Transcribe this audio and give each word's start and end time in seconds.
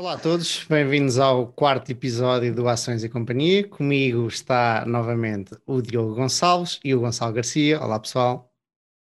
Olá 0.00 0.14
a 0.14 0.18
todos, 0.18 0.64
bem-vindos 0.64 1.18
ao 1.18 1.48
quarto 1.48 1.92
episódio 1.92 2.54
do 2.54 2.66
Ações 2.66 3.04
e 3.04 3.08
Companhia. 3.10 3.68
Comigo 3.68 4.26
está 4.28 4.82
novamente 4.86 5.54
o 5.66 5.82
Diogo 5.82 6.14
Gonçalves 6.14 6.80
e 6.82 6.94
o 6.94 7.00
Gonçalo 7.00 7.34
Garcia. 7.34 7.78
Olá 7.78 8.00
pessoal. 8.00 8.50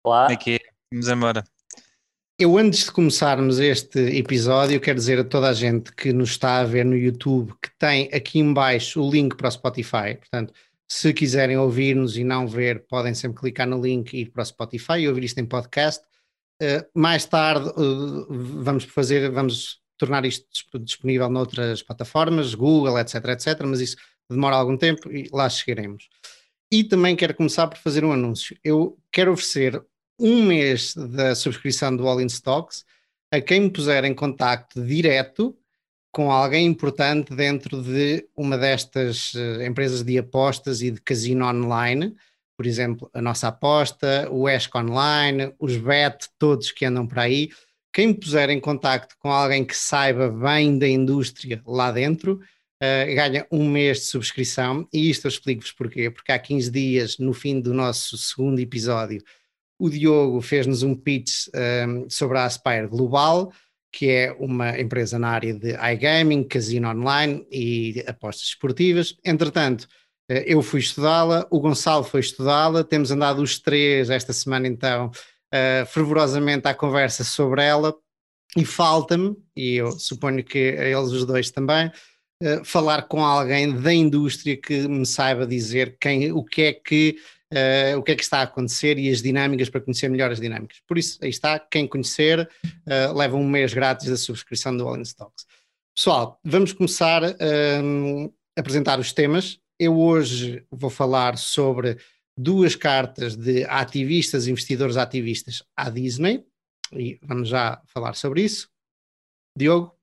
Olá. 0.04 0.26
Aqui, 0.32 0.58
vamos 0.92 1.08
embora. 1.08 1.44
Eu, 2.40 2.58
antes 2.58 2.86
de 2.86 2.92
começarmos 2.92 3.60
este 3.60 4.00
episódio, 4.18 4.82
quero 4.82 4.98
dizer 4.98 5.20
a 5.20 5.24
toda 5.24 5.50
a 5.50 5.54
gente 5.54 5.94
que 5.94 6.12
nos 6.12 6.32
está 6.32 6.58
a 6.58 6.64
ver 6.64 6.84
no 6.86 6.98
YouTube 6.98 7.54
que 7.62 7.70
tem 7.78 8.10
aqui 8.12 8.40
embaixo 8.40 9.00
o 9.00 9.12
link 9.12 9.38
para 9.38 9.50
o 9.50 9.52
Spotify. 9.52 10.16
Portanto, 10.18 10.52
se 10.92 11.14
quiserem 11.14 11.56
ouvir-nos 11.56 12.18
e 12.18 12.24
não 12.24 12.48
ver, 12.48 12.88
podem 12.88 13.14
sempre 13.14 13.42
clicar 13.42 13.68
no 13.68 13.80
link 13.80 14.12
e 14.16 14.22
ir 14.22 14.32
para 14.32 14.42
o 14.42 14.46
Spotify 14.46 15.02
e 15.02 15.08
ouvir 15.08 15.26
isto 15.26 15.38
em 15.38 15.46
podcast. 15.46 16.04
Uh, 16.60 16.84
mais 16.96 17.26
tarde 17.26 17.70
uh, 17.78 18.26
vamos 18.64 18.86
fazer, 18.86 19.30
vamos 19.30 19.80
tornar 20.00 20.26
isto 20.26 20.48
disponível 20.80 21.30
noutras 21.30 21.84
plataformas, 21.84 22.56
Google, 22.56 22.98
etc, 22.98 23.16
etc, 23.26 23.62
mas 23.66 23.82
isso 23.82 23.98
demora 24.30 24.56
algum 24.56 24.78
tempo 24.78 25.12
e 25.12 25.30
lá 25.32 25.48
chegaremos. 25.50 26.10
E 26.72 26.84
também 26.84 27.16
quero 27.16 27.36
começar 27.36 27.68
por 27.68 27.78
fazer 27.78 28.04
um 28.06 28.12
anúncio. 28.12 28.58
Eu 28.64 28.98
quero 29.12 29.34
oferecer 29.34 29.84
um 30.20 30.44
mês 30.44 30.94
da 30.96 31.36
subscrição 31.36 31.96
do 31.96 32.08
All 32.08 32.22
in 32.22 32.28
Stocks 32.28 32.86
a 33.32 33.40
quem 33.40 33.62
me 33.62 33.70
puser 33.70 34.06
em 34.06 34.14
contacto 34.14 34.84
direto 34.84 35.56
com 36.12 36.32
alguém 36.32 36.66
importante 36.66 37.36
dentro 37.36 37.82
de 37.84 38.28
uma 38.36 38.58
destas 38.58 39.34
uh, 39.36 39.62
empresas 39.62 40.04
de 40.04 40.18
apostas 40.18 40.82
e 40.82 40.90
de 40.90 41.00
casino 41.02 41.46
online, 41.46 42.16
por 42.58 42.66
exemplo, 42.66 43.10
a 43.14 43.22
nossa 43.22 43.48
aposta, 43.48 44.28
o 44.32 44.50
ESC 44.50 44.76
Online, 44.76 45.54
os 45.60 45.78
BET, 45.78 46.28
todos 46.38 46.72
que 46.72 46.84
andam 46.84 47.08
por 47.08 47.20
aí. 47.20 47.50
Quem 47.92 48.08
me 48.08 48.14
puser 48.14 48.50
em 48.50 48.60
contacto 48.60 49.16
com 49.20 49.32
alguém 49.32 49.66
que 49.66 49.76
saiba 49.76 50.30
bem 50.30 50.78
da 50.78 50.88
indústria 50.88 51.62
lá 51.66 51.92
dentro, 51.92 52.40
uh, 52.82 53.16
ganha 53.16 53.48
um 53.52 53.68
mês 53.68 54.00
de 54.00 54.06
subscrição. 54.06 54.88
E 54.94 55.10
isto 55.10 55.26
eu 55.26 55.30
explico-vos 55.30 55.72
porquê. 55.72 56.10
Porque 56.10 56.32
há 56.32 56.40
15 56.40 56.72
dias, 56.72 57.18
no 57.18 57.34
fim 57.34 57.60
do 57.60 57.74
nosso 57.74 58.18
segundo 58.18 58.60
episódio, 58.60 59.24
o 59.80 59.90
Diogo 59.90 60.42
fez-nos 60.42 60.84
um 60.84 60.94
pitch 60.94 61.48
um, 61.48 61.60
ehm, 61.60 62.10
sobre 62.10 62.38
a 62.38 62.46
Aspire 62.46 62.88
Global, 62.88 63.52
que 63.92 64.10
é 64.10 64.32
uma 64.38 64.78
empresa 64.80 65.18
na 65.18 65.30
área 65.30 65.54
de 65.54 65.70
iGaming, 65.94 66.44
casino 66.44 66.90
online 66.90 67.48
e 67.50 68.04
apostas 68.06 68.48
esportivas. 68.48 69.16
Entretanto, 69.24 69.88
eh, 70.30 70.44
eu 70.48 70.62
fui 70.62 70.80
estudá-la, 70.82 71.48
o 71.50 71.60
Gonçalo 71.60 72.04
foi 72.04 72.20
estudá-la, 72.20 72.84
temos 72.84 73.10
andado 73.10 73.42
os 73.42 73.58
três 73.58 74.10
esta 74.10 74.34
semana 74.34 74.68
então 74.68 75.12
uh, 75.54 75.86
fervorosamente 75.88 76.68
à 76.68 76.74
conversa 76.74 77.24
sobre 77.24 77.64
ela 77.64 77.96
e 78.58 78.66
falta-me, 78.66 79.36
e 79.56 79.76
eu 79.76 79.92
suponho 79.92 80.44
que 80.44 80.58
eles 80.58 81.12
os 81.12 81.26
dois 81.26 81.52
também, 81.52 81.92
uh, 82.42 82.64
falar 82.64 83.04
com 83.04 83.24
alguém 83.24 83.80
da 83.80 83.94
indústria 83.94 84.58
que 84.58 84.88
me 84.88 85.06
saiba 85.06 85.46
dizer 85.46 85.98
quem, 86.00 86.32
o 86.32 86.44
que 86.44 86.62
é 86.64 86.74
que 86.74 87.18
uh, 87.54 87.98
o 87.98 88.04
que 88.04 88.12
é 88.12 88.16
que 88.16 88.24
está 88.24 88.40
a 88.40 88.44
acontecer 88.44 88.98
e 88.98 89.10
as 89.10 89.22
dinâmicas 89.22 89.70
para 89.70 89.82
conhecer 89.82 90.10
melhor 90.10 90.32
as 90.32 90.40
dinâmicas. 90.40 90.82
Por 90.88 90.98
isso, 90.98 91.20
aí 91.22 91.30
está, 91.30 91.60
quem 91.60 91.88
conhecer 91.88 92.50
uh, 92.66 93.14
leva 93.16 93.36
um 93.36 93.48
mês 93.48 93.74
grátis 93.74 94.10
da 94.10 94.18
subscrição 94.18 94.76
do 94.76 94.88
All 94.88 94.98
in 94.98 95.02
Stocks. 95.02 95.46
Pessoal, 95.96 96.40
vamos 96.44 96.72
começar 96.72 97.22
um, 97.84 98.32
a 98.58 98.62
apresentar 98.62 99.00
os 99.00 99.12
temas. 99.12 99.60
Eu 99.78 99.98
hoje 99.98 100.64
vou 100.72 100.90
falar 100.90 101.38
sobre 101.38 101.98
duas 102.42 102.74
cartas 102.74 103.36
de 103.36 103.66
ativistas, 103.66 104.48
investidores 104.48 104.96
ativistas 104.96 105.62
à 105.76 105.90
Disney, 105.90 106.48
e 106.94 107.20
vamos 107.22 107.50
já 107.50 107.82
falar 107.88 108.14
sobre 108.14 108.44
isso. 108.44 108.70
Diogo? 109.58 109.94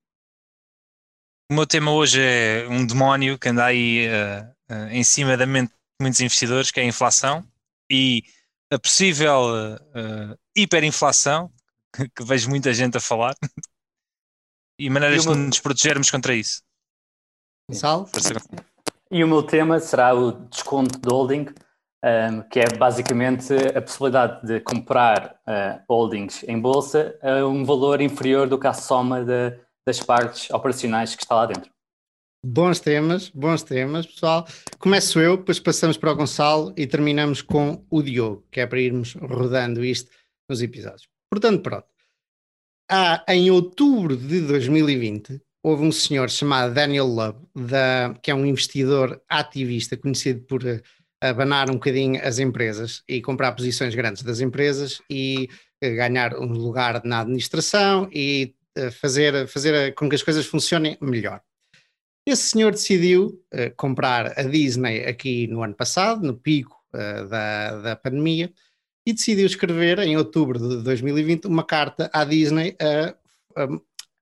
O 1.49 1.55
meu 1.55 1.65
tema 1.65 1.91
hoje 1.91 2.21
é 2.21 2.67
um 2.69 2.85
demónio 2.85 3.39
que 3.39 3.49
anda 3.49 3.65
aí 3.65 4.07
uh, 4.07 4.73
uh, 4.73 4.89
em 4.91 5.03
cima 5.03 5.35
da 5.35 5.47
mente 5.47 5.73
muitos 5.99 6.19
investidores, 6.19 6.69
que 6.69 6.79
é 6.79 6.83
a 6.83 6.87
inflação 6.87 7.43
e 7.89 8.23
a 8.71 8.77
possível 8.77 9.47
uh, 9.55 10.37
hiperinflação, 10.55 11.51
que, 11.91 12.23
vejo 12.23 12.49
muita 12.49 12.71
gente 12.71 12.97
a 12.97 12.99
falar, 12.99 13.35
e 14.79 14.91
maneiras 14.91 15.25
e 15.25 15.29
de 15.29 15.35
nos 15.35 15.59
protegermos 15.59 16.11
contra 16.11 16.35
isso. 16.35 16.61
Sal? 17.71 18.07
E 19.09 19.23
o 19.23 19.27
meu 19.27 19.41
tema 19.41 19.79
será 19.79 20.13
o 20.13 20.31
desconto 20.31 20.99
de 20.99 21.09
holding, 21.09 21.47
um, 22.03 22.41
que 22.43 22.59
é 22.59 22.65
basicamente 22.77 23.53
a 23.75 23.81
possibilidade 23.81 24.45
de 24.45 24.59
comprar 24.59 25.39
uh, 25.47 25.81
holdings 25.89 26.43
em 26.47 26.59
bolsa 26.59 27.17
a 27.21 27.45
um 27.45 27.63
valor 27.63 28.01
inferior 28.01 28.47
do 28.47 28.59
que 28.59 28.67
a 28.67 28.73
soma 28.73 29.23
de, 29.23 29.57
das 29.85 29.99
partes 29.99 30.49
operacionais 30.51 31.15
que 31.15 31.23
está 31.23 31.35
lá 31.35 31.45
dentro. 31.45 31.71
Bons 32.45 32.79
temas, 32.79 33.29
bons 33.29 33.63
temas, 33.63 34.05
pessoal. 34.05 34.47
Começo 34.77 35.19
eu, 35.19 35.37
depois 35.37 35.59
passamos 35.59 35.97
para 35.97 36.11
o 36.11 36.15
Gonçalo 36.15 36.73
e 36.77 36.85
terminamos 36.85 37.41
com 37.41 37.85
o 37.89 38.01
Diogo, 38.01 38.45
que 38.51 38.59
é 38.59 38.67
para 38.67 38.79
irmos 38.79 39.15
rodando 39.15 39.83
isto 39.83 40.11
nos 40.47 40.61
episódios. 40.61 41.09
Portanto, 41.29 41.61
pronto. 41.61 41.87
Há, 42.89 43.25
em 43.27 43.51
outubro 43.51 44.15
de 44.15 44.39
2020, 44.41 45.41
houve 45.61 45.83
um 45.83 45.91
senhor 45.91 46.29
chamado 46.29 46.73
Daniel 46.73 47.07
Love, 47.07 47.39
da, 47.53 48.13
que 48.21 48.31
é 48.31 48.35
um 48.35 48.45
investidor 48.45 49.21
ativista 49.27 49.97
conhecido 49.97 50.45
por 50.45 50.63
abanar 51.21 51.69
um 51.69 51.75
bocadinho 51.75 52.21
as 52.23 52.39
empresas 52.39 53.03
e 53.07 53.21
comprar 53.21 53.51
posições 53.53 53.95
grandes 53.95 54.23
das 54.23 54.39
empresas 54.39 55.01
e 55.09 55.49
uh, 55.83 55.95
ganhar 55.95 56.35
um 56.35 56.47
lugar 56.47 57.03
na 57.03 57.21
administração 57.21 58.09
e 58.13 58.53
uh, 58.77 58.91
fazer, 58.91 59.47
fazer 59.47 59.93
com 59.95 60.07
que 60.09 60.15
as 60.15 60.23
coisas 60.23 60.45
funcionem 60.45 60.97
melhor. 61.01 61.41
Esse 62.25 62.49
senhor 62.49 62.71
decidiu 62.71 63.41
comprar 63.77 64.37
a 64.37 64.43
Disney 64.43 65.05
aqui 65.05 65.47
no 65.47 65.63
ano 65.63 65.73
passado, 65.73 66.27
no 66.27 66.35
pico 66.35 66.77
da, 66.91 67.77
da 67.77 67.95
pandemia, 67.95 68.51
e 69.07 69.13
decidiu 69.13 69.45
escrever 69.45 69.99
em 69.99 70.17
outubro 70.17 70.59
de 70.59 70.83
2020 70.83 71.45
uma 71.45 71.63
carta 71.63 72.09
à 72.11 72.25
Disney 72.25 72.75
a, 72.81 73.15
a, 73.63 73.67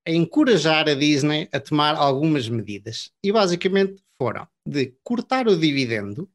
a 0.08 0.12
encorajar 0.12 0.88
a 0.88 0.94
Disney 0.94 1.50
a 1.52 1.60
tomar 1.60 1.96
algumas 1.96 2.48
medidas. 2.48 3.12
E 3.24 3.32
basicamente 3.32 3.96
foram 4.16 4.48
de 4.64 4.94
cortar 5.04 5.48
o 5.48 5.58
dividendo 5.58 6.30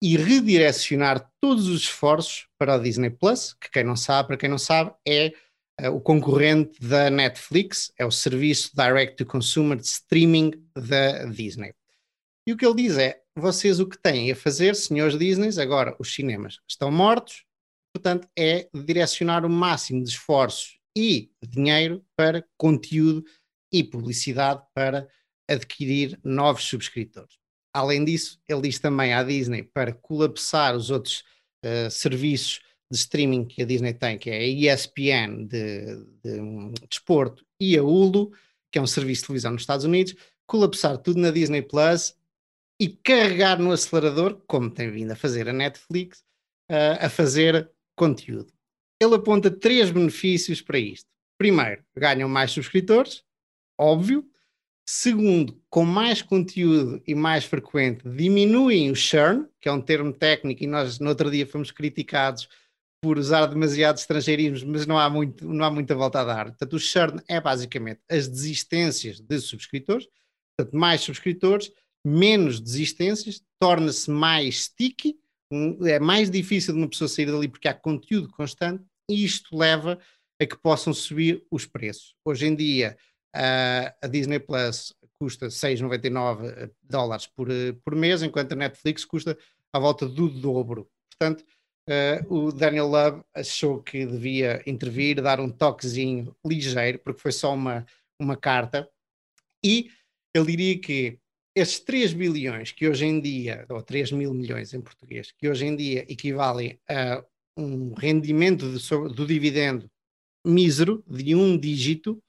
e 0.00 0.16
redirecionar 0.16 1.30
todos 1.40 1.66
os 1.66 1.82
esforços 1.82 2.46
para 2.56 2.76
o 2.76 2.82
Disney 2.82 3.10
Plus, 3.10 3.54
que 3.54 3.70
quem 3.70 3.84
não 3.84 3.96
sabe, 3.96 4.28
para 4.28 4.36
quem 4.36 4.48
não 4.48 4.58
sabe, 4.58 4.92
é 5.06 5.32
uh, 5.80 5.90
o 5.90 6.00
concorrente 6.00 6.80
da 6.80 7.10
Netflix, 7.10 7.92
é 7.98 8.06
o 8.06 8.10
serviço 8.10 8.70
direct 8.74 9.16
to 9.16 9.26
consumer 9.26 9.76
de 9.76 9.86
streaming 9.86 10.52
da 10.74 11.24
Disney. 11.26 11.74
E 12.46 12.52
o 12.52 12.56
que 12.56 12.64
ele 12.64 12.82
diz 12.82 12.96
é: 12.96 13.20
vocês 13.36 13.80
o 13.80 13.86
que 13.86 13.98
têm 13.98 14.30
a 14.30 14.36
fazer, 14.36 14.74
senhores 14.74 15.18
Disney, 15.18 15.50
agora 15.60 15.96
os 15.98 16.14
cinemas 16.14 16.60
estão 16.68 16.90
mortos, 16.90 17.44
portanto, 17.92 18.28
é 18.38 18.68
direcionar 18.72 19.44
o 19.44 19.50
máximo 19.50 20.02
de 20.02 20.10
esforços 20.10 20.78
e 20.96 21.30
dinheiro 21.42 22.04
para 22.16 22.44
conteúdo 22.56 23.24
e 23.72 23.84
publicidade 23.84 24.62
para 24.74 25.08
adquirir 25.48 26.18
novos 26.22 26.64
subscritores. 26.64 27.38
Além 27.72 28.04
disso, 28.04 28.40
ele 28.48 28.62
diz 28.62 28.78
também 28.78 29.12
à 29.12 29.22
Disney 29.22 29.62
para 29.62 29.92
colapsar 29.92 30.74
os 30.74 30.90
outros 30.90 31.22
uh, 31.64 31.90
serviços 31.90 32.60
de 32.90 32.98
streaming 32.98 33.44
que 33.44 33.62
a 33.62 33.66
Disney 33.66 33.92
tem, 33.92 34.18
que 34.18 34.30
é 34.30 34.38
a 34.38 34.74
ESPN 34.74 35.46
de, 35.46 35.96
de, 36.24 36.40
de 36.72 36.86
desporto 36.88 37.44
e 37.60 37.76
a 37.76 37.82
Hulu, 37.82 38.32
que 38.72 38.78
é 38.78 38.82
um 38.82 38.86
serviço 38.86 39.22
de 39.22 39.26
televisão 39.26 39.52
nos 39.52 39.62
Estados 39.62 39.84
Unidos, 39.84 40.14
colapsar 40.46 40.96
tudo 40.98 41.20
na 41.20 41.30
Disney 41.30 41.62
Plus 41.62 42.16
e 42.80 42.88
carregar 42.88 43.58
no 43.58 43.72
acelerador, 43.72 44.40
como 44.46 44.70
tem 44.70 44.90
vindo 44.90 45.10
a 45.10 45.16
fazer 45.16 45.48
a 45.48 45.52
Netflix, 45.52 46.20
uh, 46.70 47.04
a 47.04 47.10
fazer 47.10 47.70
conteúdo. 47.96 48.52
Ele 49.00 49.14
aponta 49.14 49.50
três 49.50 49.90
benefícios 49.90 50.60
para 50.60 50.78
isto. 50.78 51.08
Primeiro, 51.36 51.84
ganham 51.96 52.28
mais 52.28 52.50
subscritores, 52.50 53.22
óbvio. 53.78 54.28
Segundo, 54.90 55.62
com 55.68 55.84
mais 55.84 56.22
conteúdo 56.22 57.02
e 57.06 57.14
mais 57.14 57.44
frequente, 57.44 58.08
diminuem 58.08 58.90
o 58.90 58.96
churn, 58.96 59.46
que 59.60 59.68
é 59.68 59.72
um 59.72 59.82
termo 59.82 60.14
técnico, 60.14 60.64
e 60.64 60.66
nós 60.66 60.98
no 60.98 61.10
outro 61.10 61.30
dia 61.30 61.46
fomos 61.46 61.70
criticados 61.70 62.48
por 63.02 63.18
usar 63.18 63.44
demasiado 63.44 63.98
estrangeirismos, 63.98 64.64
mas 64.64 64.86
não 64.86 64.98
há, 64.98 65.10
muito, 65.10 65.46
não 65.46 65.62
há 65.62 65.70
muita 65.70 65.94
volta 65.94 66.20
a 66.20 66.24
dar. 66.24 66.46
Portanto, 66.46 66.72
o 66.72 66.78
churn 66.78 67.20
é 67.28 67.38
basicamente 67.38 68.00
as 68.08 68.26
desistências 68.28 69.20
de 69.20 69.38
subscritores, 69.40 70.08
portanto, 70.56 70.74
mais 70.74 71.02
subscritores, 71.02 71.70
menos 72.02 72.58
desistências, 72.58 73.42
torna-se 73.60 74.10
mais 74.10 74.62
sticky, 74.64 75.18
é 75.84 76.00
mais 76.00 76.30
difícil 76.30 76.72
de 76.72 76.80
uma 76.80 76.88
pessoa 76.88 77.08
sair 77.08 77.26
dali 77.26 77.46
porque 77.46 77.68
há 77.68 77.74
conteúdo 77.74 78.30
constante 78.30 78.82
e 79.06 79.22
isto 79.22 79.54
leva 79.54 79.98
a 80.40 80.46
que 80.46 80.56
possam 80.56 80.94
subir 80.94 81.44
os 81.50 81.66
preços. 81.66 82.14
Hoje 82.24 82.46
em 82.46 82.56
dia, 82.56 82.96
a 83.34 84.06
Disney 84.08 84.38
Plus 84.38 84.94
custa 85.18 85.48
6,99 85.48 86.70
dólares 86.82 87.26
por, 87.26 87.48
por 87.84 87.94
mês, 87.94 88.22
enquanto 88.22 88.52
a 88.52 88.56
Netflix 88.56 89.04
custa 89.04 89.36
à 89.72 89.78
volta 89.78 90.08
do 90.08 90.28
dobro. 90.28 90.88
Portanto, 91.10 91.44
Uh, 91.88 92.20
o 92.34 92.52
Daniel 92.52 92.86
Love 92.86 93.22
achou 93.32 93.82
que 93.82 94.04
devia 94.04 94.62
intervir, 94.66 95.22
dar 95.22 95.40
um 95.40 95.48
toquezinho 95.48 96.36
ligeiro, 96.44 96.98
porque 96.98 97.18
foi 97.18 97.32
só 97.32 97.54
uma, 97.54 97.86
uma 98.20 98.36
carta, 98.36 98.86
E 99.64 99.90
ele 100.34 100.46
diria 100.46 100.78
que 100.78 101.18
estes 101.54 101.80
3 101.80 102.12
bilhões 102.12 102.72
que 102.72 102.86
hoje 102.86 103.06
em 103.06 103.18
dia, 103.18 103.64
ou 103.70 103.82
3 103.82 104.12
mil 104.12 104.34
milhões 104.34 104.74
em 104.74 104.82
português, 104.82 105.32
que 105.32 105.48
hoje 105.48 105.64
em 105.64 105.74
dia 105.74 106.04
equivalem 106.12 106.78
a 106.88 107.24
um 107.56 107.94
rendimento 107.94 108.70
de, 108.70 109.14
do 109.14 109.26
dividendo 109.26 109.90
mísero 110.46 111.02
de 111.06 111.34
um 111.34 111.58
dígito, 111.58 112.22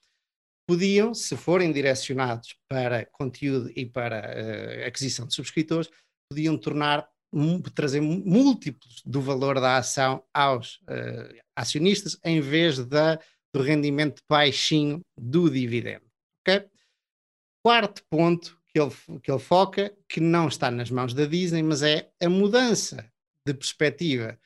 podiam, 0.69 1.15
se 1.15 1.35
forem 1.35 1.71
direcionados 1.71 2.55
para 2.69 3.03
conteúdo 3.07 3.71
e 3.75 3.87
para 3.87 4.19
uh, 4.19 4.85
aquisição 4.85 5.25
de 5.25 5.33
subscritores, 5.33 5.89
podiam 6.31 6.55
tornar 6.55 7.09
trazer 7.73 8.01
múltiplos 8.01 9.01
do 9.03 9.19
valor 9.19 9.59
da 9.59 9.77
ação 9.77 10.23
aos 10.31 10.75
uh, 10.81 11.41
acionistas 11.55 12.19
em 12.23 12.39
vez 12.39 12.85
da, 12.85 13.19
do 13.51 13.63
rendimento 13.63 14.21
baixinho 14.29 15.01
do 15.19 15.49
dividendo. 15.49 16.05
Okay? 16.41 16.69
Quarto 17.65 18.03
ponto 18.07 18.55
que 18.67 18.79
ele, 18.79 18.91
que 19.23 19.31
ele 19.31 19.39
foca, 19.39 19.91
que 20.07 20.19
não 20.19 20.47
está 20.47 20.69
nas 20.69 20.91
mãos 20.91 21.15
da 21.15 21.25
Disney, 21.25 21.63
mas 21.63 21.81
é 21.81 22.11
a 22.21 22.29
mudança 22.29 23.11
de 23.43 23.55
perspectiva 23.55 24.39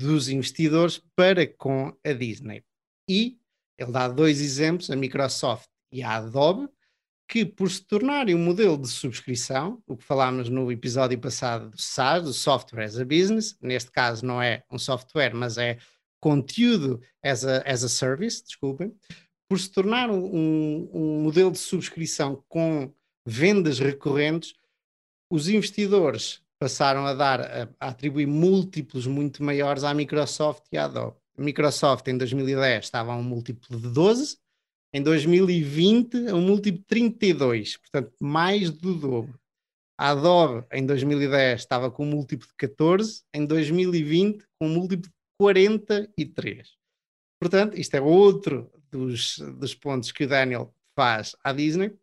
dos 0.00 0.30
investidores 0.30 1.02
para 1.14 1.46
com 1.46 1.94
a 2.02 2.12
Disney. 2.14 2.64
E 3.08 3.38
ele 3.78 3.92
dá 3.92 4.08
dois 4.08 4.40
exemplos, 4.40 4.90
a 4.90 4.96
Microsoft 4.96 5.68
e 5.92 6.02
a 6.02 6.16
Adobe, 6.16 6.68
que 7.28 7.44
por 7.44 7.70
se 7.70 7.82
tornarem 7.82 8.34
um 8.34 8.44
modelo 8.44 8.78
de 8.78 8.88
subscrição, 8.88 9.82
o 9.86 9.96
que 9.96 10.04
falámos 10.04 10.48
no 10.48 10.70
episódio 10.70 11.18
passado 11.18 11.70
do 11.70 11.80
SaaS, 11.80 12.22
do 12.22 12.32
Software 12.32 12.84
as 12.84 12.98
a 12.98 13.04
Business, 13.04 13.56
neste 13.60 13.90
caso 13.90 14.24
não 14.24 14.40
é 14.40 14.62
um 14.70 14.78
software, 14.78 15.34
mas 15.34 15.58
é 15.58 15.78
conteúdo 16.20 17.00
as 17.22 17.44
a, 17.44 17.58
as 17.58 17.82
a 17.82 17.88
service, 17.88 18.44
desculpem, 18.44 18.94
por 19.48 19.58
se 19.58 19.70
tornar 19.70 20.10
um, 20.10 20.88
um 20.92 21.20
modelo 21.20 21.50
de 21.50 21.58
subscrição 21.58 22.42
com 22.48 22.92
vendas 23.24 23.78
recorrentes, 23.78 24.54
os 25.30 25.48
investidores 25.48 26.40
passaram 26.58 27.04
a 27.06 27.14
dar, 27.14 27.40
a, 27.40 27.68
a, 27.78 27.88
atribuir 27.88 28.26
múltiplos 28.26 29.06
muito 29.06 29.42
maiores 29.42 29.84
à 29.84 29.92
Microsoft 29.92 30.64
e 30.72 30.78
à 30.78 30.84
Adobe. 30.84 31.16
Microsoft 31.38 32.06
em 32.08 32.16
2010 32.16 32.84
estava 32.84 33.12
a 33.12 33.16
um 33.16 33.22
múltiplo 33.22 33.78
de 33.78 33.88
12, 33.88 34.38
em 34.92 35.02
2020 35.02 36.28
a 36.28 36.34
um 36.34 36.40
múltiplo 36.40 36.80
de 36.80 36.86
32, 36.86 37.76
portanto 37.76 38.12
mais 38.20 38.70
do 38.70 38.94
dobro. 38.94 39.38
A 39.98 40.10
Adobe 40.10 40.66
em 40.72 40.84
2010 40.84 41.60
estava 41.60 41.90
com 41.90 42.04
um 42.04 42.10
múltiplo 42.10 42.46
de 42.46 42.54
14, 42.54 43.22
em 43.32 43.46
2020 43.46 44.44
com 44.58 44.66
um 44.66 44.74
múltiplo 44.74 45.08
de 45.08 45.14
43. 45.38 46.76
Portanto, 47.40 47.78
isto 47.78 47.94
é 47.94 48.00
outro 48.00 48.70
dos, 48.90 49.38
dos 49.58 49.74
pontos 49.74 50.12
que 50.12 50.24
o 50.24 50.28
Daniel 50.28 50.74
faz 50.94 51.36
à 51.42 51.52
Disney, 51.52 51.94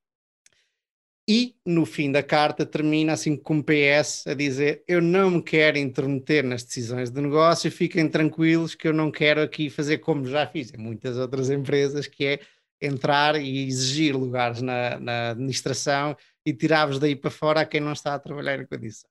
e 1.28 1.56
no 1.66 1.86
fim 1.86 2.12
da 2.12 2.22
carta 2.22 2.66
termina 2.66 3.14
assim 3.14 3.38
com 3.38 3.56
um 3.56 3.62
PS 3.62 4.28
a 4.28 4.34
dizer: 4.34 4.84
Eu 4.88 5.02
não 5.02 5.31
me 5.31 5.42
quero 5.42 5.78
intermeter 5.78 6.44
nas 6.44 6.64
decisões 6.64 7.10
de 7.10 7.22
negócio, 7.22 7.72
fiquem 7.72 8.10
tranquilos 8.10 8.75
que 8.75 8.88
eu 8.88 8.94
não 8.94 9.10
quero 9.10 9.42
aqui 9.42 9.70
fazer 9.70 10.00
como 10.00 10.25
já 10.25 10.46
fiz 10.46 10.74
em 10.74 10.78
muitas 10.78 11.18
outras 11.18 11.50
empresas, 11.50 12.08
que 12.08 12.25
é 12.25 12.40
entrar 12.81 13.42
e 13.42 13.66
exigir 13.66 14.16
lugares 14.16 14.62
na, 14.62 15.00
na 15.00 15.30
administração 15.31 16.18
e 16.46 16.54
tirar-vos 16.54 17.00
daí 17.00 17.16
para 17.16 17.31
fora 17.31 17.62
a 17.62 17.66
quem 17.66 17.80
não 17.80 17.94
está 17.94 18.14
a 18.14 18.19
trabalhar 18.19 18.60
em 18.60 18.66
condições. 18.66 19.10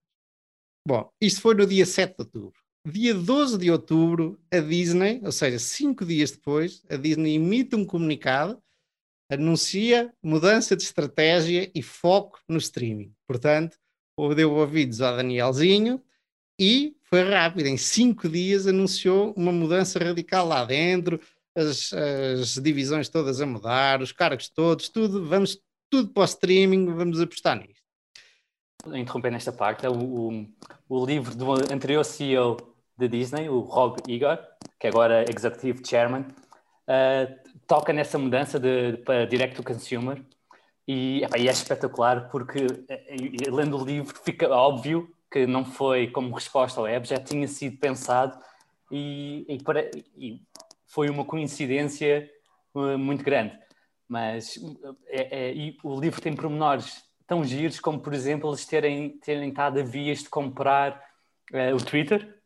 Bom, 0.86 1.10
isto 1.20 1.40
foi 1.40 1.54
no 1.54 1.66
dia 1.66 1.86
7 1.86 2.16
de 2.16 2.22
outubro. 2.22 2.60
Dia 2.86 3.14
12 3.14 3.56
de 3.56 3.70
outubro, 3.70 4.38
a 4.52 4.58
Disney, 4.58 5.20
ou 5.24 5.32
seja, 5.32 5.58
cinco 5.58 6.04
dias 6.04 6.32
depois, 6.32 6.82
a 6.90 6.96
Disney 6.96 7.36
emite 7.36 7.76
um 7.76 7.86
comunicado 7.86 8.60
anuncia 9.34 10.12
mudança 10.22 10.76
de 10.76 10.82
estratégia 10.82 11.70
e 11.74 11.82
foco 11.82 12.38
no 12.48 12.58
streaming. 12.58 13.12
Portanto, 13.26 13.76
deu 14.36 14.52
ouvidos 14.52 15.00
ao 15.00 15.16
Danielzinho 15.16 16.02
e 16.58 16.96
foi 17.02 17.28
rápido. 17.28 17.66
Em 17.66 17.76
cinco 17.76 18.28
dias 18.28 18.66
anunciou 18.66 19.32
uma 19.36 19.52
mudança 19.52 19.98
radical 19.98 20.46
lá 20.46 20.64
dentro, 20.64 21.20
as, 21.56 21.92
as 21.92 22.54
divisões 22.54 23.08
todas 23.08 23.40
a 23.40 23.46
mudar, 23.46 24.00
os 24.00 24.12
cargos 24.12 24.48
todos, 24.48 24.88
tudo, 24.88 25.26
vamos 25.26 25.58
tudo 25.90 26.08
para 26.08 26.22
o 26.22 26.24
streaming, 26.24 26.86
vamos 26.94 27.20
apostar 27.20 27.56
nisto. 27.58 27.82
Interrompendo 28.86 29.36
esta 29.36 29.52
parte, 29.52 29.86
o, 29.86 29.92
o, 29.92 30.46
o 30.88 31.06
livro 31.06 31.34
do 31.34 31.52
anterior 31.72 32.04
CEO 32.04 32.56
da 32.96 33.06
Disney, 33.06 33.48
o 33.48 33.60
Rob 33.60 33.98
Igor, 34.08 34.38
que 34.78 34.86
agora 34.86 35.22
é 35.22 35.26
Executive 35.34 35.82
Chairman, 35.86 36.22
uh, 36.22 37.41
toca 37.66 37.92
nessa 37.92 38.18
mudança 38.18 38.58
de, 38.58 38.98
para 38.98 39.26
direct 39.26 39.56
to 39.56 39.62
consumer 39.62 40.22
e, 40.86 41.22
e, 41.38 41.48
é 41.48 41.50
espetacular 41.50 42.28
porque 42.30 42.66
eh, 42.88 43.16
lendo 43.50 43.78
o 43.78 43.84
livro 43.84 44.14
fica 44.24 44.48
óbvio 44.48 45.08
que 45.30 45.46
não 45.46 45.64
foi 45.64 46.08
como 46.08 46.34
resposta 46.34 46.80
ao 46.80 46.84
web, 46.84 47.06
já 47.06 47.18
tinha 47.18 47.48
sido 47.48 47.78
pensado 47.78 48.38
e, 48.90 49.46
e, 49.48 49.62
para, 49.62 49.90
e 50.16 50.42
foi 50.86 51.08
uma 51.08 51.24
coincidência 51.24 52.30
uh, 52.74 52.98
muito 52.98 53.24
grande. 53.24 53.58
Mas 54.06 54.58
é, 55.06 55.50
é, 55.50 55.74
o 55.82 55.98
livro 55.98 56.20
tem 56.20 56.34
pormenores 56.34 57.02
tão 57.26 57.42
giros 57.42 57.80
como, 57.80 57.98
por 57.98 58.12
exemplo, 58.12 58.50
eles 58.50 58.66
terem, 58.66 59.18
terem 59.20 59.48
estado 59.48 59.80
a 59.80 59.82
vias 59.82 60.18
de 60.18 60.28
comprar 60.28 61.02
o 61.74 61.82
Twitter, 61.82 62.41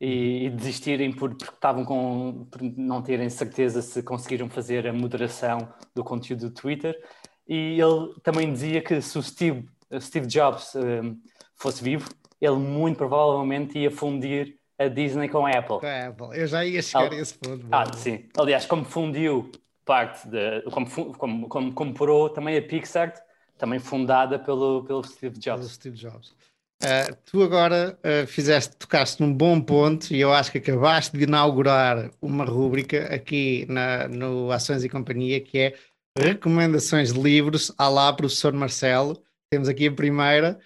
e, 0.00 0.46
e 0.46 0.50
desistirem 0.50 1.12
por, 1.12 1.34
porque 1.34 1.54
estavam 1.54 1.84
com 1.84 2.46
por 2.50 2.62
não 2.62 3.02
terem 3.02 3.28
certeza 3.28 3.82
se 3.82 4.02
conseguiram 4.02 4.48
fazer 4.48 4.86
a 4.86 4.92
moderação 4.92 5.68
do 5.94 6.02
conteúdo 6.02 6.48
do 6.48 6.54
Twitter. 6.54 6.98
E 7.46 7.80
ele 7.80 8.14
também 8.22 8.52
dizia 8.52 8.80
que 8.80 9.00
se 9.02 9.18
o 9.18 9.22
Steve, 9.22 9.68
Steve 10.00 10.26
Jobs 10.26 10.74
um, 10.74 11.20
fosse 11.54 11.82
vivo, 11.82 12.08
ele 12.40 12.56
muito 12.56 12.96
provavelmente 12.96 13.78
ia 13.78 13.90
fundir 13.90 14.56
a 14.78 14.88
Disney 14.88 15.28
com 15.28 15.44
a 15.44 15.50
Apple. 15.50 15.80
Com 15.80 15.86
a 15.86 16.06
Apple, 16.06 16.40
eu 16.40 16.46
já 16.46 16.64
ia 16.64 16.80
chegar 16.80 17.06
Al... 17.06 17.12
a 17.12 17.16
esse 17.16 17.34
ponto. 17.34 17.66
Ah, 17.70 17.84
sim. 17.92 18.28
Aliás, 18.38 18.64
como 18.64 18.84
fundiu 18.84 19.50
parte 19.84 20.26
de. 20.28 20.62
Como, 20.70 21.12
como, 21.14 21.48
como 21.48 21.72
comprou 21.74 22.30
também 22.30 22.56
a 22.56 22.62
Pixar, 22.62 23.12
também 23.58 23.78
fundada 23.78 24.38
pelo, 24.38 24.84
pelo 24.84 25.04
Steve 25.04 25.38
Jobs. 25.38 25.60
Pelo 25.60 25.68
Steve 25.68 25.96
Jobs. 25.96 26.34
Uh, 26.82 27.14
tu 27.26 27.42
agora 27.42 27.98
uh, 28.00 28.26
fizeste, 28.26 28.74
tocaste 28.76 29.22
num 29.22 29.34
bom 29.34 29.60
ponto 29.60 30.14
e 30.14 30.20
eu 30.20 30.32
acho 30.32 30.50
que 30.50 30.56
acabaste 30.56 31.14
de 31.14 31.24
inaugurar 31.24 32.10
uma 32.22 32.44
rúbrica 32.44 33.14
aqui 33.14 33.66
na, 33.68 34.08
no 34.08 34.50
Ações 34.50 34.82
e 34.82 34.88
Companhia 34.88 35.40
que 35.42 35.58
é 35.58 35.74
recomendações 36.16 37.12
de 37.12 37.20
livros 37.20 37.70
à 37.76 37.88
lá 37.88 38.10
professor 38.12 38.54
Marcelo. 38.54 39.22
Temos 39.50 39.68
aqui 39.68 39.88
a 39.88 39.92
primeira. 39.92 40.58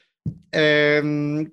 Um, 1.04 1.50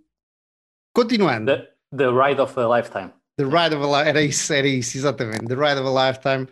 continuando. 0.96 1.46
The, 1.48 1.74
the, 1.98 2.10
Ride 2.10 2.39
of 2.39 2.60
a 2.60 2.77
Lifetime. 2.77 3.12
The 3.38 3.46
Ride 3.46 3.75
of 3.75 3.84
a 3.84 3.88
Lifetime, 3.88 4.10
era 4.10 4.22
isso, 4.22 4.53
era 4.53 4.68
isso, 4.68 4.98
exatamente. 4.98 5.46
The 5.48 5.56
Ride 5.56 5.82
of 5.82 5.88
a 5.88 6.08
Lifetime. 6.08 6.48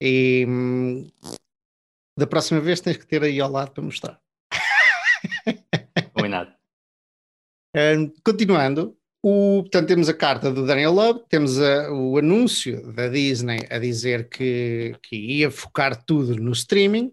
E 0.00 0.46
hum, 0.48 1.10
da 2.18 2.26
próxima 2.26 2.60
vez 2.60 2.80
tens 2.80 2.96
que 2.96 3.06
ter 3.06 3.22
aí 3.22 3.40
ao 3.40 3.50
lado 3.50 3.72
para 3.72 3.82
mostrar. 3.82 4.20
Continuando, 8.24 8.96
o, 9.22 9.62
portanto, 9.62 9.88
temos 9.88 10.08
a 10.08 10.14
carta 10.14 10.50
do 10.50 10.66
Daniel 10.66 10.92
Love, 10.92 11.24
temos 11.28 11.60
a, 11.60 11.92
o 11.92 12.16
anúncio 12.16 12.90
da 12.92 13.06
Disney 13.08 13.66
a 13.68 13.78
dizer 13.78 14.28
que, 14.28 14.96
que 15.02 15.16
ia 15.16 15.50
focar 15.50 16.02
tudo 16.04 16.36
no 16.36 16.52
streaming, 16.52 17.12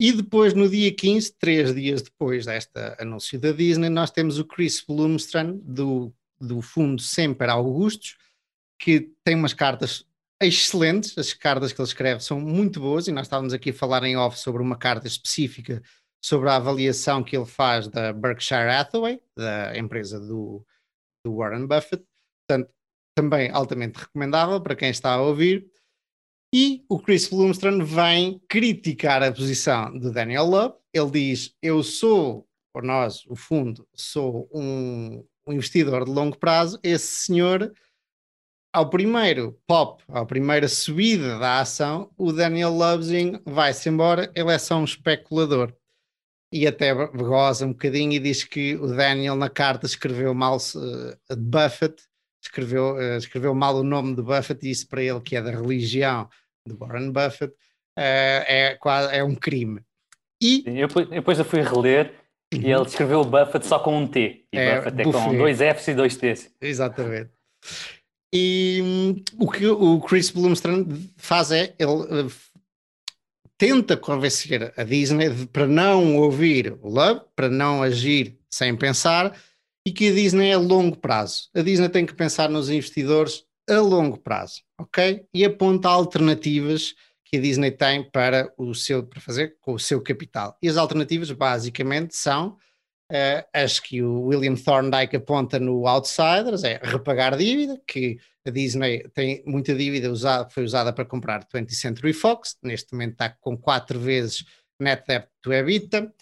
e 0.00 0.10
depois, 0.10 0.54
no 0.54 0.68
dia 0.68 0.92
15, 0.92 1.34
três 1.38 1.74
dias 1.74 2.02
depois 2.02 2.46
desta 2.46 2.96
anúncio 2.98 3.38
da 3.38 3.52
Disney, 3.52 3.88
nós 3.88 4.10
temos 4.10 4.38
o 4.38 4.44
Chris 4.44 4.82
Blumstrand, 4.86 5.60
do, 5.62 6.12
do 6.40 6.60
fundo 6.60 7.00
Sempre 7.00 7.48
Augustos, 7.48 8.16
que 8.78 9.12
tem 9.22 9.36
umas 9.36 9.52
cartas 9.52 10.04
excelentes, 10.42 11.16
as 11.16 11.32
cartas 11.32 11.72
que 11.72 11.80
ele 11.80 11.88
escreve 11.88 12.20
são 12.20 12.40
muito 12.40 12.80
boas, 12.80 13.06
e 13.06 13.12
nós 13.12 13.26
estávamos 13.26 13.52
aqui 13.52 13.70
a 13.70 13.74
falar 13.74 14.02
em 14.02 14.16
off 14.16 14.38
sobre 14.38 14.62
uma 14.62 14.76
carta 14.76 15.06
específica 15.06 15.82
sobre 16.24 16.48
a 16.48 16.56
avaliação 16.56 17.22
que 17.22 17.36
ele 17.36 17.44
faz 17.44 17.86
da 17.86 18.10
Berkshire 18.10 18.70
Hathaway, 18.70 19.20
da 19.36 19.76
empresa 19.76 20.18
do, 20.18 20.64
do 21.22 21.36
Warren 21.36 21.66
Buffett. 21.66 22.02
Portanto, 22.48 22.72
também 23.14 23.50
altamente 23.50 23.98
recomendável 23.98 24.58
para 24.58 24.74
quem 24.74 24.88
está 24.88 25.12
a 25.12 25.20
ouvir. 25.20 25.70
E 26.54 26.82
o 26.88 26.98
Chris 26.98 27.28
Blumstrand 27.28 27.84
vem 27.84 28.40
criticar 28.48 29.22
a 29.22 29.30
posição 29.30 29.92
de 29.98 30.10
Daniel 30.10 30.46
Love. 30.46 30.76
Ele 30.94 31.10
diz: 31.10 31.54
Eu 31.60 31.82
sou, 31.82 32.48
ou 32.74 32.82
nós, 32.82 33.26
o 33.26 33.36
fundo, 33.36 33.86
sou 33.94 34.48
um, 34.50 35.22
um 35.46 35.52
investidor 35.52 36.06
de 36.06 36.10
longo 36.10 36.38
prazo. 36.38 36.80
Esse 36.82 37.26
senhor, 37.26 37.70
ao 38.72 38.88
primeiro 38.88 39.60
pop, 39.66 40.02
à 40.08 40.24
primeira 40.24 40.68
subida 40.68 41.38
da 41.38 41.60
ação, 41.60 42.10
o 42.16 42.32
Daniel 42.32 42.70
Lovezinho 42.70 43.42
vai-se 43.44 43.90
embora. 43.90 44.32
Ele 44.34 44.50
é 44.50 44.58
só 44.58 44.78
um 44.78 44.84
especulador 44.84 45.70
e 46.54 46.68
até 46.68 46.94
goza 46.94 47.66
um 47.66 47.72
bocadinho 47.72 48.12
e 48.12 48.20
diz 48.20 48.44
que 48.44 48.76
o 48.76 48.86
Daniel 48.86 49.34
na 49.34 49.50
carta 49.50 49.86
escreveu 49.86 50.32
mal 50.32 50.56
uh, 50.56 51.36
Buffett, 51.36 52.00
escreveu, 52.40 52.94
uh, 52.94 53.16
escreveu 53.16 53.52
mal 53.52 53.74
o 53.74 53.82
nome 53.82 54.14
de 54.14 54.22
Buffett 54.22 54.64
e 54.64 54.68
disse 54.68 54.86
para 54.86 55.02
ele 55.02 55.20
que 55.20 55.34
é 55.34 55.42
da 55.42 55.50
religião 55.50 56.28
de 56.64 56.76
Warren 56.76 57.10
Buffett, 57.10 57.52
uh, 57.52 57.56
é, 57.98 58.78
é 59.10 59.24
um 59.24 59.34
crime. 59.34 59.80
E... 60.40 60.62
Eu, 60.64 60.86
depois 60.86 61.40
eu 61.40 61.44
fui 61.44 61.60
reler 61.60 62.14
e 62.52 62.70
ele 62.70 62.82
escreveu 62.82 63.22
o 63.22 63.24
Buffett 63.24 63.66
só 63.66 63.80
com 63.80 63.98
um 63.98 64.06
T. 64.06 64.44
E 64.52 64.56
é, 64.56 64.76
Buffett 64.76 65.00
é 65.00 65.04
com 65.04 65.36
dois 65.36 65.58
Fs 65.58 65.88
e 65.88 65.94
dois 65.94 66.16
T's. 66.16 66.52
Exatamente. 66.60 67.30
E 68.32 68.80
hum, 68.80 69.24
o 69.40 69.50
que 69.50 69.66
o 69.66 70.00
Chris 70.00 70.30
Blumstrand 70.30 70.86
faz 71.16 71.50
é, 71.50 71.74
ele 71.80 72.30
tenta 73.58 73.96
convencer 73.96 74.72
a 74.76 74.82
Disney 74.82 75.30
de, 75.30 75.46
para 75.46 75.66
não 75.66 76.16
ouvir 76.16 76.76
o 76.82 76.88
Love, 76.88 77.22
para 77.34 77.48
não 77.48 77.82
agir 77.82 78.38
sem 78.50 78.76
pensar, 78.76 79.36
e 79.86 79.92
que 79.92 80.08
a 80.08 80.12
Disney 80.12 80.50
é 80.50 80.54
a 80.54 80.58
longo 80.58 80.96
prazo. 80.96 81.48
A 81.54 81.62
Disney 81.62 81.88
tem 81.88 82.06
que 82.06 82.14
pensar 82.14 82.48
nos 82.48 82.70
investidores 82.70 83.44
a 83.68 83.78
longo 83.80 84.18
prazo, 84.18 84.62
ok? 84.78 85.24
E 85.32 85.44
aponta 85.44 85.88
alternativas 85.88 86.94
que 87.24 87.36
a 87.36 87.40
Disney 87.40 87.70
tem 87.70 88.08
para, 88.10 88.52
o 88.56 88.74
seu, 88.74 89.02
para 89.02 89.20
fazer 89.20 89.56
com 89.60 89.74
o 89.74 89.78
seu 89.78 90.00
capital. 90.00 90.56
E 90.62 90.68
as 90.68 90.76
alternativas, 90.76 91.30
basicamente, 91.30 92.16
são 92.16 92.56
uh, 93.10 93.46
as 93.52 93.80
que 93.80 94.02
o 94.02 94.26
William 94.26 94.54
Thorndike 94.54 95.16
aponta 95.16 95.58
no 95.58 95.86
Outsiders, 95.86 96.64
é 96.64 96.80
repagar 96.82 97.36
dívida, 97.36 97.80
que 97.86 98.18
a 98.46 98.50
Disney 98.50 99.08
tem 99.14 99.42
muita 99.46 99.74
dívida 99.74 100.10
usada, 100.10 100.48
foi 100.50 100.64
usada 100.64 100.92
para 100.92 101.04
comprar 101.04 101.46
20th 101.46 101.70
Century 101.72 102.12
Fox, 102.12 102.56
neste 102.62 102.92
momento 102.92 103.12
está 103.12 103.30
com 103.30 103.56
4 103.56 103.98
vezes 103.98 104.44
net 104.78 105.04
debt 105.06 105.28
to 105.40 105.52
EBITDA, 105.52 106.12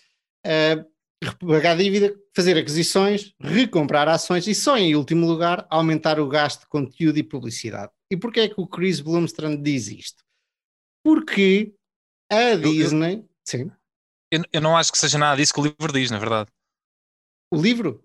uh, 0.47 0.93
repagar 1.23 1.77
dívida, 1.77 2.15
fazer 2.35 2.57
aquisições, 2.57 3.35
recomprar 3.41 4.09
ações 4.09 4.47
e 4.47 4.55
só 4.55 4.77
em 4.77 4.95
último 4.95 5.27
lugar 5.27 5.67
aumentar 5.71 6.19
o 6.19 6.29
gasto 6.29 6.61
de 6.61 6.67
conteúdo 6.67 7.19
e 7.19 7.23
publicidade. 7.23 7.93
E 8.11 8.17
porquê 8.17 8.41
é 8.41 8.49
que 8.49 8.61
o 8.61 8.67
Chris 8.67 9.01
Blumstrand 9.01 9.63
diz 9.63 9.89
isto? 9.89 10.23
Porque 11.05 11.75
a 12.31 12.55
Disney... 12.55 13.15
Eu, 13.15 13.19
eu, 13.19 13.29
sim. 13.45 13.71
Eu, 14.31 14.43
eu 14.53 14.61
não 14.61 14.77
acho 14.77 14.91
que 14.91 14.99
seja 14.99 15.19
nada 15.19 15.37
disso 15.37 15.53
que 15.53 15.61
o 15.61 15.65
livro 15.65 15.93
diz, 15.93 16.11
na 16.11 16.19
verdade. 16.19 16.51
O 17.51 17.61
livro? 17.61 18.05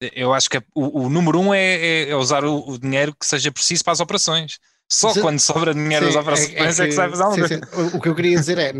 Eu 0.00 0.32
acho 0.32 0.48
que 0.48 0.56
é, 0.56 0.62
o, 0.74 1.02
o, 1.04 1.08
número 1.10 1.38
um 1.38 1.52
é, 1.52 1.74
é, 1.74 2.10
é 2.10 2.16
usar 2.16 2.44
o, 2.44 2.70
o, 2.70 2.78
dinheiro 2.78 3.14
que 3.14 3.26
seja 3.26 3.52
preciso 3.52 3.84
para 3.84 3.92
as 3.92 4.00
operações. 4.00 4.58
Só 4.88 5.12
quando 5.20 5.38
sobra 5.38 5.72
dinheiro 5.74 6.06
sim, 6.06 6.12
das 6.12 6.20
operações 6.20 6.48
é, 6.48 6.52
é, 6.52 6.74
que, 6.74 6.82
é 6.82 6.86
que 6.86 6.92
sai 6.92 7.10
fazer 7.10 7.22
alguma 7.22 7.48
sim, 7.48 7.54
sim. 7.54 7.96
O 7.96 8.00
que 8.00 8.08
eu 8.08 8.14
queria 8.14 8.36
dizer 8.36 8.58
é, 8.58 8.72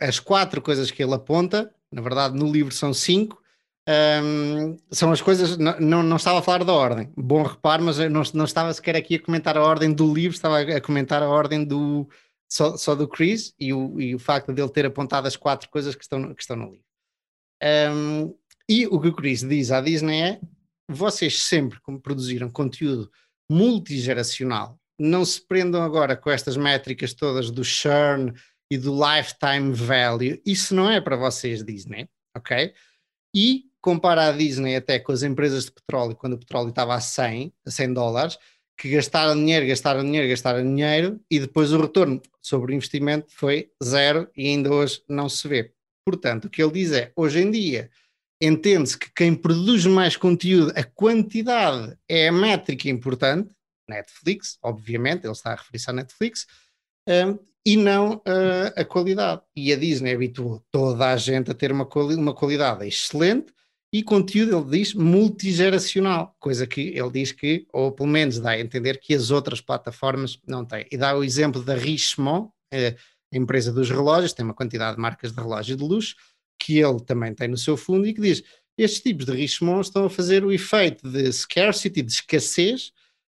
as 0.00 0.20
quatro 0.20 0.60
coisas 0.60 0.90
que 0.90 1.02
ele 1.02 1.14
aponta, 1.14 1.72
na 1.90 2.00
verdade 2.00 2.36
no 2.36 2.50
livro 2.50 2.72
são 2.72 2.94
cinco, 2.94 3.42
um, 4.22 4.76
são 4.90 5.10
as 5.10 5.22
coisas, 5.22 5.56
não, 5.56 5.80
não, 5.80 6.02
não, 6.02 6.16
estava 6.16 6.38
a 6.38 6.42
falar 6.42 6.62
da 6.62 6.74
ordem, 6.74 7.10
bom 7.16 7.42
reparo, 7.42 7.82
mas 7.82 7.98
eu 7.98 8.10
não, 8.10 8.22
não 8.34 8.44
estava 8.44 8.72
sequer 8.72 8.94
aqui 8.94 9.14
a 9.14 9.22
comentar 9.22 9.56
a 9.56 9.62
ordem 9.62 9.92
do 9.92 10.12
livro, 10.12 10.36
estava 10.36 10.60
a, 10.60 10.80
comentar 10.80 11.22
a 11.22 11.28
ordem 11.28 11.64
do, 11.64 12.06
só, 12.48 12.76
só 12.76 12.94
do 12.94 13.08
Chris 13.08 13.54
e 13.58 13.72
o, 13.72 13.98
e 13.98 14.14
o 14.14 14.18
facto 14.18 14.52
de 14.52 14.60
ele 14.60 14.70
ter 14.70 14.84
apontado 14.84 15.26
as 15.26 15.36
quatro 15.36 15.68
coisas 15.70 15.94
que 15.94 16.02
estão, 16.02 16.34
que 16.34 16.42
estão 16.42 16.56
no 16.56 16.70
livro. 16.70 16.84
Um, 17.92 18.34
e 18.68 18.86
o 18.86 19.00
que 19.00 19.08
o 19.08 19.14
Chris 19.14 19.40
diz 19.40 19.70
à 19.70 19.80
Disney 19.80 20.20
é: 20.20 20.40
vocês 20.88 21.42
sempre, 21.42 21.80
como 21.80 22.00
produziram 22.00 22.50
conteúdo 22.50 23.10
multigeracional, 23.50 24.78
não 24.98 25.24
se 25.24 25.40
prendam 25.40 25.82
agora 25.82 26.16
com 26.16 26.30
estas 26.30 26.56
métricas 26.56 27.14
todas 27.14 27.50
do 27.50 27.64
churn 27.64 28.32
e 28.70 28.76
do 28.76 28.92
lifetime 28.92 29.72
value. 29.72 30.40
Isso 30.44 30.74
não 30.74 30.90
é 30.90 31.00
para 31.00 31.16
vocês, 31.16 31.64
Disney, 31.64 32.08
ok? 32.36 32.74
E 33.34 33.64
compara 33.80 34.28
a 34.28 34.32
Disney 34.32 34.76
até 34.76 34.98
com 34.98 35.12
as 35.12 35.22
empresas 35.22 35.66
de 35.66 35.72
petróleo, 35.72 36.16
quando 36.16 36.34
o 36.34 36.38
petróleo 36.38 36.70
estava 36.70 36.94
a 36.94 37.00
100, 37.00 37.52
a 37.66 37.70
100 37.70 37.92
dólares, 37.92 38.38
que 38.76 38.90
gastaram 38.90 39.34
dinheiro, 39.34 39.66
gastaram 39.66 40.04
dinheiro, 40.04 40.28
gastaram 40.28 40.62
dinheiro 40.62 41.20
e 41.30 41.40
depois 41.40 41.72
o 41.72 41.80
retorno 41.80 42.22
sobre 42.40 42.72
o 42.72 42.74
investimento 42.74 43.26
foi 43.30 43.70
zero 43.82 44.30
e 44.36 44.46
ainda 44.46 44.72
hoje 44.72 45.02
não 45.08 45.28
se 45.28 45.46
vê. 45.48 45.72
Portanto, 46.06 46.46
o 46.46 46.50
que 46.50 46.62
ele 46.62 46.72
diz 46.72 46.92
é, 46.92 47.12
hoje 47.16 47.40
em 47.40 47.50
dia, 47.50 47.90
entende-se 48.40 48.96
que 48.96 49.10
quem 49.14 49.34
produz 49.34 49.84
mais 49.86 50.16
conteúdo, 50.16 50.72
a 50.76 50.84
quantidade 50.84 51.96
é 52.08 52.28
a 52.28 52.32
métrica 52.32 52.88
importante, 52.88 53.54
Netflix, 53.88 54.58
obviamente, 54.62 55.24
ele 55.24 55.32
está 55.32 55.52
a 55.52 55.56
referir-se 55.56 55.90
à 55.90 55.92
Netflix, 55.92 56.46
um, 57.08 57.38
e 57.64 57.76
não 57.76 58.16
uh, 58.16 58.72
a 58.76 58.84
qualidade. 58.84 59.42
E 59.56 59.72
a 59.72 59.76
Disney 59.76 60.12
habituou 60.12 60.62
toda 60.70 61.10
a 61.10 61.16
gente 61.16 61.50
a 61.50 61.54
ter 61.54 61.72
uma, 61.72 61.84
quali 61.84 62.14
uma 62.14 62.34
qualidade 62.34 62.86
excelente 62.86 63.52
e 63.92 64.02
conteúdo, 64.02 64.56
ele 64.56 64.78
diz, 64.78 64.94
multigeracional, 64.94 66.36
coisa 66.38 66.66
que 66.66 66.80
ele 66.80 67.10
diz 67.10 67.32
que, 67.32 67.66
ou 67.72 67.90
pelo 67.90 68.08
menos 68.08 68.38
dá 68.38 68.50
a 68.50 68.60
entender 68.60 69.00
que 69.00 69.14
as 69.14 69.30
outras 69.30 69.62
plataformas 69.62 70.38
não 70.46 70.64
têm. 70.64 70.86
E 70.92 70.96
dá 70.96 71.16
o 71.16 71.24
exemplo 71.24 71.62
da 71.62 71.74
Richemont, 71.74 72.48
uh, 72.48 72.96
a 73.32 73.36
empresa 73.36 73.72
dos 73.72 73.90
relógios, 73.90 74.32
tem 74.32 74.44
uma 74.44 74.54
quantidade 74.54 74.96
de 74.96 75.02
marcas 75.02 75.32
de 75.32 75.40
relógio 75.40 75.76
de 75.76 75.82
luxo, 75.82 76.14
que 76.58 76.78
ele 76.78 77.00
também 77.00 77.34
tem 77.34 77.48
no 77.48 77.56
seu 77.56 77.76
fundo 77.76 78.06
e 78.06 78.14
que 78.14 78.20
diz: 78.20 78.42
estes 78.76 79.00
tipos 79.00 79.26
de 79.26 79.32
Richemont 79.32 79.86
estão 79.86 80.04
a 80.04 80.10
fazer 80.10 80.44
o 80.44 80.52
efeito 80.52 81.08
de 81.08 81.32
scarcity, 81.32 82.02
de 82.02 82.12
escassez, 82.12 82.92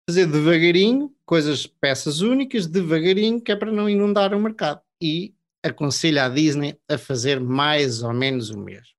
fazer 0.08 0.25
devagarinho, 0.25 1.13
coisas, 1.25 1.68
peças 1.68 2.22
únicas, 2.22 2.65
devagarinho, 2.65 3.42
que 3.42 3.51
é 3.51 3.56
para 3.56 3.72
não 3.72 3.89
inundar 3.89 4.34
o 4.34 4.39
mercado. 4.39 4.82
E 5.01 5.34
aconselha 5.62 6.25
a 6.25 6.30
Disney 6.30 6.77
a 6.88 6.98
fazer 6.98 7.39
mais 7.39 8.03
ou 8.03 8.13
menos 8.13 8.50
o 8.50 8.58
mesmo. 8.58 8.94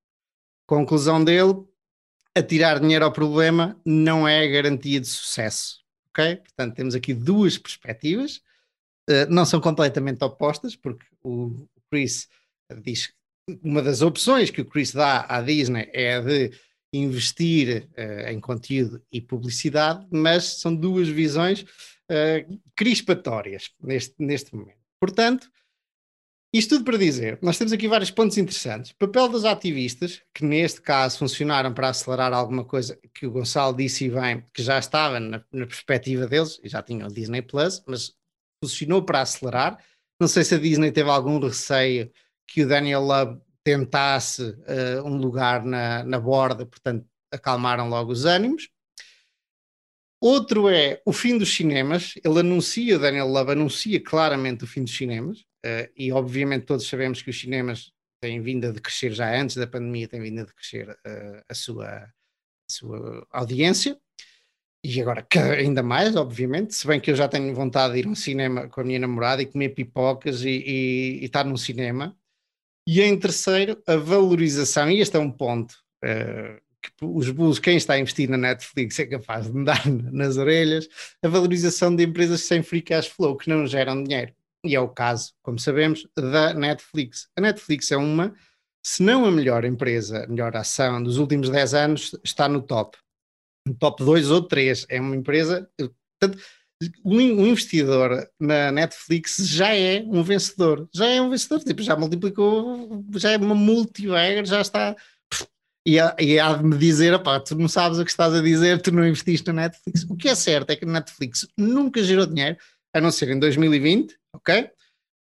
Conclusão 0.66 1.22
dele: 1.22 1.64
atirar 2.34 2.80
dinheiro 2.80 3.04
ao 3.04 3.12
problema 3.12 3.80
não 3.84 4.26
é 4.26 4.46
garantia 4.46 5.00
de 5.00 5.06
sucesso. 5.06 5.82
Ok? 6.10 6.36
Portanto, 6.36 6.74
temos 6.74 6.94
aqui 6.94 7.12
duas 7.12 7.58
perspectivas, 7.58 8.36
uh, 9.10 9.26
não 9.28 9.44
são 9.44 9.60
completamente 9.60 10.22
opostas, 10.22 10.76
porque 10.76 11.06
o 11.22 11.66
Chris 11.90 12.28
diz 12.82 13.12
uma 13.62 13.82
das 13.82 14.02
opções 14.02 14.50
que 14.50 14.60
o 14.60 14.64
Chris 14.64 14.92
dá 14.92 15.26
à 15.28 15.40
Disney 15.40 15.88
é 15.92 16.20
de 16.20 16.52
investir 16.92 17.88
uh, 17.98 18.28
em 18.30 18.40
conteúdo 18.40 19.02
e 19.10 19.20
publicidade, 19.20 20.06
mas 20.10 20.60
são 20.60 20.74
duas 20.74 21.08
visões 21.08 21.62
uh, 21.62 22.60
crispatórias 22.76 23.70
neste, 23.80 24.14
neste 24.18 24.54
momento. 24.54 24.78
Portanto, 25.00 25.50
isto 26.54 26.76
tudo 26.76 26.84
para 26.84 26.96
dizer, 26.96 27.36
nós 27.42 27.58
temos 27.58 27.72
aqui 27.72 27.88
vários 27.88 28.12
pontos 28.12 28.38
interessantes. 28.38 28.92
Papel 28.92 29.28
dos 29.28 29.44
ativistas, 29.44 30.22
que 30.32 30.44
neste 30.44 30.80
caso 30.80 31.18
funcionaram 31.18 31.74
para 31.74 31.88
acelerar 31.88 32.32
alguma 32.32 32.64
coisa 32.64 32.96
que 33.12 33.26
o 33.26 33.30
Gonçalo 33.32 33.76
disse 33.76 34.04
e 34.04 34.10
bem, 34.10 34.44
que 34.54 34.62
já 34.62 34.78
estava 34.78 35.18
na, 35.18 35.44
na 35.52 35.66
perspectiva 35.66 36.28
deles, 36.28 36.60
e 36.62 36.68
já 36.68 36.80
tinham 36.80 37.08
o 37.08 37.12
Disney 37.12 37.42
Plus, 37.42 37.82
mas 37.88 38.14
funcionou 38.62 39.02
para 39.02 39.22
acelerar. 39.22 39.84
Não 40.20 40.28
sei 40.28 40.44
se 40.44 40.54
a 40.54 40.58
Disney 40.58 40.92
teve 40.92 41.10
algum 41.10 41.40
receio 41.40 42.08
que 42.46 42.62
o 42.62 42.68
Daniel 42.68 43.02
Love 43.02 43.40
tentasse 43.64 44.42
uh, 44.42 45.04
um 45.04 45.16
lugar 45.16 45.64
na, 45.64 46.04
na 46.04 46.20
borda, 46.20 46.66
portanto, 46.66 47.06
acalmaram 47.32 47.88
logo 47.88 48.12
os 48.12 48.24
ânimos. 48.24 48.68
Outro 50.20 50.68
é 50.68 51.02
o 51.04 51.12
fim 51.12 51.36
dos 51.36 51.54
cinemas. 51.54 52.14
Ele 52.22 52.40
anuncia, 52.40 52.98
Daniel 52.98 53.26
Love 53.26 53.52
anuncia 53.52 54.02
claramente 54.02 54.64
o 54.64 54.66
fim 54.66 54.84
dos 54.84 54.96
cinemas, 54.96 55.40
uh, 55.64 55.90
e 55.96 56.12
obviamente 56.12 56.66
todos 56.66 56.86
sabemos 56.86 57.22
que 57.22 57.30
os 57.30 57.40
cinemas 57.40 57.92
têm 58.22 58.40
vindo 58.40 58.66
a 58.66 58.70
decrescer 58.70 59.12
já 59.12 59.34
antes 59.34 59.56
da 59.56 59.66
pandemia, 59.66 60.08
têm 60.08 60.20
vindo 60.20 60.40
a 60.40 60.44
decrescer 60.44 60.90
uh, 60.90 61.42
a, 61.48 61.54
sua, 61.54 61.86
a 61.88 62.08
sua 62.70 63.26
audiência. 63.30 63.98
E 64.82 65.00
agora 65.00 65.26
ainda 65.58 65.82
mais, 65.82 66.14
obviamente, 66.14 66.74
se 66.74 66.86
bem 66.86 67.00
que 67.00 67.10
eu 67.10 67.16
já 67.16 67.26
tenho 67.26 67.54
vontade 67.54 67.94
de 67.94 68.00
ir 68.00 68.06
a 68.06 68.10
um 68.10 68.14
cinema 68.14 68.68
com 68.68 68.82
a 68.82 68.84
minha 68.84 68.98
namorada 68.98 69.40
e 69.40 69.46
comer 69.46 69.70
pipocas 69.70 70.42
e, 70.42 70.50
e, 70.50 71.18
e 71.22 71.24
estar 71.24 71.42
num 71.44 71.56
cinema, 71.56 72.14
e 72.86 73.00
em 73.00 73.18
terceiro, 73.18 73.82
a 73.86 73.96
valorização, 73.96 74.90
e 74.90 75.00
este 75.00 75.16
é 75.16 75.20
um 75.20 75.30
ponto 75.30 75.72
uh, 76.04 76.60
que 76.82 77.04
os 77.04 77.30
bulls, 77.30 77.58
quem 77.58 77.76
está 77.76 77.94
a 77.94 77.98
investir 77.98 78.28
na 78.28 78.36
Netflix 78.36 78.98
é 78.98 79.06
capaz 79.06 79.46
de 79.46 79.54
me 79.54 79.64
dar 79.64 79.82
nas 80.12 80.36
orelhas, 80.36 80.88
a 81.22 81.28
valorização 81.28 81.94
de 81.94 82.04
empresas 82.04 82.42
sem 82.42 82.62
free 82.62 82.82
cash 82.82 83.06
flow, 83.06 83.36
que 83.36 83.48
não 83.48 83.66
geram 83.66 84.02
dinheiro. 84.02 84.32
E 84.64 84.74
é 84.74 84.80
o 84.80 84.88
caso, 84.88 85.32
como 85.42 85.58
sabemos, 85.58 86.06
da 86.16 86.54
Netflix. 86.54 87.28
A 87.36 87.40
Netflix 87.40 87.90
é 87.90 87.96
uma, 87.96 88.34
se 88.82 89.02
não 89.02 89.24
a 89.24 89.30
melhor 89.30 89.64
empresa, 89.64 90.24
a 90.24 90.26
melhor 90.26 90.56
ação 90.56 91.02
dos 91.02 91.18
últimos 91.18 91.50
10 91.50 91.74
anos, 91.74 92.18
está 92.24 92.48
no 92.48 92.62
top. 92.62 92.96
No 93.66 93.74
top 93.74 94.02
2 94.02 94.30
ou 94.30 94.42
3. 94.42 94.86
É 94.88 95.00
uma 95.00 95.16
empresa. 95.16 95.68
Portanto, 95.78 96.42
um 97.04 97.46
investidor 97.46 98.28
na 98.38 98.72
Netflix 98.72 99.36
já 99.46 99.74
é 99.74 100.02
um 100.06 100.22
vencedor, 100.22 100.88
já 100.94 101.06
é 101.06 101.20
um 101.20 101.30
vencedor, 101.30 101.60
tipo, 101.60 101.82
já 101.82 101.96
multiplicou, 101.96 103.04
já 103.16 103.32
é 103.32 103.36
uma 103.36 103.54
multibagger, 103.54 104.44
já 104.44 104.60
está. 104.60 104.96
E, 105.86 106.00
há, 106.00 106.16
e 106.18 106.40
há 106.40 106.54
de 106.54 106.64
me 106.64 106.78
dizer, 106.78 107.12
opá, 107.12 107.38
tu 107.38 107.54
não 107.54 107.68
sabes 107.68 107.98
o 107.98 108.04
que 108.04 108.10
estás 108.10 108.32
a 108.32 108.40
dizer, 108.40 108.80
tu 108.80 108.90
não 108.90 109.06
investiste 109.06 109.46
na 109.48 109.62
Netflix. 109.62 110.04
O 110.08 110.16
que 110.16 110.28
é 110.28 110.34
certo 110.34 110.70
é 110.70 110.76
que 110.76 110.84
a 110.84 110.88
Netflix 110.88 111.46
nunca 111.58 112.02
gerou 112.02 112.26
dinheiro, 112.26 112.56
a 112.94 113.00
não 113.00 113.10
ser 113.10 113.28
em 113.28 113.38
2020, 113.38 114.16
ok? 114.34 114.70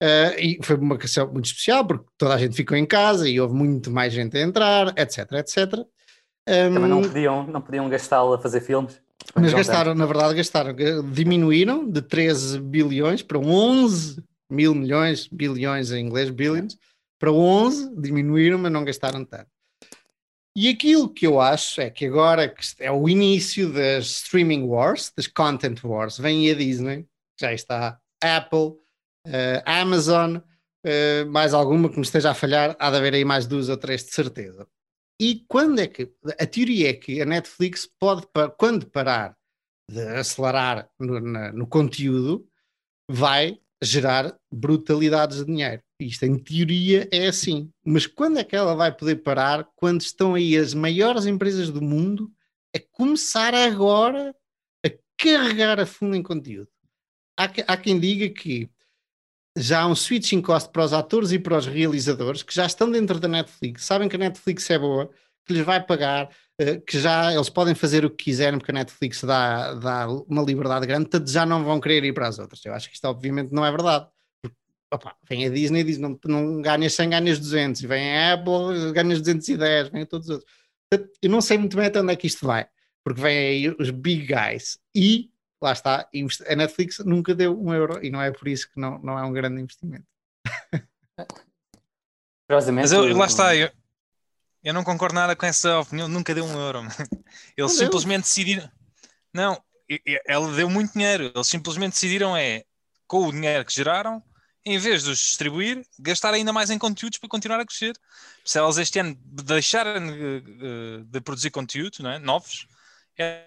Uh, 0.02 0.32
e 0.38 0.60
foi 0.64 0.78
uma 0.78 0.98
questão 0.98 1.32
muito 1.32 1.46
especial, 1.46 1.86
porque 1.86 2.06
toda 2.18 2.34
a 2.34 2.38
gente 2.38 2.56
ficou 2.56 2.76
em 2.76 2.86
casa 2.86 3.30
e 3.30 3.40
houve 3.40 3.54
muito 3.54 3.92
mais 3.92 4.14
gente 4.14 4.38
a 4.38 4.42
entrar, 4.42 4.94
etc, 4.98 5.32
etc. 5.34 5.74
Um, 6.48 6.74
Também 6.74 6.90
não 6.90 7.02
podiam, 7.02 7.48
não 7.48 7.62
podiam 7.62 7.90
gastá-lo 7.90 8.34
a 8.34 8.40
fazer 8.40 8.62
filmes? 8.62 9.02
Mas 9.36 9.54
gastaram, 9.54 9.94
na 9.94 10.06
verdade, 10.06 10.36
gastaram, 10.36 10.76
diminuíram 11.12 11.90
de 11.90 12.02
13 12.02 12.60
bilhões 12.60 13.22
para 13.22 13.38
11 13.38 14.24
mil 14.50 14.74
milhões, 14.74 15.28
bilhões 15.28 15.92
em 15.92 16.06
inglês, 16.06 16.30
billions, 16.30 16.78
para 17.20 17.32
11, 17.32 17.96
diminuíram, 17.96 18.58
mas 18.58 18.72
não 18.72 18.84
gastaram 18.84 19.24
tanto. 19.24 19.48
E 20.56 20.68
aquilo 20.68 21.08
que 21.08 21.28
eu 21.28 21.40
acho 21.40 21.80
é 21.80 21.90
que 21.90 22.06
agora 22.06 22.50
que 22.50 22.66
é 22.80 22.92
o 22.92 23.08
início 23.08 23.72
das 23.72 24.08
streaming 24.08 24.64
wars, 24.64 25.12
das 25.16 25.28
content 25.28 25.84
wars, 25.84 26.18
vem 26.18 26.50
a 26.50 26.56
Disney, 26.56 27.06
já 27.40 27.54
está 27.54 28.00
Apple, 28.22 28.74
uh, 29.28 29.62
Amazon, 29.66 30.38
uh, 30.38 31.30
mais 31.30 31.54
alguma 31.54 31.90
que 31.90 31.98
me 31.98 32.02
esteja 32.02 32.32
a 32.32 32.34
falhar, 32.34 32.76
há 32.80 32.90
de 32.90 32.98
haver 32.98 33.14
aí 33.14 33.24
mais 33.24 33.46
duas 33.46 33.70
ou 33.70 33.78
três 33.78 34.04
de 34.04 34.12
certeza. 34.12 34.68
E 35.20 35.44
quando 35.48 35.80
é 35.80 35.88
que 35.88 36.14
a 36.40 36.46
teoria 36.46 36.90
é 36.90 36.94
que 36.94 37.22
a 37.22 37.26
Netflix 37.26 37.86
pode, 38.00 38.26
quando 38.58 38.90
parar 38.90 39.36
de 39.90 40.02
acelerar 40.02 40.90
no, 40.98 41.20
na, 41.20 41.52
no 41.52 41.68
conteúdo, 41.68 42.48
vai 43.10 43.60
gerar 43.82 44.38
brutalidades 44.52 45.40
de 45.40 45.46
dinheiro. 45.46 45.82
Isto 46.00 46.26
em 46.26 46.38
teoria 46.38 47.10
é 47.12 47.28
assim. 47.28 47.72
Mas 47.84 48.08
quando 48.08 48.40
é 48.40 48.44
que 48.44 48.56
ela 48.56 48.76
vai 48.76 48.96
poder 48.96 49.18
parar? 49.18 49.70
Quando 49.76 50.02
estão 50.02 50.36
aí 50.36 50.56
as 50.56 50.74
maiores 50.74 51.26
empresas 51.26 51.70
do 51.70 51.82
mundo 51.82 52.32
a 52.76 52.80
começar 52.92 53.54
agora 53.54 54.34
a 54.86 54.90
carregar 55.18 55.80
a 55.80 55.86
fundo 55.86 56.16
em 56.16 56.24
conteúdo. 56.24 56.70
Há, 57.38 57.46
há 57.68 57.78
quem 57.78 58.00
diga 58.00 58.30
que 58.30 58.70
já 59.62 59.82
há 59.82 59.88
um 59.88 59.96
switching 59.96 60.42
cost 60.42 60.72
para 60.72 60.84
os 60.84 60.94
atores 60.94 61.32
e 61.32 61.40
para 61.40 61.58
os 61.58 61.68
realizadores 61.68 62.42
que 62.42 62.54
já 62.54 62.66
estão 62.66 62.90
dentro 62.90 63.20
da 63.20 63.28
Netflix, 63.28 63.84
sabem 63.84 64.08
que 64.08 64.16
a 64.16 64.20
Netflix 64.20 64.70
é 64.70 64.80
boa, 64.80 65.10
que 65.46 65.54
lhes 65.54 65.66
vai 65.66 65.84
pagar, 65.84 66.30
eh, 66.58 66.78
que 66.78 67.00
já 67.00 67.34
eles 67.34 67.50
podem 67.50 67.76
fazer 67.76 68.06
o 68.06 68.10
que 68.10 68.26
quiserem 68.26 68.60
porque 68.60 68.72
a 68.72 68.76
Netflix 68.76 69.24
dá, 69.24 69.74
dá 69.74 70.08
uma 70.08 70.44
liberdade 70.44 70.86
grande, 70.86 71.10
portanto 71.10 71.30
já 71.30 71.46
não 71.46 71.64
vão 71.64 71.80
querer 71.80 72.04
ir 72.04 72.14
para 72.14 72.28
as 72.28 72.40
outras. 72.40 72.64
Eu 72.66 72.74
acho 72.74 72.88
que 72.90 72.96
isto 72.96 73.06
obviamente 73.06 73.52
não 73.54 73.66
é 73.66 73.72
verdade. 73.72 74.08
Opa, 74.92 75.16
vem 75.30 75.46
a 75.46 75.50
Disney 75.50 75.82
e 75.82 75.84
diz 75.84 75.98
não, 75.98 76.20
não 76.26 76.62
ganhas 76.62 76.94
100, 76.94 77.10
ganhas 77.10 77.40
200, 77.40 77.82
e 77.82 77.88
vem 77.88 78.18
a 78.18 78.34
Apple, 78.34 78.92
ganhas 78.94 79.20
210, 79.20 79.90
vem 79.90 80.02
a 80.02 80.06
todos 80.06 80.30
os 80.30 80.36
outros. 80.36 80.52
Eu 81.22 81.30
não 81.30 81.42
sei 81.42 81.58
muito 81.58 81.78
bem 81.78 81.86
até 81.86 82.02
onde 82.02 82.14
é 82.14 82.16
que 82.16 82.26
isto 82.26 82.46
vai, 82.46 82.68
porque 83.04 83.22
vem 83.22 83.38
aí 83.38 83.76
os 83.80 83.92
big 83.92 84.26
guys 84.26 84.80
e 84.96 85.30
lá 85.62 85.74
está, 85.74 86.10
a 86.48 86.56
Netflix 86.56 87.00
nunca 87.00 87.36
deu 87.36 87.60
um 87.60 87.74
euro 87.74 88.04
e 88.04 88.10
não 88.10 88.22
é 88.22 88.32
por 88.32 88.48
isso 88.48 88.70
que 88.72 88.80
não, 88.80 89.00
não 89.00 89.20
é 89.20 89.24
um 89.24 89.34
grande 89.34 89.62
investimento. 89.62 90.06
Mas 92.74 92.92
eu, 92.92 93.16
lá 93.16 93.26
está, 93.26 93.56
eu, 93.56 93.70
eu 94.64 94.74
não 94.74 94.84
concordo 94.84 95.16
nada 95.16 95.36
com 95.36 95.46
essa 95.46 95.80
opinião, 95.80 96.08
nunca 96.08 96.34
deu 96.34 96.44
um 96.44 96.60
euro. 96.60 96.80
Eles 97.56 97.72
não 97.72 97.78
simplesmente 97.78 98.22
deu. 98.22 98.30
decidiram. 98.30 98.72
Não, 99.34 99.62
ela 100.26 100.52
deu 100.56 100.70
muito 100.70 100.94
dinheiro. 100.94 101.32
Eles 101.34 101.48
simplesmente 101.48 101.94
decidiram 101.94 102.36
é 102.36 102.64
com 103.08 103.28
o 103.28 103.32
dinheiro 103.32 103.66
que 103.66 103.74
geraram, 103.74 104.24
em 104.66 104.78
vez 104.78 105.04
de 105.04 105.12
os 105.12 105.20
distribuir, 105.20 105.86
gastar 106.00 106.34
ainda 106.34 106.54
mais 106.54 106.70
em 106.70 106.78
conteúdos 106.78 107.18
para 107.18 107.30
continuar 107.30 107.60
a 107.60 107.66
crescer. 107.66 107.96
Se 108.44 108.58
elas 108.58 108.78
este 108.78 109.00
ano 109.00 109.18
deixarem 109.20 110.12
de, 110.12 111.04
de 111.06 111.22
produzir 111.22 111.50
conteúdo, 111.52 111.98
não 112.02 112.12
é? 112.12 112.20
novos, 112.20 112.68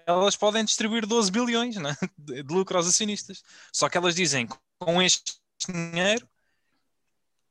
elas 0.05 0.35
podem 0.35 0.63
distribuir 0.63 1.05
12 1.05 1.31
bilhões 1.31 1.75
é? 1.77 1.95
de 2.17 2.43
lucro 2.43 2.77
aos 2.77 2.87
acionistas. 2.87 3.43
Só 3.71 3.89
que 3.89 3.97
elas 3.97 4.15
dizem 4.15 4.47
com 4.79 5.01
este 5.01 5.33
dinheiro 5.67 6.27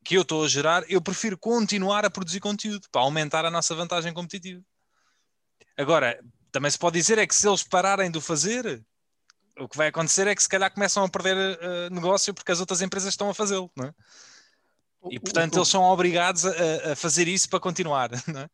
que 0.04 0.16
eu 0.16 0.22
estou 0.22 0.44
a 0.44 0.48
gerar, 0.48 0.84
eu 0.88 1.00
prefiro 1.00 1.38
continuar 1.38 2.04
a 2.04 2.10
produzir 2.10 2.40
conteúdo 2.40 2.88
para 2.90 3.02
aumentar 3.02 3.44
a 3.44 3.50
nossa 3.50 3.74
vantagem 3.74 4.12
competitiva. 4.12 4.62
Agora, 5.76 6.18
também 6.50 6.70
se 6.70 6.78
pode 6.78 6.98
dizer 6.98 7.18
é 7.18 7.26
que 7.26 7.34
se 7.34 7.48
eles 7.48 7.62
pararem 7.62 8.10
de 8.10 8.18
o 8.18 8.20
fazer, 8.20 8.84
o 9.58 9.68
que 9.68 9.76
vai 9.76 9.88
acontecer 9.88 10.26
é 10.26 10.34
que 10.34 10.42
se 10.42 10.48
calhar 10.48 10.72
começam 10.72 11.04
a 11.04 11.08
perder 11.08 11.36
uh, 11.36 11.94
negócio 11.94 12.34
porque 12.34 12.52
as 12.52 12.60
outras 12.60 12.82
empresas 12.82 13.10
estão 13.10 13.30
a 13.30 13.34
fazê-lo, 13.34 13.70
é? 13.80 13.92
E 15.10 15.18
portanto 15.18 15.56
eles 15.56 15.68
são 15.68 15.82
obrigados 15.82 16.44
a, 16.46 16.92
a 16.92 16.96
fazer 16.96 17.26
isso 17.26 17.48
para 17.48 17.58
continuar, 17.58 18.10
não 18.28 18.40
é? 18.40 18.50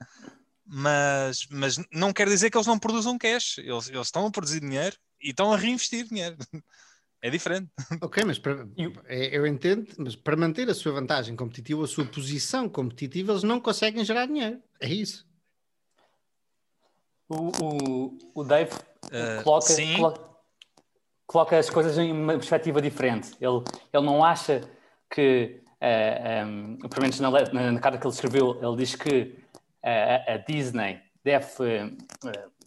Mas, 0.70 1.46
mas 1.50 1.80
não 1.90 2.12
quer 2.12 2.28
dizer 2.28 2.50
que 2.50 2.56
eles 2.56 2.66
não 2.66 2.78
produzam 2.78 3.16
cash, 3.16 3.56
eles, 3.58 3.88
eles 3.88 4.06
estão 4.06 4.26
a 4.26 4.30
produzir 4.30 4.60
dinheiro 4.60 4.94
e 5.20 5.30
estão 5.30 5.52
a 5.52 5.56
reinvestir 5.56 6.06
dinheiro. 6.06 6.36
É 7.20 7.30
diferente. 7.30 7.68
Ok, 8.00 8.22
mas 8.24 8.38
para, 8.38 8.64
é, 9.06 9.36
eu 9.36 9.44
entendo, 9.44 9.88
mas 9.98 10.14
para 10.14 10.36
manter 10.36 10.70
a 10.70 10.74
sua 10.74 10.92
vantagem 10.92 11.34
competitiva, 11.34 11.82
a 11.82 11.88
sua 11.88 12.04
posição 12.04 12.68
competitiva, 12.68 13.32
eles 13.32 13.42
não 13.42 13.60
conseguem 13.60 14.04
gerar 14.04 14.26
dinheiro. 14.26 14.62
É 14.80 14.88
isso. 14.88 15.26
O, 17.28 17.50
o, 17.60 18.18
o 18.34 18.44
Dave 18.44 18.72
uh, 18.72 19.42
coloca, 19.42 19.74
coloca, 19.96 20.20
coloca, 21.26 21.58
as 21.58 21.68
coisas 21.68 21.98
em 21.98 22.12
uma 22.12 22.34
perspectiva 22.34 22.80
diferente. 22.80 23.32
Ele, 23.40 23.64
ele 23.92 24.06
não 24.06 24.24
acha 24.24 24.60
que, 25.10 25.60
uh, 25.60 25.74
eh, 25.80 26.44
um, 26.46 26.78
ehm, 26.80 26.88
pelo 26.88 27.02
menos 27.02 27.20
na, 27.20 27.30
na, 27.30 27.72
na, 27.72 27.80
carta 27.80 27.98
que 27.98 28.06
ele 28.06 28.14
escreveu, 28.14 28.58
ele 28.62 28.76
diz 28.76 28.94
que 28.94 29.36
uh, 29.84 30.32
a 30.32 30.36
Disney 30.38 31.00
deve 31.24 31.46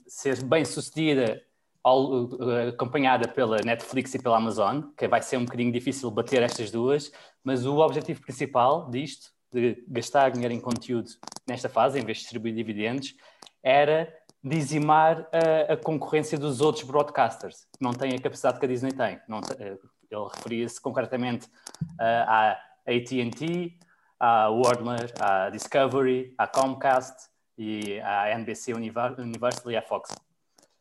ser 0.08 0.43
bem 0.43 0.63
sucedida 0.65 1.41
eh, 1.84 2.69
acompanhada 2.69 3.28
pela 3.28 3.58
Netflix 3.58 4.13
e 4.13 4.19
pela 4.21 4.38
Amazon, 4.38 4.84
que 4.95 5.08
vai 5.08 5.19
ser 5.19 5.38
um 5.38 5.45
bocadinho 5.45 5.71
difícil 5.71 6.12
bater 6.12 6.43
estas 6.43 6.69
duas, 6.69 7.12
mas 7.43 7.65
o 7.65 7.78
objetivo 7.78 8.21
principal 8.21 8.88
disto, 8.91 9.32
de 9.52 9.84
gastar 9.88 10.30
dinheiro 10.30 10.54
em 10.54 10.60
conteúdo 10.60 11.10
nesta 11.47 11.67
fase, 11.67 12.00
em 12.00 12.06
vez 12.06 12.19
de 12.19 12.24
distribuir 12.26 12.54
dividendos, 12.54 13.15
era 13.63 14.13
dizimar 14.43 15.28
a, 15.32 15.74
a 15.74 15.78
concorrência 15.78 16.38
dos 16.38 16.62
outros 16.62 16.86
broadcasters, 16.86 17.65
que 17.76 17.84
não 17.84 17.93
têm 17.93 18.13
a 18.13 18.21
capacidade 18.21 18.60
que 18.60 18.65
a 18.65 18.69
Disney 18.69 18.91
tem. 18.91 19.19
Não, 19.28 19.39
eh, 19.58 19.78
ele 20.12 20.28
referia-se 20.36 20.80
concretamente 20.80 21.47
uh, 21.47 22.28
à 22.28 22.52
AT&T, 22.86 23.80
à 24.22 24.52
Warner, 24.52 25.12
à 25.20 25.50
Discovery, 25.50 26.36
à 26.38 26.46
Comcast 26.46 27.28
e 27.58 28.00
à 28.02 28.30
NBC 28.30 28.72
Universal 28.72 29.72
e 29.72 29.76
à 29.76 29.82
Fox. 29.82 30.12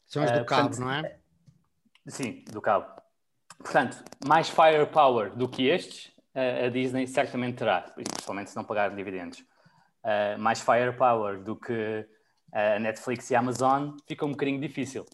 São 0.07 0.23
as 0.23 0.31
do 0.31 0.43
uh, 0.43 0.45
cabo, 0.45 0.69
portanto, 0.69 0.81
não 0.81 0.93
é? 0.93 1.19
Sim, 2.07 2.45
do 2.53 2.61
cabo. 2.61 2.87
Portanto, 3.59 4.05
mais 4.27 4.51
firepower 4.51 5.35
do 5.35 5.49
que 5.49 5.69
estes, 5.69 6.09
uh, 6.35 6.67
a 6.67 6.69
Disney 6.69 7.07
certamente 7.07 7.57
terá, 7.57 7.81
principalmente 7.81 8.51
se 8.51 8.57
não 8.57 8.65
pagar 8.65 8.95
dividendos. 8.95 9.39
Uh, 10.05 10.39
mais 10.39 10.61
firepower 10.61 11.43
do 11.43 11.57
que 11.57 12.07
a 12.53 12.79
Netflix 12.79 13.31
e 13.31 13.35
a 13.35 13.39
Amazon 13.39 13.97
fica 14.07 14.27
um 14.27 14.33
bocadinho 14.33 14.61
difícil. 14.61 15.07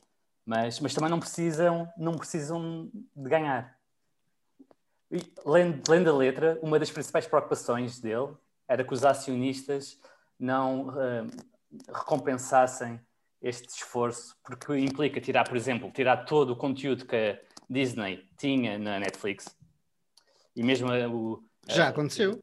Mas, 0.44 0.80
mas 0.80 0.94
também 0.94 1.10
não 1.10 1.20
precisam, 1.20 1.88
não 1.96 2.16
precisam 2.16 2.90
de 3.14 3.28
ganhar. 3.28 3.75
E, 5.10 5.18
lendo, 5.44 5.82
lendo 5.88 6.10
a 6.10 6.16
letra, 6.16 6.58
uma 6.62 6.78
das 6.78 6.90
principais 6.90 7.26
preocupações 7.26 8.00
dele 8.00 8.34
era 8.68 8.84
que 8.84 8.92
os 8.92 9.04
acionistas 9.04 9.98
não 10.38 10.88
uh, 10.88 11.26
recompensassem 11.88 13.00
este 13.40 13.68
esforço, 13.68 14.36
porque 14.42 14.76
implica 14.76 15.20
tirar, 15.20 15.48
por 15.48 15.56
exemplo, 15.56 15.90
tirar 15.92 16.24
todo 16.24 16.50
o 16.50 16.56
conteúdo 16.56 17.06
que 17.06 17.16
a 17.16 17.38
Disney 17.68 18.28
tinha 18.36 18.78
na 18.78 18.98
Netflix 18.98 19.56
e 20.56 20.62
mesmo 20.62 20.88
o. 21.12 21.44
Já 21.68 21.88
aconteceu. 21.88 22.42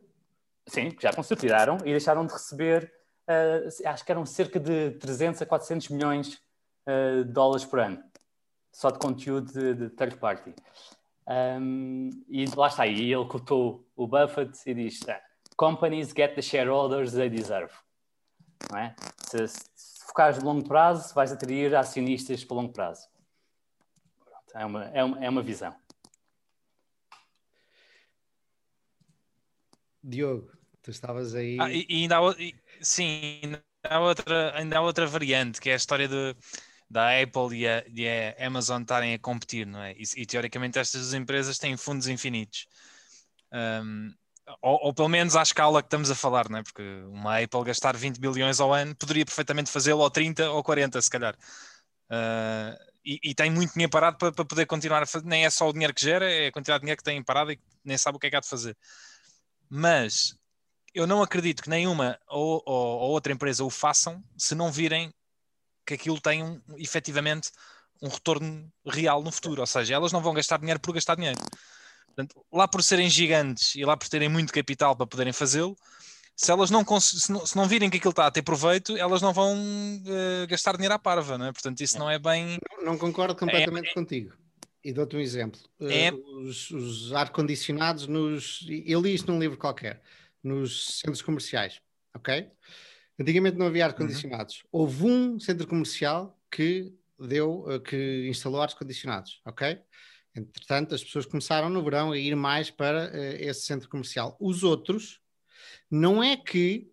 Sim, 0.67 0.95
já 0.99 1.09
aconteceu, 1.09 1.35
tiraram 1.35 1.77
e 1.81 1.91
deixaram 1.91 2.25
de 2.25 2.31
receber, 2.31 2.93
uh, 3.27 3.89
acho 3.89 4.05
que 4.05 4.11
eram 4.11 4.25
cerca 4.25 4.59
de 4.59 4.91
300 4.91 5.41
a 5.41 5.45
400 5.45 5.89
milhões 5.89 6.39
uh, 6.87 7.25
de 7.25 7.33
dólares 7.33 7.65
por 7.65 7.79
ano, 7.79 8.01
só 8.71 8.89
de 8.89 8.99
conteúdo 8.99 9.51
de, 9.51 9.73
de 9.73 9.89
third 9.89 10.15
party. 10.17 10.53
Um, 11.27 12.09
e 12.27 12.45
lá 12.55 12.67
está, 12.67 12.85
e 12.85 13.13
ele 13.13 13.25
cotou 13.25 13.87
o 13.95 14.07
Buffett 14.07 14.57
e 14.65 14.73
diz: 14.73 14.99
ah, 15.07 15.21
Companies 15.55 16.13
get 16.15 16.35
the 16.35 16.41
shareholders 16.41 17.13
they 17.13 17.29
deserve. 17.29 17.73
Não 18.71 18.79
é? 18.79 18.95
Se, 19.29 19.47
focares 20.07 20.37
no 20.37 20.45
longo 20.45 20.67
prazo, 20.67 21.13
vais 21.15 21.31
atrair 21.31 21.75
acionistas 21.75 22.43
para 22.43 22.55
longo 22.55 22.71
prazo. 22.71 23.07
É 24.53 24.65
uma, 24.65 24.83
é 24.85 25.03
uma, 25.03 25.25
é 25.25 25.29
uma 25.29 25.41
visão. 25.41 25.75
Diogo, 30.03 30.51
tu 30.81 30.91
estavas 30.91 31.33
aí. 31.33 31.57
Ah, 31.59 31.71
e, 31.71 31.85
e 31.89 32.01
ainda 32.03 32.19
há, 32.19 32.35
e, 32.37 32.53
sim, 32.81 33.39
ainda 33.41 33.63
há, 33.83 33.99
outra, 33.99 34.57
ainda 34.57 34.77
há 34.77 34.81
outra 34.81 35.07
variante, 35.07 35.59
que 35.59 35.69
é 35.69 35.73
a 35.73 35.77
história 35.77 36.07
de, 36.07 36.35
da 36.93 37.19
Apple 37.19 37.57
e 37.57 37.67
a, 37.67 37.83
e 37.87 38.07
a 38.07 38.45
Amazon 38.45 38.83
estarem 38.83 39.15
a 39.15 39.19
competir, 39.19 39.65
não 39.65 39.81
é? 39.81 39.93
E, 39.93 40.03
e 40.15 40.25
teoricamente 40.27 40.77
estas 40.77 41.11
empresas 41.15 41.57
têm 41.57 41.75
fundos 41.75 42.07
infinitos. 42.07 42.67
Um, 43.51 44.13
ou, 44.61 44.87
ou, 44.87 44.93
pelo 44.93 45.09
menos 45.09 45.35
à 45.35 45.41
escala 45.41 45.81
que 45.81 45.87
estamos 45.87 46.11
a 46.11 46.15
falar, 46.15 46.47
não 46.49 46.59
é? 46.59 46.63
Porque 46.63 46.83
uma 47.07 47.39
Apple 47.39 47.63
gastar 47.63 47.97
20 47.97 48.19
bilhões 48.19 48.59
ao 48.59 48.71
ano 48.71 48.95
poderia 48.95 49.25
perfeitamente 49.25 49.71
fazê-lo 49.71 50.01
ou 50.01 50.09
30 50.11 50.51
ou 50.51 50.63
40, 50.63 51.01
se 51.01 51.09
calhar. 51.09 51.35
Uh, 52.11 52.77
e, 53.03 53.19
e, 53.23 53.33
tem 53.33 53.49
muito 53.49 53.73
dinheiro 53.73 53.89
parado 53.89 54.17
para, 54.17 54.31
para, 54.31 54.45
poder 54.45 54.67
continuar 54.67 55.01
a 55.01 55.07
fazer. 55.07 55.25
Nem 55.25 55.45
é 55.45 55.49
só 55.49 55.67
o 55.67 55.73
dinheiro 55.73 55.93
que 55.95 56.05
gera, 56.05 56.31
é 56.31 56.47
a 56.47 56.51
quantidade 56.51 56.81
de 56.81 56.83
dinheiro 56.83 56.97
que 56.97 57.03
tem 57.03 57.23
parado 57.23 57.51
e 57.51 57.59
nem 57.83 57.97
sabe 57.97 58.17
o 58.17 58.19
que 58.19 58.27
é 58.27 58.29
que 58.29 58.35
há 58.35 58.39
de 58.39 58.47
fazer. 58.47 58.77
Mas 59.67 60.37
eu 60.93 61.07
não 61.07 61.23
acredito 61.23 61.63
que 61.63 61.69
nenhuma 61.69 62.19
ou, 62.27 62.61
ou, 62.65 62.99
ou 62.99 63.11
outra 63.11 63.33
empresa 63.33 63.63
o 63.63 63.69
façam 63.69 64.21
se 64.37 64.53
não 64.53 64.71
virem 64.71 65.11
que 65.85 65.93
aquilo 65.93 66.19
tem 66.19 66.43
um, 66.43 66.61
efetivamente 66.77 67.51
um 68.01 68.09
retorno 68.09 68.71
real 68.85 69.23
no 69.23 69.31
futuro. 69.31 69.61
Ou 69.61 69.67
seja, 69.67 69.95
elas 69.95 70.11
não 70.11 70.21
vão 70.21 70.33
gastar 70.33 70.57
dinheiro 70.57 70.79
por 70.79 70.93
gastar 70.93 71.15
dinheiro. 71.15 71.39
Portanto, 72.07 72.45
lá 72.51 72.67
por 72.67 72.83
serem 72.83 73.09
gigantes 73.09 73.75
e 73.75 73.83
lá 73.83 73.97
por 73.97 74.07
terem 74.07 74.29
muito 74.29 74.53
capital 74.53 74.95
para 74.95 75.07
poderem 75.07 75.33
fazê-lo, 75.33 75.75
se 76.35 76.51
elas 76.51 76.69
não, 76.69 76.83
se 76.99 77.31
não, 77.31 77.45
se 77.45 77.55
não 77.55 77.67
virem 77.67 77.89
que 77.89 77.97
aquilo 77.97 78.11
está 78.11 78.27
a 78.27 78.31
ter 78.31 78.41
proveito, 78.41 78.97
elas 78.97 79.21
não 79.21 79.33
vão 79.33 79.55
uh, 79.55 80.47
gastar 80.47 80.73
dinheiro 80.73 80.93
à 80.93 80.99
parva, 80.99 81.37
não 81.37 81.45
é? 81.47 81.51
Portanto, 81.51 81.81
isso 81.81 81.97
não 81.97 82.09
é 82.09 82.17
bem. 82.17 82.57
Não, 82.77 82.85
não 82.85 82.97
concordo 82.97 83.35
completamente 83.35 83.89
é, 83.89 83.93
contigo. 83.93 84.33
E 84.83 84.91
dou-te 84.91 85.15
um 85.15 85.19
exemplo. 85.19 85.59
É... 85.79 86.11
Uh, 86.11 86.41
os, 86.41 86.71
os 86.71 87.13
ar-condicionados 87.13 88.07
nos. 88.07 88.65
Eu 88.85 89.01
li 89.01 89.13
isto 89.13 89.31
num 89.31 89.39
livro 89.39 89.57
qualquer, 89.57 90.01
nos 90.43 90.99
centros 90.99 91.21
comerciais, 91.21 91.79
ok? 92.15 92.47
Antigamente 93.19 93.57
não 93.57 93.67
havia 93.67 93.85
ar-condicionados. 93.85 94.63
Uhum. 94.63 94.81
Houve 94.81 95.05
um 95.05 95.39
centro 95.39 95.67
comercial 95.67 96.39
que 96.49 96.93
deu, 97.19 97.65
uh, 97.67 97.79
que 97.79 98.27
instalou 98.27 98.61
ar-condicionados, 98.61 99.41
ok? 99.45 99.79
Entretanto, 100.35 100.95
as 100.95 101.03
pessoas 101.03 101.25
começaram 101.25 101.69
no 101.69 101.83
verão 101.83 102.11
a 102.11 102.17
ir 102.17 102.35
mais 102.35 102.71
para 102.71 103.11
uh, 103.11 103.15
esse 103.39 103.61
centro 103.61 103.87
comercial. 103.87 104.35
Os 104.39 104.63
outros, 104.63 105.19
não 105.89 106.23
é 106.23 106.35
que 106.35 106.91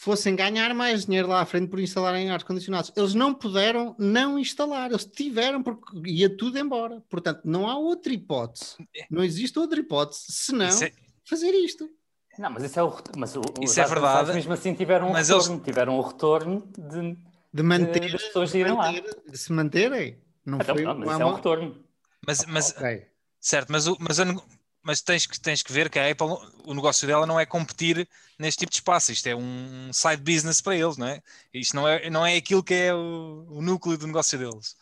fossem 0.00 0.34
ganhar 0.34 0.74
mais 0.74 1.04
dinheiro 1.04 1.28
lá 1.28 1.42
à 1.42 1.46
frente 1.46 1.68
por 1.68 1.78
instalarem 1.78 2.30
ar-condicionados. 2.30 2.90
Eles 2.96 3.12
não 3.12 3.34
puderam 3.34 3.94
não 3.98 4.38
instalar, 4.38 4.90
eles 4.90 5.04
tiveram 5.04 5.62
porque 5.62 6.08
ia 6.08 6.34
tudo 6.34 6.58
embora. 6.58 7.02
Portanto, 7.08 7.42
não 7.44 7.68
há 7.68 7.76
outra 7.78 8.10
hipótese, 8.10 8.76
não 9.10 9.22
existe 9.22 9.58
outra 9.58 9.78
hipótese 9.78 10.24
senão 10.28 10.82
é... 10.82 10.92
fazer 11.22 11.52
isto. 11.52 11.88
Não, 12.38 12.50
mas 12.50 12.62
isso 12.62 12.78
é 12.78 12.82
o 12.82 12.96
mas 13.16 13.36
o, 13.36 13.42
isso 13.60 13.80
é 13.80 13.84
verdade. 13.84 14.32
Mesmo 14.32 14.52
assim 14.52 14.74
tiveram 14.74 15.08
um 15.08 15.12
mas 15.12 15.28
retorno, 15.28 15.54
eles... 15.54 15.64
tiveram 15.64 15.98
um 15.98 16.00
retorno 16.00 16.68
de, 16.78 17.18
de 17.52 17.62
manter 17.62 18.00
de, 18.00 18.12
das 18.12 18.22
pessoas 18.22 18.54
irem 18.54 18.72
lá. 18.72 18.92
De 18.92 19.38
se 19.38 19.52
manterem. 19.52 20.16
Não 20.44 20.58
então, 20.58 20.74
foi 20.74 20.84
não, 20.84 20.98
mas 20.98 21.10
isso 21.10 21.22
é 21.22 21.26
um 21.26 21.34
retorno. 21.34 21.84
Mas, 22.26 22.44
mas 22.46 22.70
okay. 22.70 23.06
certo, 23.40 23.70
mas, 23.70 23.86
o, 23.86 23.96
mas, 24.00 24.18
mas 24.82 25.02
tens, 25.02 25.26
que, 25.26 25.40
tens 25.40 25.62
que 25.62 25.72
ver 25.72 25.90
que 25.90 25.98
a 25.98 26.10
Apple, 26.10 26.28
o 26.64 26.74
negócio 26.74 27.06
dela 27.06 27.26
não 27.26 27.38
é 27.38 27.44
competir 27.44 28.08
neste 28.38 28.60
tipo 28.60 28.70
de 28.70 28.76
espaço, 28.76 29.12
isto 29.12 29.26
é 29.26 29.36
um 29.36 29.90
side 29.92 30.22
business 30.22 30.60
para 30.60 30.76
eles, 30.76 30.96
não 30.96 31.06
é? 31.06 31.22
Isto 31.52 31.76
não 31.76 31.88
é, 31.88 32.10
não 32.10 32.26
é 32.26 32.36
aquilo 32.36 32.62
que 32.62 32.74
é 32.74 32.94
o, 32.94 33.46
o 33.48 33.62
núcleo 33.62 33.98
do 33.98 34.06
negócio 34.06 34.38
deles. 34.38 34.76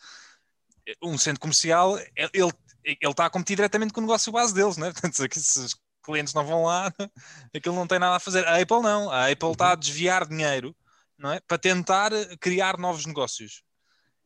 Um 1.03 1.17
centro 1.17 1.41
comercial, 1.41 1.97
ele, 2.33 2.51
ele 2.83 2.97
está 3.03 3.25
a 3.25 3.29
competir 3.29 3.57
diretamente 3.57 3.93
com 3.93 3.99
o 3.99 4.03
negócio 4.03 4.31
base 4.31 4.53
deles, 4.53 4.77
não 4.77 4.87
é? 4.87 4.91
Portanto, 4.93 5.15
se 5.15 5.67
clientes 6.03 6.33
não 6.33 6.45
vão 6.45 6.63
lá, 6.63 6.93
aquilo 7.55 7.75
não 7.75 7.87
tem 7.87 7.99
nada 7.99 8.15
a 8.15 8.19
fazer. 8.19 8.45
A 8.47 8.61
Apple 8.61 8.81
não, 8.81 9.09
a 9.09 9.31
Apple 9.31 9.51
está 9.51 9.69
a 9.69 9.73
uhum. 9.73 9.79
desviar 9.79 10.27
dinheiro 10.27 10.75
não 11.17 11.31
é? 11.31 11.39
para 11.41 11.57
tentar 11.57 12.11
criar 12.39 12.77
novos 12.77 13.05
negócios. 13.05 13.63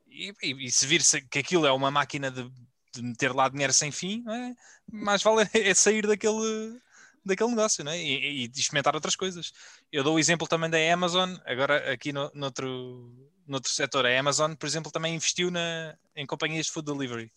E, 0.07 0.33
e, 0.43 0.67
e 0.67 0.71
se 0.71 0.85
vir 0.85 1.01
que 1.29 1.39
aquilo 1.39 1.65
é 1.65 1.71
uma 1.71 1.89
máquina 1.89 2.29
de 2.29 2.51
de 2.93 3.01
meter 3.01 3.33
lá 3.33 3.49
dinheiro 3.49 3.73
sem 3.73 3.91
fim, 3.91 4.23
é? 4.29 4.53
mais 4.91 5.23
vale 5.23 5.49
é 5.53 5.73
sair 5.73 6.05
daquele, 6.05 6.79
daquele 7.25 7.49
negócio 7.49 7.87
é? 7.89 7.97
e, 7.97 8.45
e, 8.45 8.51
experimentar 8.55 8.95
outras 8.95 9.15
coisas. 9.15 9.51
Eu 9.91 10.03
dou 10.03 10.15
o 10.15 10.19
exemplo 10.19 10.47
também 10.47 10.69
da 10.69 10.77
Amazon, 10.93 11.35
agora 11.45 11.91
aqui 11.91 12.13
no, 12.13 12.31
noutro, 12.33 13.11
noutro 13.47 13.71
setor, 13.71 14.05
a 14.05 14.19
Amazon, 14.19 14.53
por 14.53 14.67
exemplo, 14.67 14.91
também 14.91 15.15
investiu 15.15 15.49
na, 15.49 15.97
em 16.15 16.25
companhias 16.25 16.67
de 16.67 16.71
food 16.71 16.91
delivery, 16.91 17.31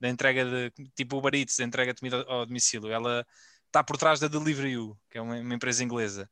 da 0.00 0.08
entrega 0.08 0.44
de 0.44 0.72
tipo 0.94 1.16
Uber 1.16 1.34
Eats, 1.34 1.56
da 1.56 1.64
entrega 1.64 1.94
de 1.94 2.00
comida 2.00 2.24
ao 2.28 2.44
domicílio. 2.44 2.90
Ela 2.90 3.24
está 3.66 3.82
por 3.84 3.96
trás 3.96 4.20
da 4.20 4.28
Deliveroo, 4.28 4.96
que 5.10 5.18
é 5.18 5.20
uma, 5.20 5.36
uma 5.36 5.54
empresa 5.54 5.82
inglesa 5.84 6.28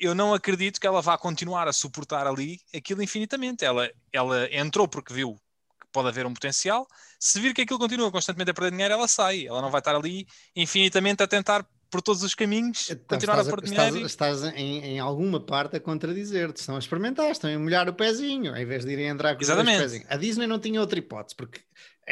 eu 0.00 0.14
não 0.14 0.32
acredito 0.32 0.80
que 0.80 0.86
ela 0.86 1.02
vá 1.02 1.18
continuar 1.18 1.68
a 1.68 1.74
suportar 1.74 2.26
ali 2.26 2.58
aquilo 2.74 3.02
infinitamente. 3.02 3.66
Ela, 3.66 3.90
ela 4.10 4.48
entrou 4.50 4.88
porque 4.88 5.12
viu 5.12 5.38
pode 5.92 6.08
haver 6.08 6.26
um 6.26 6.32
potencial. 6.32 6.86
Se 7.18 7.40
vir 7.40 7.54
que 7.54 7.62
aquilo 7.62 7.78
continua 7.78 8.10
constantemente 8.10 8.50
a 8.50 8.54
perder 8.54 8.70
dinheiro, 8.70 8.94
ela 8.94 9.08
sai. 9.08 9.46
Ela 9.46 9.60
não 9.60 9.70
vai 9.70 9.80
estar 9.80 9.94
ali 9.94 10.26
infinitamente 10.54 11.22
a 11.22 11.26
tentar 11.26 11.66
por 11.90 12.00
todos 12.00 12.22
os 12.22 12.36
caminhos 12.36 12.88
então, 12.88 13.04
continuar 13.08 13.34
estás, 13.34 13.48
a 13.48 13.50
perder 13.50 13.70
dinheiro. 13.70 14.06
Estás, 14.06 14.36
estás 14.36 14.54
em, 14.54 14.84
em, 14.84 14.98
alguma 15.00 15.40
parte 15.40 15.76
a 15.76 15.80
contradizer-te. 15.80 16.60
Estão 16.60 16.76
a 16.76 16.78
experimentar, 16.78 17.30
estão 17.30 17.52
a 17.52 17.58
molhar 17.58 17.88
o 17.88 17.92
pezinho, 17.92 18.56
em 18.56 18.64
vez 18.64 18.84
de 18.84 18.92
irem 18.92 19.08
entrar 19.08 19.34
com 19.34 19.42
Exatamente. 19.42 19.78
o 19.78 19.82
pezinho. 19.82 20.06
A 20.08 20.16
Disney 20.16 20.46
não 20.46 20.60
tinha 20.60 20.80
outra 20.80 20.98
hipótese, 20.98 21.34
porque 21.34 21.60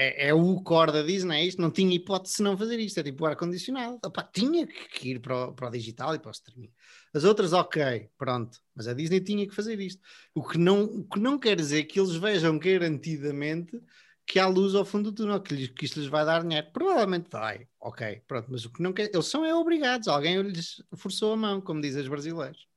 é, 0.00 0.28
é, 0.28 0.34
o 0.34 0.61
core 0.62 0.92
da 0.92 1.02
Disney, 1.02 1.38
é 1.38 1.44
isto, 1.44 1.61
não 1.61 1.72
tinha 1.72 1.92
hipótese 1.92 2.37
de 2.37 2.42
não 2.44 2.56
fazer 2.56 2.78
isto, 2.78 3.00
é 3.00 3.02
tipo 3.02 3.26
ar-condicionado. 3.26 3.98
Tinha 4.32 4.64
que 4.64 5.11
ir 5.11 5.18
para 5.18 5.48
o, 5.48 5.52
para 5.52 5.66
o 5.66 5.70
digital 5.72 6.14
e 6.14 6.20
para 6.20 6.28
o 6.28 6.30
streaming. 6.30 6.72
As 7.12 7.24
outras, 7.24 7.52
ok, 7.52 8.08
pronto, 8.16 8.61
mas 8.76 8.87
a 8.87 8.94
Disney 8.94 9.20
tinha 9.20 9.44
que 9.44 9.54
fazer 9.54 9.80
isto. 9.80 10.00
O 10.32 10.46
que 10.46 10.56
não, 10.56 10.84
o 10.84 11.04
que 11.04 11.18
não 11.18 11.37
quer 11.37 11.56
dizer 11.56 11.82
que 11.82 11.98
eles 11.98 12.14
vejam 12.14 12.56
garantidamente 12.61 13.82
que 14.24 14.38
há 14.38 14.46
luz 14.46 14.76
ao 14.76 14.84
fundo 14.84 15.11
do 15.11 15.16
túnel, 15.16 15.40
que, 15.40 15.66
que 15.68 15.87
isto 15.87 15.98
lhes 15.98 16.08
vai 16.08 16.24
dar 16.24 16.42
dinheiro. 16.42 16.68
Provavelmente 16.72 17.28
vai, 17.28 17.66
ok, 17.80 18.22
pronto, 18.28 18.46
mas 18.52 18.64
o 18.64 18.70
que 18.70 18.80
não 18.80 18.92
quer, 18.92 19.11
eles 19.12 19.26
são 19.26 19.44
é 19.44 19.52
obrigados, 19.52 20.06
alguém 20.06 20.40
lhes 20.42 20.80
forçou 20.96 21.32
a 21.32 21.37
mão, 21.37 21.61
como 21.61 21.80
dizem 21.80 22.02
os 22.02 22.08
brasileiros. 22.08 22.68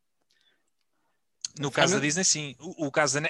No 1.60 1.70
caso 1.70 1.96
da 1.96 2.00
Disney, 2.00 2.24
sim. 2.24 2.56
O, 2.60 2.88
o 2.88 2.92
caso 2.92 3.22
da. 3.22 3.30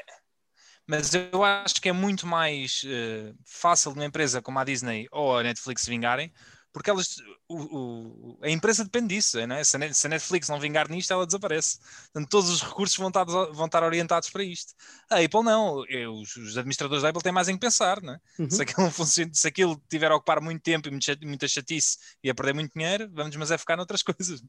Mas 0.88 1.14
eu 1.14 1.44
acho 1.44 1.82
que 1.82 1.90
é 1.90 1.94
muito 1.94 2.28
mais 2.28 2.84
uh, 2.84 3.36
fácil 3.46 3.94
de 3.94 4.00
uma 4.00 4.06
empresa 4.06 4.42
como 4.42 4.60
a 4.60 4.64
Disney 4.64 5.08
ou 5.12 5.38
a 5.38 5.44
Netflix 5.44 5.86
vingarem 5.86 6.32
porque 6.74 6.90
elas, 6.90 7.18
o, 7.50 7.58
o, 7.58 8.40
a 8.42 8.50
empresa 8.50 8.84
depende 8.84 9.16
disso, 9.16 9.38
é? 9.38 9.64
Se 9.64 9.76
a, 9.76 10.10
Netflix 10.10 10.48
não 10.48 10.60
vingar 10.60 10.90
nisto, 10.90 11.12
ela 11.12 11.26
desaparece. 11.26 11.80
Portanto, 12.14 12.30
todos 12.30 12.50
os 12.50 12.62
recursos 12.62 12.98
vão 12.98 13.10
estar, 13.10 13.26
vão 13.26 13.66
estar 13.66 13.84
orientados 13.84 14.30
para 14.30 14.44
isto. 14.44 14.74
A 15.10 15.18
Apple 15.18 15.44
não, 15.44 15.80
os, 15.80 16.36
os 16.38 16.58
administradores 16.58 17.04
da 17.04 17.10
Apple 17.10 17.22
têm 17.22 17.32
mais 17.32 17.50
em 17.50 17.56
que 17.56 17.60
pensar, 17.60 17.98
é? 18.04 18.20
Uhum. 18.40 18.50
Se, 18.50 18.62
aquilo 18.62 18.90
funciona, 18.90 19.32
se 19.34 19.48
aquilo 19.48 19.82
tiver 19.90 20.12
a 20.12 20.16
ocupar 20.16 20.40
muito 20.42 20.62
tempo 20.62 20.88
e 20.88 21.26
muita 21.26 21.48
chatice 21.48 21.98
e 22.24 22.30
a 22.30 22.36
perder 22.36 22.54
muito 22.54 22.72
dinheiro, 22.74 23.10
vamos 23.12 23.36
mas 23.36 23.52
é 23.52 23.58
ficar 23.58 23.76
noutras 23.76 24.02
coisas. 24.04 24.42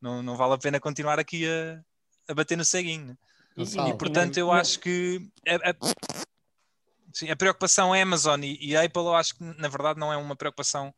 Não, 0.00 0.22
não 0.22 0.36
vale 0.36 0.54
a 0.54 0.58
pena 0.58 0.78
continuar 0.78 1.18
aqui 1.18 1.44
a, 1.44 1.80
a 2.28 2.34
bater 2.34 2.56
no 2.56 2.64
ceguinho. 2.64 3.18
E, 3.58 3.90
e, 3.90 3.94
portanto, 3.96 4.38
eu 4.38 4.52
acho 4.52 4.78
que 4.78 5.28
a, 5.46 5.70
a, 5.70 5.74
sim, 7.12 7.28
a 7.28 7.36
preocupação 7.36 7.92
Amazon 7.92 8.42
e, 8.44 8.56
e 8.60 8.76
Apple, 8.76 9.02
eu 9.02 9.14
acho 9.14 9.36
que 9.36 9.42
na 9.42 9.68
verdade 9.68 9.98
não 9.98 10.12
é 10.12 10.16
uma 10.16 10.36
preocupação 10.36 10.94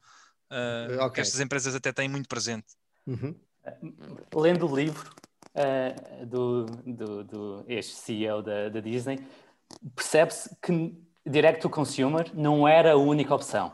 uh, 0.51 0.97
okay. 0.97 1.11
que 1.15 1.21
estas 1.23 1.41
empresas 1.41 1.75
até 1.75 1.93
têm 1.93 2.09
muito 2.09 2.29
presente. 2.29 2.67
Uhum. 3.07 3.35
Lendo 4.35 4.67
o 4.71 4.77
livro 4.77 5.11
uh, 5.55 6.27
do, 6.27 6.67
do, 6.67 7.25
do, 7.25 7.65
este 7.67 7.95
CEO 7.95 8.43
da, 8.43 8.69
da 8.69 8.81
Disney, 8.81 9.27
percebe-se 9.95 10.55
que 10.61 10.95
direct 11.27 11.63
to 11.63 11.71
consumer 11.71 12.31
não 12.35 12.69
era 12.69 12.93
a 12.93 12.97
única 12.97 13.35
opção. 13.35 13.73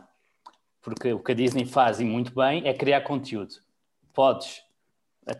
Porque 0.81 1.12
o 1.12 1.18
que 1.18 1.33
a 1.33 1.35
Disney 1.35 1.66
faz 1.66 1.99
e 1.99 2.05
muito 2.05 2.33
bem 2.33 2.66
é 2.66 2.72
criar 2.72 3.01
conteúdo. 3.01 3.57
Podes 4.14 4.62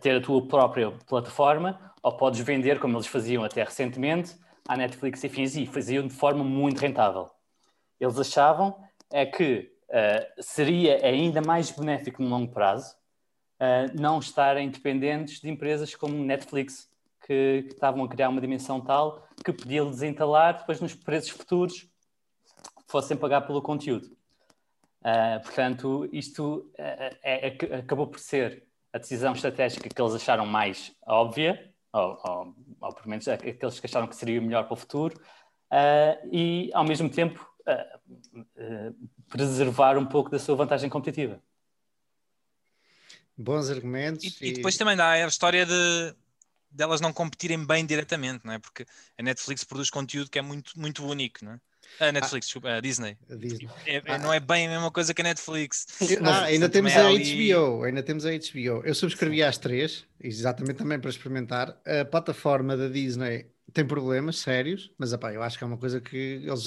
ter 0.00 0.16
a 0.16 0.20
tua 0.20 0.46
própria 0.48 0.90
plataforma 1.06 1.94
ou 2.07 2.12
podes 2.16 2.38
vender, 2.38 2.79
como 2.79 2.97
eles 2.97 3.09
faziam 3.09 3.42
até 3.42 3.64
recentemente, 3.64 4.37
à 4.64 4.77
Netflix 4.77 5.25
e 5.25 5.29
fins, 5.29 5.57
e 5.57 5.66
faziam 5.66 6.07
de 6.07 6.14
forma 6.14 6.45
muito 6.45 6.79
rentável. 6.79 7.29
Eles 7.99 8.16
achavam 8.16 8.81
é 9.12 9.27
que 9.27 9.73
uh, 9.88 10.40
seria 10.40 11.05
ainda 11.05 11.42
mais 11.42 11.73
benéfico 11.73 12.23
no 12.23 12.29
longo 12.29 12.53
prazo 12.53 12.95
uh, 13.61 14.01
não 14.01 14.21
estarem 14.21 14.71
dependentes 14.71 15.40
de 15.40 15.51
empresas 15.51 15.97
como 15.97 16.14
Netflix, 16.14 16.88
que, 17.27 17.64
que, 17.66 17.75
estavam 17.75 18.05
a 18.05 18.09
criar 18.09 18.29
uma 18.29 18.40
dimensão 18.40 18.81
tal 18.81 19.27
que 19.45 19.53
podiam 19.53 19.90
desinstalar 19.90 20.59
depois 20.59 20.81
nos 20.81 20.95
preços 20.95 21.31
futuros 21.31 21.88
fossem 22.87 23.16
pagar 23.16 23.40
pelo 23.40 23.61
conteúdo. 23.61 24.16
Uh, 25.01 25.42
portanto, 25.42 26.09
isto 26.12 26.71
é, 26.79 27.16
é, 27.25 27.77
acabou 27.79 28.07
por 28.07 28.21
ser 28.21 28.64
a 28.92 28.99
decisão 28.99 29.33
estratégica 29.33 29.88
que 29.88 30.01
eles 30.01 30.14
acharam 30.14 30.47
mais 30.47 30.95
óbvia, 31.05 31.75
ou, 31.96 32.20
ou, 32.22 32.54
ou 32.80 32.94
pelo 32.94 33.09
menos 33.09 33.26
aqueles 33.28 33.80
que 33.80 33.87
acharam 33.87 34.06
que 34.06 34.16
seria 34.16 34.40
melhor 34.40 34.64
para 34.64 34.74
o 34.74 34.76
futuro, 34.76 35.18
uh, 35.72 36.28
e 36.30 36.70
ao 36.74 36.85
mesmo 36.85 37.09
tempo 37.09 37.48
uh, 37.62 38.94
preservar 39.28 39.96
um 39.98 40.06
pouco 40.06 40.30
da 40.30 40.38
sua 40.38 40.54
vantagem 40.54 40.90
competitiva. 40.90 41.40
Bons 43.37 43.70
argumentos. 43.70 44.40
E, 44.40 44.44
e... 44.44 44.48
e 44.48 44.52
depois 44.54 44.76
também 44.76 44.96
dá 44.96 45.11
a 45.11 45.26
história 45.26 45.64
de 45.66 46.14
delas 46.70 47.00
não 47.00 47.12
competirem 47.12 47.64
bem 47.64 47.87
diretamente, 47.87 48.44
não 48.44 48.52
é? 48.52 48.59
Porque 48.59 48.87
a 49.18 49.22
Netflix 49.22 49.64
produz 49.64 49.88
conteúdo 49.88 50.30
que 50.30 50.38
é 50.38 50.42
muito, 50.42 50.78
muito 50.78 51.04
único, 51.06 51.44
não 51.44 51.52
é? 51.52 51.61
A 52.01 52.12
Netflix, 52.12 52.46
ah, 52.46 52.49
desculpa, 52.49 52.68
a 52.70 52.81
Disney. 52.81 53.16
A 53.31 53.35
Disney. 53.35 53.68
É, 53.87 54.03
ah, 54.07 54.18
não 54.18 54.33
é 54.33 54.40
bem 54.40 54.66
a 54.66 54.70
mesma 54.70 54.90
coisa 54.90 55.14
que 55.14 55.20
a 55.20 55.25
Netflix. 55.25 55.87
Ah, 56.22 56.44
ainda 56.44 56.68
temos 56.68 56.92
a. 56.96 57.05
HBO, 57.11 57.85
ainda 57.85 58.03
temos 58.03 58.27
a 58.27 58.31
HBO. 58.31 58.83
Eu 58.85 58.94
subscrevi 58.94 59.42
às 59.42 59.59
três, 59.59 60.05
exatamente 60.20 60.77
também 60.77 60.99
para 60.99 61.11
experimentar. 61.11 61.77
A 61.87 62.05
plataforma 62.05 62.77
da 62.77 62.88
Disney 62.88 63.46
tem 63.72 63.85
problemas 63.85 64.38
sérios, 64.38 64.90
mas 64.99 65.12
apá, 65.12 65.33
eu 65.33 65.42
acho 65.42 65.59
que 65.59 65.64
é 65.64 65.66
uma 65.66 65.77
coisa 65.77 66.01
que 66.01 66.40
eles 66.44 66.66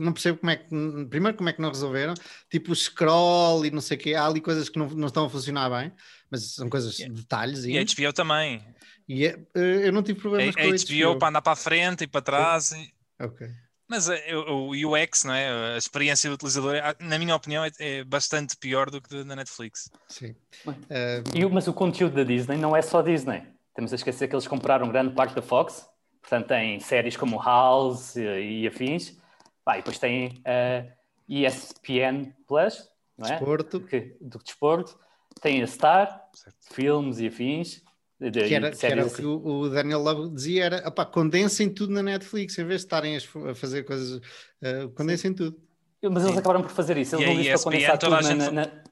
não 0.00 0.12
percebo 0.12 0.38
como 0.38 0.50
é 0.50 0.56
que 0.56 0.68
primeiro 1.10 1.36
como 1.36 1.48
é 1.48 1.52
que 1.52 1.60
não 1.60 1.68
resolveram, 1.70 2.14
tipo 2.50 2.72
o 2.72 2.76
scroll 2.76 3.64
e 3.64 3.70
não 3.70 3.80
sei 3.80 3.96
o 3.96 4.00
que, 4.00 4.14
há 4.14 4.26
ali 4.26 4.40
coisas 4.40 4.68
que 4.68 4.78
não, 4.78 4.88
não 4.90 5.08
estão 5.08 5.24
a 5.24 5.30
funcionar 5.30 5.70
bem, 5.70 5.92
mas 6.30 6.54
são 6.54 6.68
coisas, 6.68 6.98
yeah. 6.98 7.14
detalhes. 7.14 7.64
E 7.64 7.78
a 7.78 7.84
HBO 7.84 8.12
também. 8.12 8.62
E 9.08 9.26
é, 9.26 9.38
eh, 9.54 9.88
eu 9.88 9.92
não 9.92 10.02
tive 10.02 10.20
problemas 10.20 10.54
a, 10.56 10.60
com 10.60 10.66
a 10.66 10.70
HBO. 10.70 11.12
HBO 11.12 11.18
para 11.18 11.28
andar 11.28 11.42
para 11.42 11.52
a 11.52 11.56
frente 11.56 12.04
e 12.04 12.06
para 12.06 12.22
trás. 12.22 12.72
E... 12.72 12.92
Ok. 13.20 13.48
Mas 13.88 14.08
eh, 14.08 14.34
o 14.34 14.70
UX, 14.70 15.24
não 15.24 15.34
é? 15.34 15.74
a 15.74 15.76
experiência 15.76 16.30
do 16.30 16.34
utilizador, 16.34 16.74
é, 16.74 16.96
na 17.00 17.18
minha 17.18 17.34
opinião, 17.36 17.64
é, 17.64 17.70
é 17.78 18.04
bastante 18.04 18.56
pior 18.56 18.90
do 18.90 19.00
que 19.00 19.22
na 19.24 19.36
Netflix. 19.36 19.90
Sim. 20.08 20.34
Uh... 20.66 21.50
Mas 21.52 21.68
o 21.68 21.72
conteúdo 21.72 22.16
da 22.16 22.24
Disney 22.24 22.56
não 22.56 22.74
é 22.74 22.80
só 22.80 23.02
Disney. 23.02 23.42
Temos 23.74 23.92
a 23.92 23.96
esquecer 23.96 24.28
que 24.28 24.34
eles 24.34 24.46
compraram 24.46 24.88
grande 24.88 25.14
parte 25.14 25.34
da 25.34 25.42
Fox, 25.42 25.86
portanto 26.22 26.48
tem 26.48 26.80
séries 26.80 27.16
como 27.16 27.42
House 27.42 28.16
e, 28.16 28.62
e 28.62 28.66
afins. 28.66 29.18
Ah, 29.66 29.76
e 29.76 29.80
depois 29.80 29.98
tem 29.98 30.42
a 30.44 30.84
uh, 30.84 30.92
ESPN 31.28 32.32
Plus, 32.46 32.88
não 33.16 33.26
é? 33.26 33.30
Desporto. 33.32 33.80
Que, 33.80 34.16
do 34.20 34.38
desporto. 34.38 34.98
Tem 35.40 35.62
a 35.62 35.66
Star, 35.66 36.28
certo. 36.32 36.74
filmes 36.74 37.18
e 37.18 37.26
afins. 37.26 37.82
Que 38.18 38.54
era, 38.54 38.70
que 38.70 38.86
era 38.86 39.04
o 39.04 39.10
que 39.12 39.24
o 39.24 39.68
Daniel 39.68 40.00
Love 40.00 40.34
dizia, 40.34 40.64
era 40.64 40.88
opá, 40.88 41.04
condensem 41.04 41.68
tudo 41.68 41.92
na 41.92 42.02
Netflix, 42.02 42.56
em 42.58 42.64
vez 42.64 42.82
de 42.82 42.86
estarem 42.86 43.16
a 43.16 43.54
fazer 43.54 43.82
coisas, 43.82 44.18
uh, 44.18 44.88
condensem 44.94 45.32
Sim. 45.32 45.36
tudo. 45.36 45.60
Mas 46.00 46.22
eles 46.22 46.34
Sim. 46.34 46.38
acabaram 46.38 46.62
por 46.62 46.70
fazer 46.70 46.96
isso, 46.96 47.16
eles 47.16 47.46
e 47.46 47.50
não 47.50 47.54
para 47.54 47.64
condensar 47.64 47.98
tudo 47.98 48.10
na, 48.10 48.34
na, 48.34 48.50
na, 48.50 48.82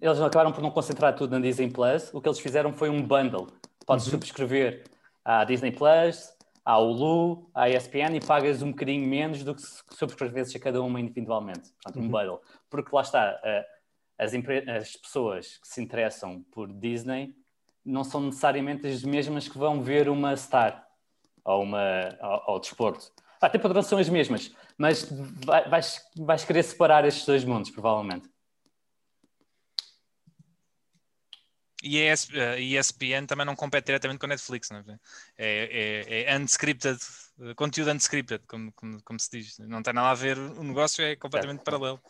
Eles 0.00 0.20
acabaram 0.20 0.52
por 0.52 0.62
não 0.62 0.70
concentrar 0.70 1.14
tudo 1.14 1.30
na 1.30 1.40
Disney 1.40 1.70
Plus, 1.70 2.12
o 2.12 2.20
que 2.20 2.28
eles 2.28 2.40
fizeram 2.40 2.72
foi 2.72 2.88
um 2.88 3.02
bundle. 3.02 3.46
Podes 3.86 4.06
uhum. 4.06 4.12
subscrever 4.12 4.84
à 5.24 5.44
Disney 5.44 5.70
Plus, 5.70 6.32
à 6.64 6.76
Hulu, 6.76 7.48
à 7.54 7.70
ESPN 7.70 8.16
e 8.16 8.20
pagas 8.20 8.62
um 8.62 8.72
bocadinho 8.72 9.06
menos 9.08 9.44
do 9.44 9.54
que 9.54 9.62
se 9.62 9.80
subscreves 9.92 10.54
a 10.56 10.58
cada 10.58 10.82
uma 10.82 11.00
individualmente. 11.00 11.70
Portanto, 11.82 11.98
um 11.98 12.06
uhum. 12.06 12.10
bundle. 12.10 12.40
Porque 12.68 12.94
lá 12.94 13.02
está, 13.02 13.40
uh, 13.44 13.78
as, 14.18 14.32
as 14.34 14.96
pessoas 14.96 15.58
que 15.58 15.68
se 15.68 15.80
interessam 15.80 16.42
por 16.50 16.72
Disney 16.72 17.32
não 17.84 18.04
são 18.04 18.20
necessariamente 18.20 18.86
as 18.86 19.02
mesmas 19.02 19.48
que 19.48 19.58
vão 19.58 19.82
ver 19.82 20.08
uma 20.08 20.36
Star 20.36 20.86
ou 21.44 21.62
uma, 21.62 22.16
ao, 22.20 22.52
ao 22.52 22.60
desporto. 22.60 23.10
Até 23.40 23.58
poderão 23.58 23.82
ser 23.82 23.96
as 23.96 24.08
mesmas, 24.08 24.52
mas 24.76 25.08
vais, 25.68 26.00
vais 26.16 26.44
querer 26.44 26.62
separar 26.62 27.04
estes 27.04 27.24
dois 27.24 27.44
mundos, 27.44 27.70
provavelmente. 27.70 28.28
E 31.82 32.08
a 32.08 32.58
ESPN 32.58 33.26
também 33.26 33.46
não 33.46 33.54
compete 33.54 33.86
diretamente 33.86 34.18
com 34.18 34.26
a 34.26 34.30
Netflix, 34.30 34.68
não 34.70 34.78
é? 34.78 34.98
É, 35.38 36.24
é, 36.26 36.32
é 36.32 36.38
unscripted, 36.38 36.98
conteúdo 37.54 37.92
unscripted, 37.92 38.42
como, 38.48 38.72
como, 38.72 39.00
como, 39.04 39.20
se 39.20 39.30
diz. 39.30 39.58
Não 39.60 39.80
tem 39.80 39.94
nada 39.94 40.10
a 40.10 40.14
ver, 40.14 40.36
o 40.36 40.64
negócio 40.64 41.04
é 41.04 41.14
completamente 41.14 41.58
certo. 41.58 41.64
paralelo. 41.64 42.00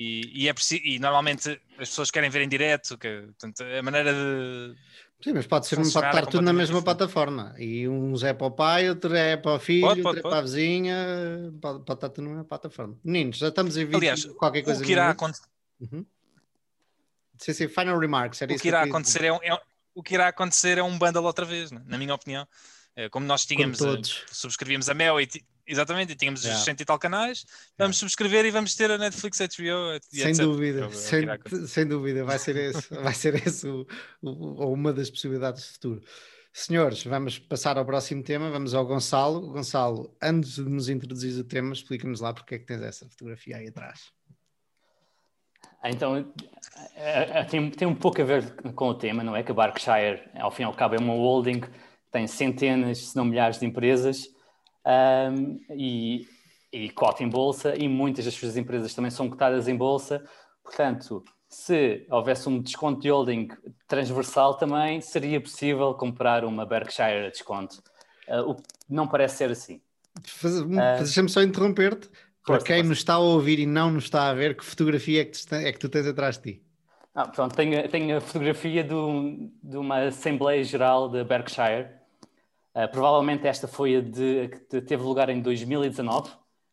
E, 0.00 0.44
e, 0.44 0.48
é 0.48 0.54
e 0.82 0.98
normalmente 0.98 1.50
as 1.78 1.90
pessoas 1.90 2.10
querem 2.10 2.30
ver 2.30 2.40
em 2.40 2.48
direto, 2.48 2.96
que, 2.96 3.20
portanto, 3.38 3.62
a 3.62 3.82
maneira 3.82 4.14
de. 4.14 4.74
Sim, 5.22 5.34
mas 5.34 5.46
pode, 5.46 5.66
ser, 5.66 5.76
pode 5.76 5.88
estar 5.88 6.24
tudo 6.24 6.40
na 6.40 6.54
mesma 6.54 6.80
plataforma. 6.80 7.54
E 7.58 7.86
uns 7.86 8.22
é 8.22 8.32
para 8.32 8.46
o 8.46 8.50
pai, 8.50 8.88
outro 8.88 9.14
é 9.14 9.36
para 9.36 9.56
o 9.56 9.58
filho, 9.58 9.82
pode, 9.82 10.00
outro 10.00 10.18
é 10.20 10.22
para 10.22 10.38
a 10.38 10.40
vizinha, 10.40 10.96
pode, 11.60 11.84
pode 11.84 11.98
estar 11.98 12.08
tudo 12.08 12.24
na 12.24 12.30
mesma 12.30 12.44
plataforma. 12.46 12.98
Meninos, 13.04 13.36
já 13.36 13.48
estamos 13.48 13.76
em 13.76 13.84
vídeo. 13.84 13.98
Aliás, 13.98 14.24
qualquer 14.24 14.62
coisa. 14.62 14.82
O 14.82 14.86
que 14.86 14.92
irá 14.92 15.10
acontecer. 15.10 15.44
Uhum. 15.78 16.06
Sim, 17.36 17.52
sim, 17.52 17.68
final 17.68 17.98
remarks. 17.98 18.40
o 18.40 18.46
que, 18.46 18.58
que 18.58 18.68
irá 18.68 18.82
acontecer 18.82 19.24
é, 19.24 19.32
um, 19.34 19.42
é, 19.42 19.60
o 19.94 20.02
que 20.02 20.14
irá 20.14 20.28
acontecer 20.28 20.78
é 20.78 20.82
um 20.82 20.98
bundle 20.98 21.24
outra 21.24 21.44
vez, 21.44 21.70
né? 21.70 21.82
na 21.84 21.98
minha 21.98 22.14
opinião. 22.14 22.48
É, 22.96 23.10
como 23.10 23.26
nós 23.26 23.44
tínhamos, 23.44 23.82
eh, 23.82 24.00
subscrevíamos 24.32 24.88
a 24.88 24.94
Mel 24.94 25.20
e 25.20 25.28
Exatamente, 25.70 26.14
e 26.14 26.16
tínhamos 26.16 26.42
yeah. 26.42 26.58
os 26.58 26.64
100 26.64 26.74
e 26.80 26.84
tal 26.84 26.98
canais, 26.98 27.46
vamos 27.78 27.96
yeah. 27.96 28.00
subscrever 28.00 28.44
e 28.44 28.50
vamos 28.50 28.74
ter 28.74 28.90
a 28.90 28.98
Netflix, 28.98 29.38
HBO, 29.38 30.00
sem 30.10 30.32
dúvida, 30.34 30.80
eu, 30.80 30.90
sem, 30.90 31.24
sem, 31.68 31.86
dúvida, 31.86 32.24
vai 32.24 32.40
ser 32.40 32.56
esse, 32.56 32.88
vai 32.92 33.14
ser 33.14 33.46
esse 33.46 33.68
o, 33.68 33.86
o, 34.20 34.72
uma 34.72 34.92
das 34.92 35.08
possibilidades 35.08 35.62
de 35.62 35.68
futuro. 35.74 36.02
Senhores, 36.52 37.04
vamos 37.04 37.38
passar 37.38 37.78
ao 37.78 37.86
próximo 37.86 38.24
tema, 38.24 38.50
vamos 38.50 38.74
ao 38.74 38.84
Gonçalo. 38.84 39.52
Gonçalo, 39.52 40.12
antes 40.20 40.56
de 40.56 40.62
nos 40.62 40.88
introduzir 40.88 41.38
o 41.38 41.44
tema, 41.44 41.72
explica-nos 41.72 42.20
lá 42.20 42.34
porque 42.34 42.56
é 42.56 42.58
que 42.58 42.66
tens 42.66 42.82
essa 42.82 43.08
fotografia 43.08 43.56
aí 43.56 43.68
atrás. 43.68 44.10
Então, 45.84 46.16
é, 46.96 47.40
é, 47.40 47.44
tem, 47.44 47.70
tem 47.70 47.86
um 47.86 47.94
pouco 47.94 48.20
a 48.20 48.24
ver 48.24 48.54
com 48.74 48.88
o 48.88 48.94
tema, 48.94 49.22
não 49.22 49.36
é? 49.36 49.44
Que 49.44 49.52
a 49.52 49.54
Berkshire, 49.54 50.28
ao 50.34 50.50
fim 50.50 50.62
e 50.62 50.66
ao 50.66 50.74
cabo, 50.74 50.96
é 50.96 50.98
uma 50.98 51.14
holding, 51.14 51.62
tem 52.10 52.26
centenas, 52.26 52.98
se 52.98 53.16
não 53.16 53.24
milhares 53.24 53.60
de 53.60 53.66
empresas, 53.66 54.28
um, 54.86 55.60
e, 55.70 56.26
e 56.72 56.90
cota 56.90 57.22
em 57.22 57.28
bolsa, 57.28 57.74
e 57.76 57.88
muitas 57.88 58.24
das 58.24 58.34
suas 58.34 58.56
empresas 58.56 58.94
também 58.94 59.10
são 59.10 59.28
cotadas 59.28 59.68
em 59.68 59.76
bolsa. 59.76 60.24
Portanto, 60.62 61.22
se 61.48 62.06
houvesse 62.10 62.48
um 62.48 62.60
desconto 62.60 63.00
de 63.00 63.10
holding 63.10 63.48
transversal 63.88 64.54
também, 64.54 65.00
seria 65.00 65.40
possível 65.40 65.92
comprar 65.94 66.44
uma 66.44 66.64
Berkshire 66.64 67.26
a 67.26 67.30
desconto. 67.30 67.82
Uh, 68.28 68.50
o 68.50 68.54
que 68.54 68.62
não 68.88 69.08
parece 69.08 69.38
ser 69.38 69.50
assim. 69.50 69.80
Uh, 70.44 70.98
Deixa-me 70.98 71.28
só 71.28 71.42
interromper-te. 71.42 72.08
Para 72.44 72.62
quem 72.62 72.82
nos 72.82 72.98
está 72.98 73.14
a 73.14 73.18
ouvir 73.18 73.58
e 73.58 73.66
não 73.66 73.90
nos 73.90 74.04
está 74.04 74.30
a 74.30 74.34
ver, 74.34 74.56
que 74.56 74.64
fotografia 74.64 75.22
é 75.22 75.24
que, 75.24 75.46
tu, 75.46 75.54
é 75.54 75.72
que 75.72 75.78
tu 75.78 75.88
tens 75.88 76.06
atrás 76.06 76.38
de 76.38 76.54
ti? 76.54 76.62
Ah, 77.14 77.28
pronto, 77.28 77.54
tenho, 77.54 77.88
tenho 77.88 78.16
a 78.16 78.20
fotografia 78.20 78.82
do, 78.82 79.50
de 79.62 79.76
uma 79.76 80.04
Assembleia 80.04 80.62
Geral 80.64 81.08
da 81.08 81.22
Berkshire, 81.22 81.88
Uh, 82.74 82.88
provavelmente 82.90 83.46
esta 83.46 83.66
foi 83.66 83.96
a 83.96 84.00
de, 84.00 84.48
que 84.48 84.80
teve 84.80 85.02
lugar 85.02 85.28
em 85.28 85.40
2019, 85.40 86.30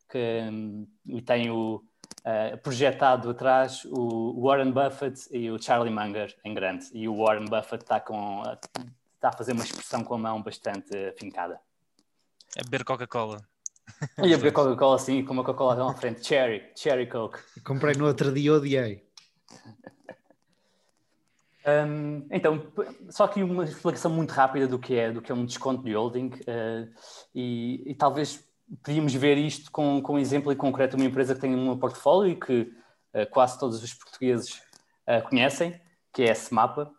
que 0.10 0.42
um, 0.52 0.88
e 1.08 1.22
tem 1.22 1.50
o, 1.50 1.84
uh, 2.22 2.58
projetado 2.62 3.30
atrás 3.30 3.84
o 3.86 4.42
Warren 4.42 4.72
Buffett 4.72 5.28
e 5.32 5.50
o 5.50 5.62
Charlie 5.62 5.94
Munger 5.94 6.36
em 6.46 6.54
grande. 6.54 6.88
E 6.94 7.08
o 7.08 7.18
Warren 7.18 7.46
Buffett 7.46 7.84
está, 7.84 8.00
com, 8.00 8.44
está 9.16 9.30
a 9.30 9.32
fazer 9.32 9.54
uma 9.54 9.64
expressão 9.64 10.04
com 10.04 10.14
a 10.14 10.18
mão 10.18 10.42
bastante 10.42 10.96
afincada. 11.08 11.60
A 12.58 12.64
beber 12.64 12.84
Coca-Cola. 12.84 13.42
E 14.22 14.34
a 14.34 14.38
beber 14.38 14.52
Coca-Cola, 14.52 15.00
sim, 15.00 15.24
com 15.24 15.34
uma 15.34 15.46
Coca-Cola 15.46 15.92
à 15.92 15.96
frente. 15.96 16.24
Cherry, 16.26 16.72
Cherry 16.76 17.08
Coke. 17.08 17.40
Comprei 17.64 17.96
no 17.96 18.06
outro 18.06 18.34
dia, 18.34 18.54
odiei. 18.54 19.08
Um, 21.68 22.26
então, 22.32 22.66
só 23.10 23.26
aqui 23.26 23.44
uma 23.44 23.66
explicação 23.66 24.10
muito 24.10 24.32
rápida 24.32 24.66
do 24.66 24.80
que 24.80 24.96
é, 24.96 25.12
do 25.12 25.22
que 25.22 25.30
é 25.30 25.36
um 25.36 25.46
desconto 25.46 25.84
de 25.84 25.94
holding 25.94 26.28
uh, 26.28 26.90
e, 27.36 27.84
e, 27.86 27.94
talvez 27.94 28.42
podíamos 28.82 29.14
ver 29.14 29.38
isto 29.38 29.70
com, 29.70 30.02
com 30.02 30.14
um 30.14 30.20
exemplo 30.20 30.50
em 30.50 30.56
concreto 30.56 30.96
de 30.96 31.04
uma 31.04 31.10
empresa 31.10 31.36
que 31.36 31.42
tem 31.42 31.54
um 31.54 31.78
portfólio 31.78 32.32
e 32.32 32.36
que 32.38 32.62
uh, 32.62 33.30
quase 33.32 33.60
todos 33.60 33.84
os 33.84 33.94
portugueses 33.94 34.62
uh, 35.10 35.28
conhecem, 35.28 35.78
que 36.14 36.24
é 36.24 36.32
a 36.32 36.36
Semapa. 36.36 36.90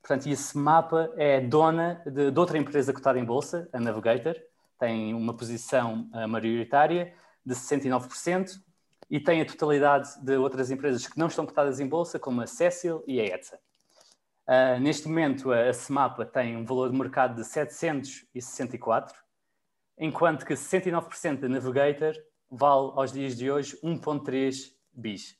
Portanto, 0.00 0.26
e 0.26 0.32
a 0.32 0.36
Semapa 0.36 1.12
é 1.16 1.40
dona 1.40 2.00
de, 2.06 2.30
de, 2.30 2.38
outra 2.38 2.56
empresa 2.56 2.92
cotada 2.92 3.18
em 3.18 3.24
bolsa, 3.24 3.68
a 3.72 3.80
Navigator, 3.80 4.36
tem 4.78 5.14
uma 5.14 5.34
posição 5.34 6.08
maioritária 6.28 7.14
de 7.46 7.54
69% 7.54 8.50
e 9.08 9.20
tem 9.20 9.40
a 9.40 9.46
totalidade 9.46 10.08
de 10.20 10.36
outras 10.36 10.72
empresas 10.72 11.06
que 11.06 11.16
não 11.16 11.28
estão 11.28 11.46
cotadas 11.46 11.78
em 11.78 11.86
bolsa, 11.86 12.18
como 12.18 12.40
a 12.40 12.48
Cecil 12.48 13.04
e 13.06 13.20
a 13.20 13.24
ETSA. 13.26 13.60
Uh, 14.52 14.78
neste 14.78 15.08
momento, 15.08 15.50
a, 15.50 15.70
a 15.70 15.72
Semapa 15.72 16.26
tem 16.26 16.58
um 16.58 16.64
valor 16.66 16.90
de 16.90 16.98
mercado 16.98 17.36
de 17.36 17.42
764, 17.42 19.16
enquanto 19.96 20.44
que 20.44 20.52
69% 20.52 21.40
da 21.40 21.48
Navigator 21.48 22.12
vale 22.50 22.92
aos 22.94 23.10
dias 23.10 23.34
de 23.34 23.50
hoje 23.50 23.78
1,3 23.82 24.70
bis. 24.92 25.38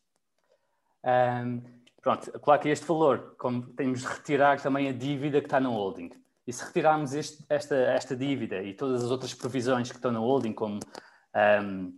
Um, 1.04 1.62
pronto, 2.00 2.32
claro 2.40 2.62
que 2.62 2.70
este 2.70 2.86
valor, 2.86 3.36
como 3.36 3.66
temos 3.74 4.00
de 4.00 4.06
retirar 4.06 4.58
também 4.62 4.88
a 4.88 4.92
dívida 4.92 5.42
que 5.42 5.46
está 5.46 5.60
no 5.60 5.72
holding. 5.72 6.10
E 6.46 6.52
se 6.52 6.64
retirarmos 6.64 7.12
este, 7.12 7.44
esta, 7.50 7.76
esta 7.76 8.16
dívida 8.16 8.62
e 8.62 8.72
todas 8.72 9.04
as 9.04 9.10
outras 9.10 9.34
provisões 9.34 9.90
que 9.90 9.96
estão 9.96 10.10
no 10.10 10.22
holding, 10.22 10.54
como 10.54 10.80
um, 11.62 11.94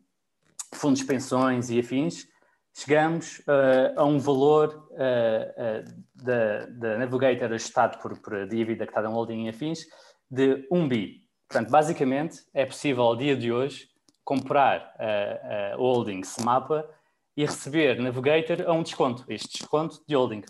fundos 0.73 0.99
de 0.99 1.07
pensões 1.07 1.71
e 1.71 1.79
afins, 1.79 2.27
chegamos 2.75 3.39
uh, 3.41 3.95
a 3.97 4.05
um 4.05 4.19
valor 4.19 4.89
uh, 4.91 4.97
uh, 4.97 6.05
da, 6.15 6.67
da 6.67 6.99
Navigator 6.99 7.53
ajustado 7.53 7.99
por, 7.99 8.19
por 8.19 8.47
dívida 8.49 8.85
que 8.85 8.91
está 8.91 9.01
no 9.01 9.13
holding 9.13 9.47
e 9.47 9.49
afins 9.49 9.87
de 10.29 10.67
1 10.71 10.89
bi. 10.89 11.25
Portanto, 11.49 11.71
basicamente, 11.71 12.45
é 12.53 12.67
possível 12.67 13.05
ao 13.05 13.17
dia 13.17 13.37
de 13.37 13.53
hoje 13.53 13.89
comprar 14.25 14.93
a, 14.99 15.75
a 15.75 15.77
holding 15.77 16.25
Semapa 16.25 16.89
e 17.37 17.45
receber 17.45 18.01
Navigator 18.01 18.69
a 18.69 18.73
um 18.73 18.83
desconto, 18.83 19.25
este 19.29 19.59
desconto 19.59 20.03
de 20.07 20.17
holding. 20.17 20.43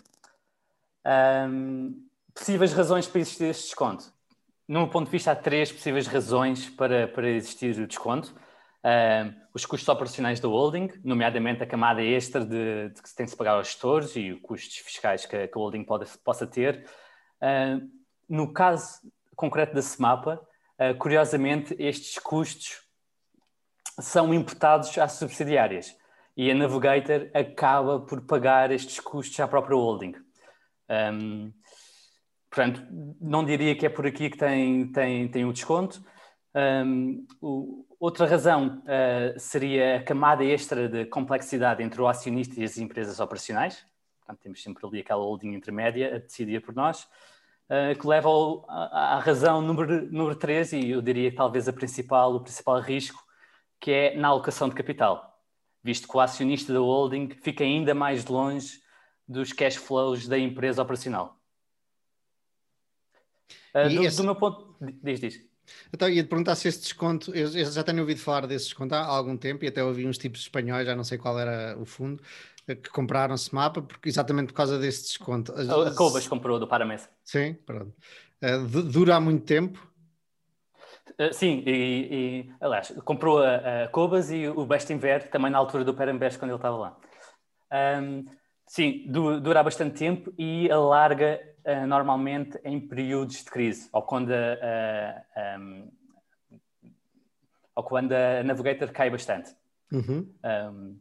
Um, 1.05 2.07
possíveis 2.33 2.73
razões 2.73 3.05
para 3.05 3.21
existir 3.21 3.45
este 3.45 3.65
desconto? 3.65 4.11
No 4.67 4.79
meu 4.79 4.89
ponto 4.89 5.05
de 5.05 5.11
vista, 5.11 5.31
há 5.31 5.35
três 5.35 5.71
possíveis 5.71 6.07
razões 6.07 6.69
para, 6.69 7.07
para 7.07 7.29
existir 7.29 7.77
o 7.79 7.85
desconto 7.85 8.33
os 9.53 9.65
custos 9.65 9.87
operacionais 9.89 10.39
da 10.39 10.47
holding, 10.47 10.89
nomeadamente 11.03 11.63
a 11.63 11.65
camada 11.65 12.03
extra 12.03 12.45
de, 12.45 12.89
de 12.89 13.01
que 13.01 13.09
se 13.09 13.15
tem 13.15 13.25
de 13.25 13.31
se 13.31 13.37
pagar 13.37 13.53
aos 13.53 13.67
gestores 13.67 14.15
e 14.15 14.31
os 14.31 14.41
custos 14.41 14.77
fiscais 14.77 15.25
que, 15.25 15.47
que 15.47 15.57
a 15.57 15.59
holding 15.59 15.83
pode, 15.83 16.05
possa 16.19 16.45
ter. 16.45 16.85
No 18.27 18.51
caso 18.53 18.99
concreto 19.35 19.75
da 19.75 19.81
Semapa, 19.81 20.41
uh, 20.79 20.95
curiosamente, 20.97 21.75
estes 21.77 22.17
custos 22.17 22.81
são 23.99 24.33
imputados 24.33 24.97
às 24.97 25.13
subsidiárias 25.13 25.95
e 26.35 26.49
a 26.49 26.55
Navigator 26.55 27.29
acaba 27.33 27.99
por 27.99 28.21
pagar 28.21 28.71
estes 28.71 28.99
custos 28.99 29.39
à 29.39 29.47
própria 29.47 29.75
holding. 29.75 30.15
Um, 30.89 31.53
portanto, 32.49 32.85
não 33.21 33.43
diria 33.43 33.75
que 33.75 33.85
é 33.85 33.89
por 33.89 34.05
aqui 34.05 34.29
que 34.29 34.37
tem, 34.37 34.91
tem, 34.91 35.27
tem 35.27 35.45
o 35.45 35.53
desconto, 35.53 36.03
Um, 36.57 37.27
o, 37.41 37.84
outra 37.99 38.25
razão 38.25 38.81
uh, 38.83 39.39
seria 39.39 39.97
a 39.97 40.03
camada 40.03 40.43
extra 40.43 40.87
de 40.87 41.05
complexidade 41.05 41.83
entre 41.83 42.01
o 42.01 42.07
acionista 42.07 42.59
e 42.59 42.63
as 42.63 42.77
empresas 42.77 43.19
operacionais. 43.19 43.85
Portanto, 44.19 44.41
temos 44.41 44.61
sempre 44.61 44.85
ali 44.85 44.99
aquela 44.99 45.21
holding 45.21 45.53
intermédia 45.53 46.15
a 46.15 46.19
decidir 46.19 46.61
por 46.61 46.73
nós, 46.73 47.03
uh, 47.69 47.97
que 47.99 48.07
leva 48.07 48.27
ao, 48.27 48.65
à, 48.69 49.15
à, 49.15 49.19
razão 49.19 49.61
número, 49.61 50.11
número 50.11 50.35
3, 50.35 50.73
e 50.73 50.89
eu 50.89 51.01
diria 51.01 51.29
que 51.29 51.37
talvez 51.37 51.67
a 51.67 51.73
principal, 51.73 52.35
o 52.35 52.39
principal 52.39 52.79
risco, 52.79 53.23
que 53.79 53.91
é 53.91 54.15
na 54.15 54.29
alocação 54.29 54.67
de 54.67 54.75
capital, 54.75 55.39
visto 55.83 56.07
que 56.07 56.17
o 56.17 56.19
acionista 56.19 56.73
da 56.73 56.79
holding 56.79 57.29
fica 57.41 57.63
ainda 57.63 57.93
mais 57.93 58.25
longe 58.25 58.79
dos 59.27 59.53
cash 59.53 59.75
flows 59.75 60.27
da 60.27 60.37
empresa 60.37 60.81
operacional. 60.81 61.39
Uh, 63.75 63.89
do, 63.93 64.03
esse... 64.03 64.17
do, 64.17 64.23
meu 64.23 64.35
ponto. 64.35 64.75
Diz, 65.03 65.19
diz. 65.19 65.54
Então, 65.93 66.09
ia-te 66.09 66.27
perguntar 66.27 66.55
se 66.55 66.67
esse 66.67 66.79
desconto, 66.79 67.33
eu, 67.33 67.47
já 67.47 67.83
tenho 67.83 67.99
ouvido 67.99 68.19
falar 68.19 68.45
desse 68.47 68.65
desconto 68.65 68.93
há 68.95 69.03
algum 69.05 69.37
tempo 69.37 69.63
e 69.65 69.67
até 69.67 69.83
ouvi 69.83 70.05
uns 70.07 70.17
tipos 70.17 70.41
espanhóis, 70.41 70.85
já 70.85 70.95
não 70.95 71.03
sei 71.03 71.17
qual 71.17 71.39
era 71.39 71.77
o 71.79 71.85
fundo, 71.85 72.21
eh, 72.67 72.75
que 72.75 72.89
compraram 72.89 73.35
esse 73.35 73.53
mapa 73.53 73.81
porque, 73.81 74.09
exatamente 74.09 74.47
por 74.47 74.53
causa 74.53 74.77
desse 74.79 75.03
desconto. 75.03 75.53
A 75.53 75.93
Cobas 75.95 76.27
comprou 76.27 76.59
do 76.59 76.67
Paramesa. 76.67 77.09
Sim, 77.23 77.53
pronto. 77.65 77.93
Uh, 78.41 78.83
dura 78.83 79.15
há 79.15 79.19
muito 79.19 79.45
tempo? 79.45 79.79
Uh, 81.19 81.33
sim, 81.33 81.63
e, 81.65 81.71
e, 81.71 82.53
aliás, 82.59 82.93
comprou 83.03 83.39
a, 83.39 83.83
a 83.83 83.87
Cobas 83.87 84.31
e 84.31 84.47
o 84.47 84.65
Best 84.65 84.91
Inver 84.91 85.29
também 85.29 85.51
na 85.51 85.57
altura 85.57 85.83
do 85.83 85.93
Paramesa 85.93 86.37
quando 86.37 86.51
ele 86.51 86.57
estava 86.57 86.77
lá. 86.77 86.97
Um, 88.01 88.25
sim, 88.67 89.05
dura 89.07 89.63
bastante 89.63 89.97
tempo 89.97 90.33
e 90.37 90.69
alarga 90.69 91.39
uh, 91.65 91.87
normalmente 91.87 92.59
em 92.63 92.79
períodos 92.79 93.43
de 93.43 93.45
crise, 93.45 93.89
ou 93.91 94.01
quando 94.01 94.31
a, 94.31 95.57
um, 95.59 95.91
ou 97.75 97.83
quando 97.83 98.13
a 98.13 98.43
Navigator 98.43 98.91
cai 98.91 99.09
bastante. 99.09 99.55
Uhum. 99.91 100.33
Um, 100.43 100.99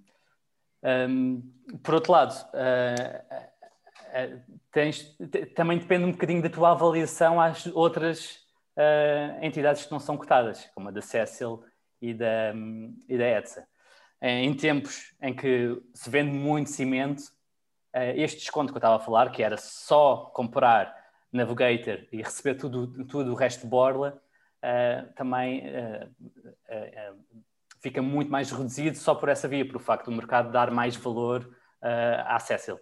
um, 0.82 1.52
por 1.82 1.94
outro 1.94 2.12
lado, 2.12 2.34
uh, 2.52 4.34
uh, 4.34 4.40
tens, 4.72 5.16
também 5.54 5.78
depende 5.78 6.04
um 6.04 6.12
bocadinho 6.12 6.42
da 6.42 6.50
tua 6.50 6.72
avaliação 6.72 7.40
às 7.40 7.66
outras 7.66 8.42
entidades 9.40 9.84
que 9.84 9.92
não 9.92 10.00
são 10.00 10.16
cotadas, 10.16 10.68
como 10.74 10.88
a 10.88 10.90
da 10.90 11.00
Cecil 11.00 11.62
e 12.02 12.12
da, 12.12 12.52
e 13.08 13.16
da 13.16 13.24
ETSA. 13.24 13.68
Em 14.20 14.52
tempos 14.52 15.14
em 15.22 15.32
que 15.32 15.80
se 15.92 16.10
vende 16.10 16.32
muito 16.32 16.70
cimento, 16.70 17.22
eh, 17.22 17.33
este 18.16 18.38
desconto 18.38 18.72
que 18.72 18.76
eu 18.76 18.80
estava 18.80 18.96
a 18.96 19.00
falar, 19.00 19.30
que 19.30 19.42
era 19.42 19.56
só 19.56 20.30
comprar 20.34 20.94
Navigator 21.32 22.06
e 22.12 22.22
receber 22.22 22.54
tudo, 22.54 23.04
tudo 23.06 23.32
o 23.32 23.34
resto 23.34 23.62
de 23.62 23.66
borla, 23.66 24.20
uh, 24.62 25.12
também 25.14 25.62
uh, 25.66 27.24
fica 27.80 28.00
muito 28.00 28.30
mais 28.30 28.50
reduzido 28.50 28.96
só 28.96 29.14
por 29.14 29.28
essa 29.28 29.48
via, 29.48 29.66
por 29.66 29.76
o 29.76 29.80
facto 29.80 30.06
do 30.06 30.16
mercado 30.16 30.50
dar 30.50 30.70
mais 30.70 30.96
valor 30.96 31.54
à 32.26 32.38
Cecil. 32.38 32.80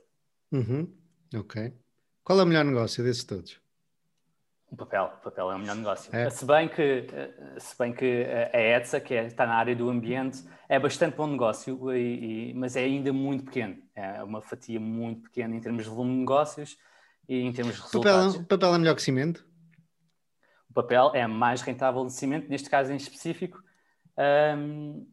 Uhum. 0.53 0.89
Ok. 1.35 1.75
Qual 2.23 2.39
é 2.39 2.43
o 2.45 2.47
melhor 2.47 2.65
negócio 2.65 3.03
desses 3.03 3.25
todos? 3.25 3.61
O 4.73 4.77
papel, 4.77 5.05
o 5.05 5.23
papel 5.23 5.53
é 5.53 5.55
o 5.55 5.59
melhor 5.59 5.77
negócio. 5.77 6.17
É. 6.17 6.31
Se, 6.31 6.47
bem 6.47 6.67
que, 6.67 7.07
se 7.59 7.77
bem 7.77 7.93
que 7.93 8.25
a 8.55 8.59
ETSA, 8.59 9.01
que 9.03 9.13
é, 9.13 9.27
está 9.27 9.47
na 9.47 9.55
área 9.55 9.77
do 9.77 9.91
ambiente, 9.91 10.43
é 10.67 10.79
bastante 10.79 11.15
bom 11.15 11.27
negócio, 11.27 11.95
e, 11.95 12.53
e, 12.53 12.55
mas 12.55 12.75
é 12.75 12.85
ainda 12.85 13.13
muito 13.13 13.45
pequeno. 13.45 13.77
É 13.95 14.23
uma 14.23 14.41
fatia 14.41 14.81
muito 14.81 15.25
pequena 15.25 15.55
em 15.55 15.61
termos 15.61 15.85
de 15.85 15.91
volume 15.91 16.13
de 16.13 16.21
negócios 16.21 16.79
e 17.29 17.43
em 17.43 17.53
termos 17.53 17.77
de 17.77 17.83
resultados. 17.83 18.35
O 18.35 18.39
papel, 18.39 18.47
papel 18.47 18.75
é 18.75 18.79
melhor 18.79 18.95
que 18.95 19.03
cimento? 19.03 19.47
O 20.71 20.73
papel 20.73 21.13
é 21.15 21.27
mais 21.27 21.61
rentável 21.61 22.07
de 22.07 22.13
cimento, 22.15 22.49
neste 22.49 22.71
caso 22.71 22.91
em 22.95 22.97
específico. 22.97 23.63
Um, 24.57 25.07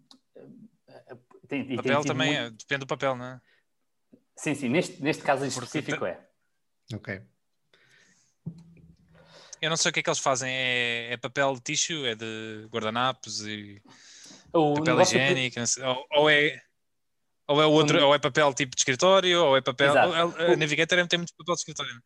tem, 1.50 1.74
o 1.74 1.76
papel 1.76 2.06
também 2.06 2.34
muito... 2.34 2.40
é, 2.40 2.50
depende 2.52 2.80
do 2.80 2.88
papel, 2.88 3.14
não 3.14 3.26
é? 3.26 3.42
Sim, 4.38 4.56
sim, 4.56 4.70
neste, 4.70 5.04
neste 5.04 5.22
caso 5.22 5.44
em 5.44 5.50
específico 5.50 5.98
Porque... 5.98 6.14
é. 6.14 6.96
Ok. 6.96 7.22
Eu 9.62 9.70
não 9.70 9.78
sei 9.78 9.90
o 9.90 9.94
que 9.94 10.00
é 10.00 10.04
que 10.04 10.10
eles 10.10 10.20
fazem. 10.20 10.52
É, 10.52 11.14
é 11.14 11.18
papel 11.18 11.54
de 11.56 11.62
tixo? 11.62 12.06
É 12.06 12.16
de 12.16 12.68
guardanapos 12.72 13.46
e 13.46 13.82
o 14.54 14.76
papel 14.76 15.02
higiênico? 15.02 15.56
Que... 15.56 15.82
Ou, 15.82 16.06
ou, 16.12 16.30
é, 16.30 16.62
ou 17.48 17.62
é 17.62 17.66
outro, 17.66 18.04
ou 18.06 18.16
é 18.16 18.20
papel 18.20 18.54
tipo 18.54 18.76
de 18.76 18.82
escritório, 18.82 19.44
ou 19.44 19.58
é 19.58 19.62
papel. 19.62 19.94
Ou, 19.94 20.54
a 20.54 20.56
Navigator 20.56 21.06
tem 21.08 21.20
muito 21.20 21.34
papel 21.36 21.56
de 21.56 21.60
escritório. 21.60 22.02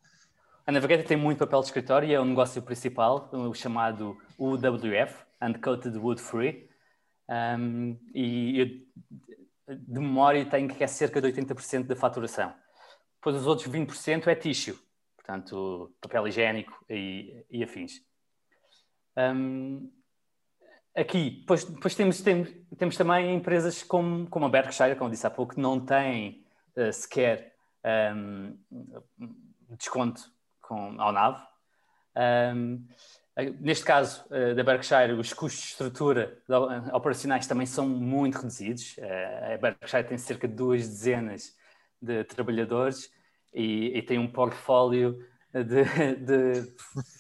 A 0.65 0.71
Navigator 0.71 1.05
tem 1.05 1.17
muito 1.17 1.39
papel 1.39 1.59
de 1.59 1.65
escritório 1.67 2.09
e 2.09 2.13
é 2.13 2.19
o 2.19 2.25
negócio 2.25 2.61
principal, 2.61 3.29
o 3.31 3.53
chamado 3.53 4.17
UWF, 4.37 5.15
Uncoated 5.41 5.97
Wood 5.97 6.21
Free. 6.21 6.69
Um, 7.29 7.97
e 8.13 8.59
eu, 8.59 9.75
de 9.75 9.99
memória 9.99 10.45
tenho 10.45 10.67
que 10.67 10.83
é 10.83 10.87
cerca 10.87 11.21
de 11.21 11.27
80% 11.31 11.85
da 11.85 11.95
faturação. 11.95 12.53
Depois 13.15 13.35
os 13.35 13.47
outros 13.47 13.67
20% 13.67 14.27
é 14.27 14.35
tissue 14.35 14.77
portanto, 15.23 15.95
papel 16.01 16.27
higiênico 16.27 16.85
e, 16.89 17.45
e 17.49 17.63
afins. 17.63 18.01
Um, 19.17 19.89
aqui, 20.93 21.37
depois, 21.39 21.63
depois 21.63 21.95
temos, 21.95 22.21
temos, 22.21 22.49
temos, 22.77 22.97
também 22.97 23.33
empresas 23.33 23.81
como, 23.81 24.27
como 24.27 24.45
a 24.45 24.49
Berkshire, 24.49 24.97
como 24.97 25.09
disse 25.09 25.25
há 25.25 25.29
pouco, 25.29 25.55
que 25.55 25.61
não 25.61 25.79
têm 25.79 26.45
uh, 26.75 26.91
sequer 26.91 27.55
um, 28.11 28.57
desconto 29.77 30.21
com, 30.61 30.99
ao 31.01 31.13
NAV. 31.13 31.41
Um, 32.53 32.85
neste 33.61 33.85
caso 33.85 34.25
uh, 34.25 34.53
da 34.53 34.63
Berkshire, 34.63 35.13
os 35.13 35.31
custos 35.31 35.63
de 35.63 35.69
estrutura 35.69 36.37
operacionais 36.91 37.47
também 37.47 37.65
são 37.65 37.87
muito 37.87 38.35
reduzidos. 38.35 38.97
Uh, 38.97 39.53
a 39.53 39.57
Berkshire 39.57 40.03
tem 40.03 40.17
cerca 40.17 40.49
de 40.49 40.53
duas 40.53 40.85
dezenas 40.85 41.55
de 42.01 42.25
trabalhadores 42.25 43.09
e, 43.53 43.97
e 43.97 44.01
tem 44.01 44.17
um 44.17 44.27
portfólio 44.27 45.19
de, 45.53 45.83
de 46.15 46.73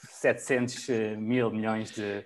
700 0.09 0.89
eh, 0.89 1.15
mil 1.15 1.51
milhões 1.51 1.91
de, 1.91 2.25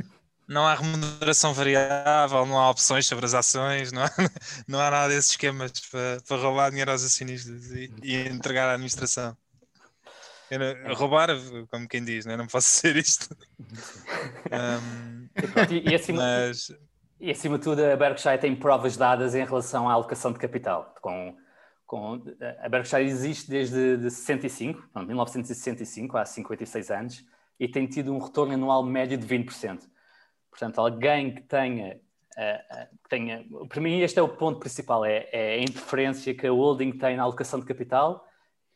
Não 0.48 0.68
há 0.68 0.76
remuneração 0.76 1.54
variável, 1.54 2.46
não 2.46 2.60
há 2.60 2.70
opções 2.70 3.08
sobre 3.08 3.26
as 3.26 3.34
ações, 3.34 3.91
não 3.91 4.04
há, 4.04 4.12
não 4.68 4.80
há 4.80 4.91
nada 4.91 5.10
desses 5.10 5.32
esquemas 5.32 5.72
para, 5.89 6.22
para 6.28 6.38
roubar 6.38 6.70
dinheiro 6.70 6.91
aos 6.91 7.04
acionistas 7.04 7.72
e, 7.72 7.91
e 8.04 8.15
entregar 8.28 8.70
à 8.70 8.74
administração. 8.74 9.36
Eu, 10.50 10.62
é. 10.62 10.94
roubar, 10.94 11.30
como 11.72 11.88
quem 11.88 12.04
diz, 12.04 12.26
né? 12.26 12.38
não 12.38 12.48
posso 12.48 12.68
ser 12.82 12.96
isto. 12.96 13.36
um, 14.52 15.28
e, 15.72 15.92
e, 15.92 15.96
acima, 15.96 16.22
mas... 16.22 16.72
e 17.20 17.32
acima 17.32 17.58
de 17.58 17.64
tudo, 17.64 17.84
a 17.84 17.96
Berkshire 17.96 18.38
tem 18.38 18.56
provas 18.56 18.96
dadas 18.96 19.34
em 19.34 19.44
relação 19.44 19.90
à 19.90 19.94
alocação 19.94 20.32
de 20.32 20.40
capital. 20.40 20.94
Com, 21.02 21.36
com, 21.86 22.22
a 22.62 22.70
Berkshire 22.70 23.04
existe 23.04 23.50
desde 23.50 23.98
de 23.98 24.12
65, 24.12 24.90
não, 24.94 25.06
1965, 25.06 26.18
há 26.18 26.26
56 26.26 26.92
anos, 26.92 27.26
e 27.60 27.68
tem 27.68 27.88
tido 27.88 28.14
um 28.14 28.20
retorno 28.20 28.54
anual 28.54 28.84
médio 28.84 29.18
de 29.18 29.26
20%. 29.26 29.82
Portanto, 30.52 30.80
alguém 30.80 31.34
que 31.34 31.41
tenha, 31.41 32.00
tenha. 33.10 33.46
Para 33.68 33.82
mim, 33.82 34.00
este 34.00 34.20
é 34.20 34.22
o 34.22 34.30
ponto 34.30 34.60
principal: 34.60 35.04
é, 35.04 35.28
é 35.32 35.56
a 35.56 35.62
interferência 35.62 36.34
que 36.34 36.48
a 36.48 36.52
holding 36.52 36.91
tem 36.91 37.18
na 37.18 37.24
alocação 37.24 37.60
de 37.60 37.66
capital 37.66 38.26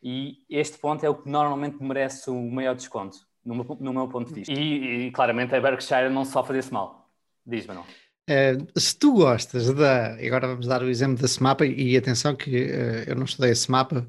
e 0.02 0.44
este 0.48 0.78
ponto 0.78 1.04
é 1.04 1.08
o 1.08 1.14
que 1.14 1.28
normalmente 1.28 1.82
merece 1.82 2.30
o 2.30 2.50
maior 2.50 2.74
desconto, 2.74 3.18
no 3.44 3.54
meu, 3.54 3.78
no 3.80 3.92
meu 3.92 4.08
ponto 4.08 4.28
de 4.28 4.34
vista. 4.34 4.52
E, 4.52 5.06
e, 5.06 5.10
claramente 5.10 5.54
a 5.54 5.60
Berkshire 5.60 6.08
não 6.08 6.24
sofre 6.24 6.56
desse 6.56 6.72
mal. 6.72 7.10
Diz-me 7.44 7.74
não. 7.74 7.82
Uh, 7.82 8.80
se 8.80 8.96
tu 8.98 9.12
gostas 9.14 9.72
da. 9.74 10.14
Agora 10.14 10.46
vamos 10.46 10.66
dar 10.66 10.82
o 10.82 10.88
exemplo 10.88 11.20
desse 11.20 11.42
mapa, 11.42 11.66
e 11.66 11.96
atenção 11.96 12.34
que 12.36 12.50
uh, 12.50 13.04
eu 13.08 13.16
não 13.16 13.24
estudei 13.24 13.50
esse 13.50 13.70
mapa, 13.70 14.06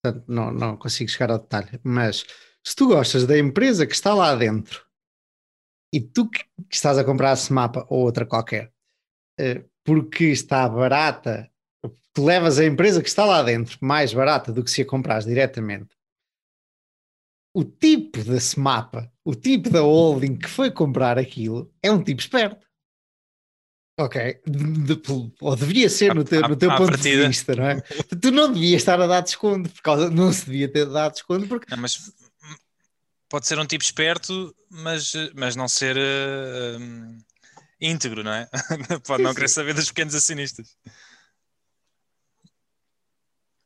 portanto 0.00 0.24
não, 0.28 0.52
não 0.52 0.76
consigo 0.76 1.10
chegar 1.10 1.30
ao 1.30 1.38
detalhe, 1.38 1.80
mas 1.82 2.24
se 2.62 2.76
tu 2.76 2.88
gostas 2.88 3.26
da 3.26 3.38
empresa 3.38 3.86
que 3.86 3.94
está 3.94 4.14
lá 4.14 4.34
dentro 4.34 4.84
e 5.92 6.00
tu 6.00 6.28
que, 6.28 6.44
estás 6.70 6.98
a 6.98 7.04
comprar 7.04 7.32
esse 7.32 7.52
mapa 7.52 7.86
ou 7.90 8.00
outra 8.00 8.24
qualquer, 8.24 8.72
uh, 9.40 9.68
porque 9.84 10.26
está 10.26 10.68
barata 10.68 11.50
tu 12.14 12.24
levas 12.24 12.58
a 12.58 12.64
empresa 12.64 13.02
que 13.02 13.08
está 13.08 13.24
lá 13.24 13.42
dentro 13.42 13.76
mais 13.80 14.14
barata 14.14 14.52
do 14.52 14.62
que 14.62 14.70
se 14.70 14.80
a 14.80 14.86
compras 14.86 15.26
diretamente. 15.26 15.94
O 17.52 17.64
tipo 17.64 18.22
desse 18.22 18.58
mapa, 18.58 19.12
o 19.24 19.34
tipo 19.34 19.68
da 19.68 19.80
holding 19.80 20.36
que 20.36 20.48
foi 20.48 20.70
comprar 20.70 21.18
aquilo, 21.18 21.72
é 21.82 21.90
um 21.90 22.02
tipo 22.02 22.20
esperto. 22.20 22.64
Ok, 23.98 24.40
de, 24.44 24.96
de, 24.96 25.32
ou 25.40 25.54
deveria 25.54 25.88
ser 25.88 26.14
no 26.14 26.24
teu, 26.24 26.40
no 26.42 26.56
teu 26.56 26.68
ponto 26.70 26.90
partida. 26.90 27.22
de 27.22 27.28
vista, 27.28 27.54
não 27.54 27.64
é? 27.64 27.80
tu 28.20 28.32
não 28.32 28.52
devias 28.52 28.82
estar 28.82 29.00
a 29.00 29.06
dar 29.06 29.20
desconto, 29.20 29.70
por 29.70 29.82
causa, 29.82 30.10
não 30.10 30.32
se 30.32 30.46
devia 30.46 30.68
ter 30.68 30.86
dado 30.86 31.12
desconto 31.12 31.46
porque. 31.46 31.66
Não, 31.70 31.80
mas 31.80 32.12
pode 33.28 33.46
ser 33.46 33.56
um 33.58 33.66
tipo 33.66 33.84
esperto, 33.84 34.54
mas, 34.68 35.12
mas 35.36 35.54
não 35.54 35.68
ser 35.68 35.96
uh, 35.96 37.18
íntegro, 37.80 38.24
não 38.24 38.32
é? 38.32 38.48
pode 39.06 39.22
não 39.22 39.32
querer 39.32 39.48
saber 39.48 39.74
dos 39.74 39.88
pequenos 39.88 40.16
acionistas. 40.16 40.76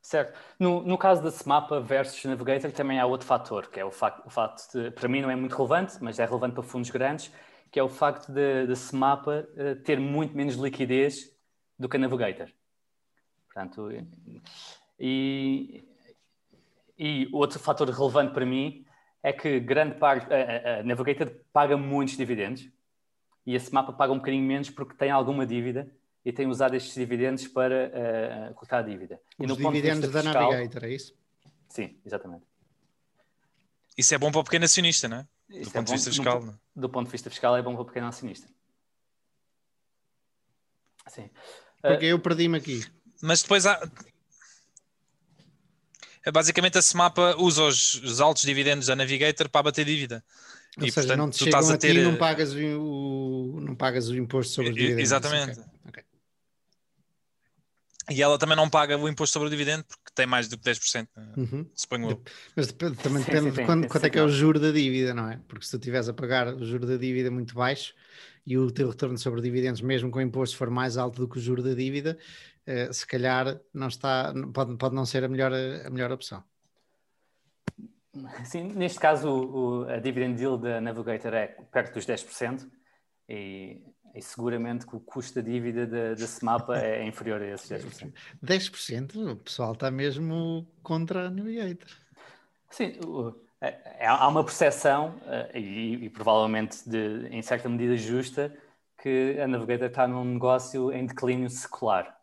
Certo. 0.08 0.40
No, 0.58 0.82
no 0.82 0.96
caso 0.96 1.22
da 1.22 1.28
Smapa 1.30 1.80
versus 1.80 2.24
Navigator 2.24 2.72
também 2.72 2.98
há 2.98 3.04
outro 3.04 3.26
fator, 3.26 3.68
que 3.68 3.78
é 3.78 3.84
o 3.84 3.90
facto, 3.90 4.24
o 4.24 4.30
facto 4.30 4.72
de, 4.72 4.90
para 4.90 5.06
mim 5.06 5.20
não 5.20 5.30
é 5.30 5.36
muito 5.36 5.54
relevante, 5.54 5.98
mas 6.00 6.18
é 6.18 6.24
relevante 6.24 6.54
para 6.54 6.62
fundos 6.62 6.88
grandes, 6.88 7.30
que 7.70 7.78
é 7.78 7.82
o 7.82 7.90
facto 7.90 8.32
da 8.32 8.72
Smapa 8.74 9.46
uh, 9.52 9.76
ter 9.82 10.00
muito 10.00 10.34
menos 10.34 10.54
liquidez 10.54 11.30
do 11.78 11.90
que 11.90 11.98
a 11.98 12.00
Navigator. 12.00 12.48
Portanto, 13.44 13.90
e, 14.98 15.84
e 16.98 17.28
outro 17.30 17.58
fator 17.58 17.86
relevante 17.90 18.32
para 18.32 18.46
mim 18.46 18.86
é 19.22 19.30
que 19.30 19.60
grande 19.60 19.96
parte, 19.96 20.26
a, 20.32 20.78
a, 20.78 20.82
Navigator 20.84 21.30
paga 21.52 21.76
muitos 21.76 22.16
dividendos 22.16 22.66
e 23.44 23.54
a 23.54 23.58
Smapa 23.58 23.92
paga 23.92 24.14
um 24.14 24.16
bocadinho 24.16 24.42
menos 24.42 24.70
porque 24.70 24.94
tem 24.94 25.10
alguma 25.10 25.44
dívida 25.44 25.86
e 26.24 26.32
tem 26.32 26.46
usado 26.46 26.74
estes 26.74 26.94
dividendos 26.94 27.46
para 27.48 28.50
uh, 28.50 28.54
colocar 28.54 28.78
a 28.78 28.82
dívida. 28.82 29.20
Os 29.38 29.44
e 29.44 29.48
no 29.48 29.56
dividendos 29.56 30.10
da 30.10 30.22
fiscal, 30.22 30.52
Navigator, 30.52 30.84
é 30.84 30.90
isso? 30.90 31.14
Sim, 31.68 31.98
exatamente. 32.04 32.44
Isso 33.96 34.14
é 34.14 34.18
bom 34.18 34.30
para 34.30 34.40
o 34.40 34.44
pequeno 34.44 34.64
acionista, 34.64 35.08
não 35.08 35.18
é? 35.18 35.26
Do 35.48 35.58
Isso 35.58 35.72
ponto 35.72 35.78
é 35.78 35.84
de 35.84 35.92
vista 35.92 36.10
fiscal. 36.10 36.42
No, 36.42 36.60
do 36.76 36.88
ponto 36.88 37.06
de 37.06 37.12
vista 37.12 37.30
fiscal 37.30 37.56
é 37.56 37.62
bom 37.62 37.72
para 37.72 37.82
o 37.82 37.84
pequeno 37.84 38.06
acionista. 38.06 38.48
Sim. 41.08 41.30
Porque 41.80 42.06
uh, 42.06 42.10
eu 42.10 42.18
perdi-me 42.18 42.58
aqui. 42.58 42.84
Mas 43.22 43.42
depois 43.42 43.66
há... 43.66 43.80
É 46.24 46.30
basicamente 46.30 46.76
a 46.76 46.82
Semapa 46.82 47.34
usa 47.38 47.62
os, 47.62 47.94
os, 47.94 48.20
altos 48.20 48.42
dividendos 48.42 48.86
da 48.86 48.94
Navigator 48.94 49.48
para 49.48 49.62
bater 49.62 49.84
dívida. 49.84 50.22
Ou 50.76 50.84
e, 50.86 50.92
seja, 50.92 51.08
portanto, 51.08 51.18
não 51.18 51.30
te 51.30 51.38
tu 51.38 51.44
estás 51.46 51.70
a 51.70 51.78
ter... 51.78 51.94
Não 51.94 52.16
pagas 52.16 52.54
o, 52.54 53.58
não 53.62 53.74
pagas 53.74 54.08
o 54.08 54.16
imposto 54.16 54.52
sobre 54.52 54.70
os 54.70 54.76
dividendos. 54.76 55.02
Exatamente. 55.02 55.58
Okay. 55.58 55.77
E 58.10 58.22
ela 58.22 58.38
também 58.38 58.56
não 58.56 58.70
paga 58.70 58.96
o 58.96 59.08
imposto 59.08 59.34
sobre 59.34 59.48
o 59.48 59.50
dividendo 59.50 59.84
porque 59.84 60.10
tem 60.14 60.26
mais 60.26 60.48
do 60.48 60.56
que 60.56 60.64
10%, 60.64 61.08
uhum. 61.36 61.66
suponho 61.74 62.10
eu. 62.10 62.22
Mas 62.56 62.68
depende, 62.68 62.96
também 62.96 63.22
sim, 63.22 63.30
depende 63.30 63.50
sim, 63.50 63.60
de 63.60 63.66
quando, 63.66 63.88
quanto 63.88 64.06
é 64.06 64.10
que 64.10 64.18
é 64.18 64.22
o 64.22 64.28
juro 64.28 64.58
da 64.58 64.70
dívida, 64.70 65.12
não 65.12 65.28
é? 65.28 65.38
Porque 65.46 65.64
se 65.64 65.72
tu 65.72 65.76
estiveres 65.76 66.08
a 66.08 66.14
pagar 66.14 66.48
o 66.54 66.64
juro 66.64 66.86
da 66.86 66.96
dívida 66.96 67.30
muito 67.30 67.54
baixo 67.54 67.94
e 68.46 68.56
o 68.56 68.70
teu 68.70 68.88
retorno 68.88 69.18
sobre 69.18 69.42
dividendos, 69.42 69.82
mesmo 69.82 70.10
com 70.10 70.18
o 70.18 70.22
imposto, 70.22 70.56
for 70.56 70.70
mais 70.70 70.96
alto 70.96 71.20
do 71.20 71.28
que 71.28 71.38
o 71.38 71.40
juro 71.40 71.62
da 71.62 71.74
dívida, 71.74 72.16
uh, 72.66 72.92
se 72.92 73.06
calhar 73.06 73.60
não 73.74 73.88
está, 73.88 74.32
pode, 74.54 74.76
pode 74.76 74.94
não 74.94 75.04
ser 75.04 75.24
a 75.24 75.28
melhor, 75.28 75.52
a 75.52 75.90
melhor 75.90 76.10
opção. 76.10 76.42
Sim, 78.44 78.72
neste 78.72 78.98
caso 78.98 79.28
o, 79.28 79.82
o, 79.82 79.88
a 79.88 79.98
dividend 79.98 80.40
yield 80.40 80.62
da 80.62 80.80
Navigator 80.80 81.34
é 81.34 81.46
perto 81.46 81.94
dos 81.94 82.06
10% 82.06 82.68
e 83.28 83.82
e 84.18 84.22
seguramente 84.22 84.86
que 84.86 84.96
o 84.96 85.00
custo 85.00 85.40
da 85.40 85.48
dívida 85.48 85.86
da, 85.86 86.14
da 86.14 86.24
SMAPA 86.24 86.78
é 86.78 87.06
inferior 87.06 87.40
a 87.40 87.46
esses 87.46 87.70
10%. 87.70 88.12
10%? 88.44 89.32
O 89.32 89.36
pessoal 89.36 89.72
está 89.72 89.90
mesmo 89.90 90.66
contra 90.82 91.26
a 91.26 91.30
Navigator. 91.30 91.88
Sim, 92.70 92.98
é, 93.60 93.76
é, 94.00 94.06
há 94.06 94.26
uma 94.28 94.44
percepção, 94.44 95.14
eh, 95.26 95.58
e, 95.58 96.04
e, 96.04 96.10
provavelmente 96.10 96.78
de, 96.88 97.28
em 97.30 97.40
certa 97.42 97.68
medida 97.68 97.96
justa, 97.96 98.52
que 99.02 99.38
a 99.40 99.46
Navigator 99.46 99.88
está 99.88 100.06
num 100.06 100.24
negócio 100.24 100.92
em 100.92 101.06
declínio 101.06 101.48
secular. 101.48 102.16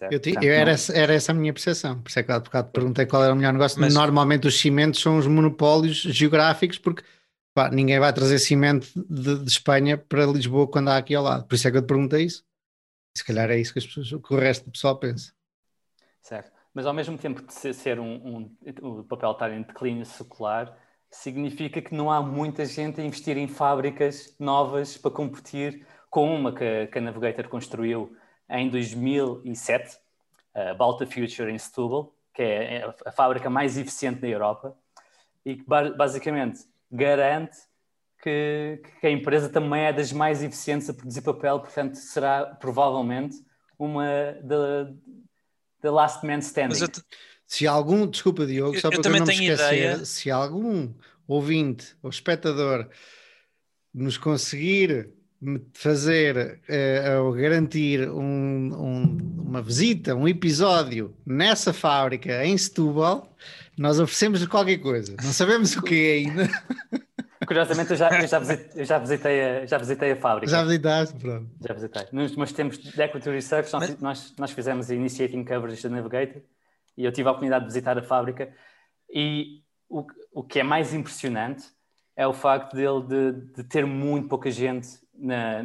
Eu, 0.00 0.20
Portanto, 0.20 0.44
eu 0.44 0.54
era, 0.54 0.70
essa, 0.70 0.96
era 0.96 1.12
essa 1.12 1.32
a 1.32 1.34
minha 1.34 1.52
percepção. 1.52 2.00
Por 2.00 2.08
isso 2.08 2.20
é 2.20 2.22
que 2.22 2.30
há 2.30 2.38
bocado 2.38 2.70
perguntei 2.70 3.04
qual 3.04 3.24
era 3.24 3.32
o 3.32 3.36
melhor 3.36 3.52
negócio. 3.52 3.80
Mas... 3.80 3.92
Normalmente 3.94 4.46
os 4.46 4.60
cimentos 4.60 5.00
são 5.00 5.18
os 5.18 5.26
monopólios 5.26 5.96
geográficos, 5.96 6.78
porque 6.78 7.02
pá, 7.58 7.68
ninguém 7.70 7.98
vai 7.98 8.12
trazer 8.12 8.38
cimento 8.38 8.86
de, 8.94 9.36
de, 9.40 9.50
Espanha 9.50 9.98
para 9.98 10.24
Lisboa 10.26 10.68
quando 10.68 10.90
há 10.90 10.96
aqui 10.96 11.12
ao 11.16 11.24
lado. 11.24 11.44
Por 11.44 11.56
isso 11.56 11.66
é 11.66 11.72
que 11.72 11.76
eu 11.76 11.82
te 11.82 11.88
perguntei 11.88 12.22
isso. 12.22 12.44
se 13.16 13.24
calhar 13.24 13.50
é 13.50 13.58
isso 13.58 13.72
que, 13.72 13.80
as 13.80 13.86
pessoas, 13.86 14.08
que 14.08 14.32
o 14.32 14.38
resto 14.38 14.66
do 14.66 14.70
pessoal 14.70 14.96
pensa. 14.96 15.32
Certo. 16.22 16.52
Mas 16.72 16.86
ao 16.86 16.94
mesmo 16.94 17.18
tempo 17.18 17.42
de 17.42 17.52
ser 17.52 17.98
um, 17.98 18.14
um, 18.14 19.00
o 19.00 19.02
papel 19.02 19.32
estar 19.32 19.50
em 19.50 19.62
declínio 19.62 20.06
secular, 20.06 20.78
significa 21.10 21.82
que 21.82 21.92
não 21.92 22.12
há 22.12 22.22
muita 22.22 22.64
gente 22.64 23.00
a 23.00 23.04
investir 23.04 23.36
em 23.36 23.48
fábricas 23.48 24.36
novas 24.38 24.96
para 24.96 25.10
competir 25.10 25.84
com 26.08 26.32
uma 26.32 26.52
que, 26.54 26.86
que 26.86 26.98
a 26.98 27.00
Navigator 27.00 27.48
construiu 27.48 28.16
em 28.48 28.70
2007, 28.70 29.98
a 30.54 30.74
Balta 30.74 31.04
Future 31.04 31.50
em 31.50 31.58
Setúbal, 31.58 32.14
que 32.32 32.42
é 32.42 32.94
a 33.04 33.10
fábrica 33.10 33.50
mais 33.50 33.76
eficiente 33.76 34.20
da 34.20 34.28
Europa 34.28 34.76
e 35.44 35.56
que 35.56 35.64
basicamente 35.66 36.60
garante 36.90 37.56
que, 38.22 38.80
que, 39.00 39.06
a 39.06 39.10
empresa 39.10 39.48
também 39.48 39.84
é 39.84 39.92
das 39.92 40.12
mais 40.12 40.42
eficientes 40.42 40.88
a 40.90 40.94
produzir 40.94 41.22
papel, 41.22 41.60
portanto 41.60 41.94
será 41.96 42.46
provavelmente 42.46 43.36
uma 43.78 44.36
da 45.80 45.92
last 45.92 46.26
man 46.26 46.38
standing. 46.38 46.86
Te... 46.86 47.02
Se 47.46 47.66
algum, 47.66 48.06
desculpa 48.06 48.44
Diogo, 48.44 48.78
só 48.78 48.88
eu, 48.88 49.00
para 49.00 49.10
eu 49.10 49.18
não 49.20 49.26
me 49.26 49.32
esquecer, 49.32 49.74
ideia. 49.74 50.04
se 50.04 50.30
algum 50.30 50.92
ouvinte 51.26 51.96
ou 52.02 52.10
espectador 52.10 52.88
nos 53.94 54.18
conseguir 54.18 55.12
fazer 55.72 56.60
uh, 56.68 57.22
ou 57.22 57.32
garantir 57.32 58.08
um, 58.10 58.74
um, 58.74 59.18
uma 59.46 59.62
visita, 59.62 60.14
um 60.14 60.26
episódio 60.26 61.14
nessa 61.24 61.72
fábrica 61.72 62.44
em 62.44 62.58
Setúbal, 62.58 63.34
nós 63.76 64.00
oferecemos 64.00 64.44
qualquer 64.46 64.78
coisa. 64.78 65.14
Não 65.22 65.32
sabemos 65.32 65.76
o 65.76 65.82
que 65.82 65.94
é 65.94 66.12
ainda. 66.14 66.48
Curiosamente, 67.46 67.92
eu 67.92 67.96
já, 67.96 68.20
eu 68.20 68.26
já, 68.26 68.38
visitei, 68.40 68.82
eu 68.82 68.84
já, 68.84 68.98
visitei 68.98 69.40
a, 69.40 69.66
já 69.66 69.78
visitei 69.78 70.12
a 70.12 70.16
fábrica. 70.16 70.50
Já 70.50 70.64
visitaste, 70.64 71.16
pronto. 71.16 71.48
Já 71.66 71.74
visitei. 71.74 72.02
Nos 72.12 72.36
meus 72.36 72.52
tempos 72.52 72.78
de 72.78 73.00
Equity 73.00 73.30
Research, 73.30 73.72
nós, 73.72 73.90
Mas... 73.90 74.00
nós, 74.00 74.34
nós 74.36 74.50
fizemos 74.50 74.90
a 74.90 74.94
Initiating 74.94 75.44
Coverage 75.44 75.82
da 75.82 75.88
Navigator 75.88 76.42
e 76.96 77.04
eu 77.04 77.12
tive 77.12 77.28
a 77.28 77.30
oportunidade 77.30 77.64
de 77.64 77.70
visitar 77.70 77.96
a 77.96 78.02
fábrica. 78.02 78.52
E 79.08 79.62
o, 79.88 80.04
o 80.32 80.42
que 80.42 80.58
é 80.58 80.62
mais 80.62 80.92
impressionante 80.92 81.64
é 82.16 82.26
o 82.26 82.32
facto 82.32 82.74
dele 82.74 83.02
de, 83.06 83.32
de 83.54 83.64
ter 83.64 83.86
muito 83.86 84.28
pouca 84.28 84.50
gente 84.50 84.88
na, 85.18 85.62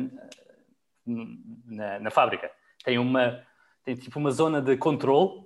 na, 1.05 1.99
na, 1.99 2.11
fábrica. 2.11 2.51
Tem 2.83 2.97
uma 2.97 3.43
tem 3.83 3.95
tipo 3.95 4.17
uma 4.17 4.31
zona 4.31 4.61
de 4.61 4.77
controle, 4.77 5.45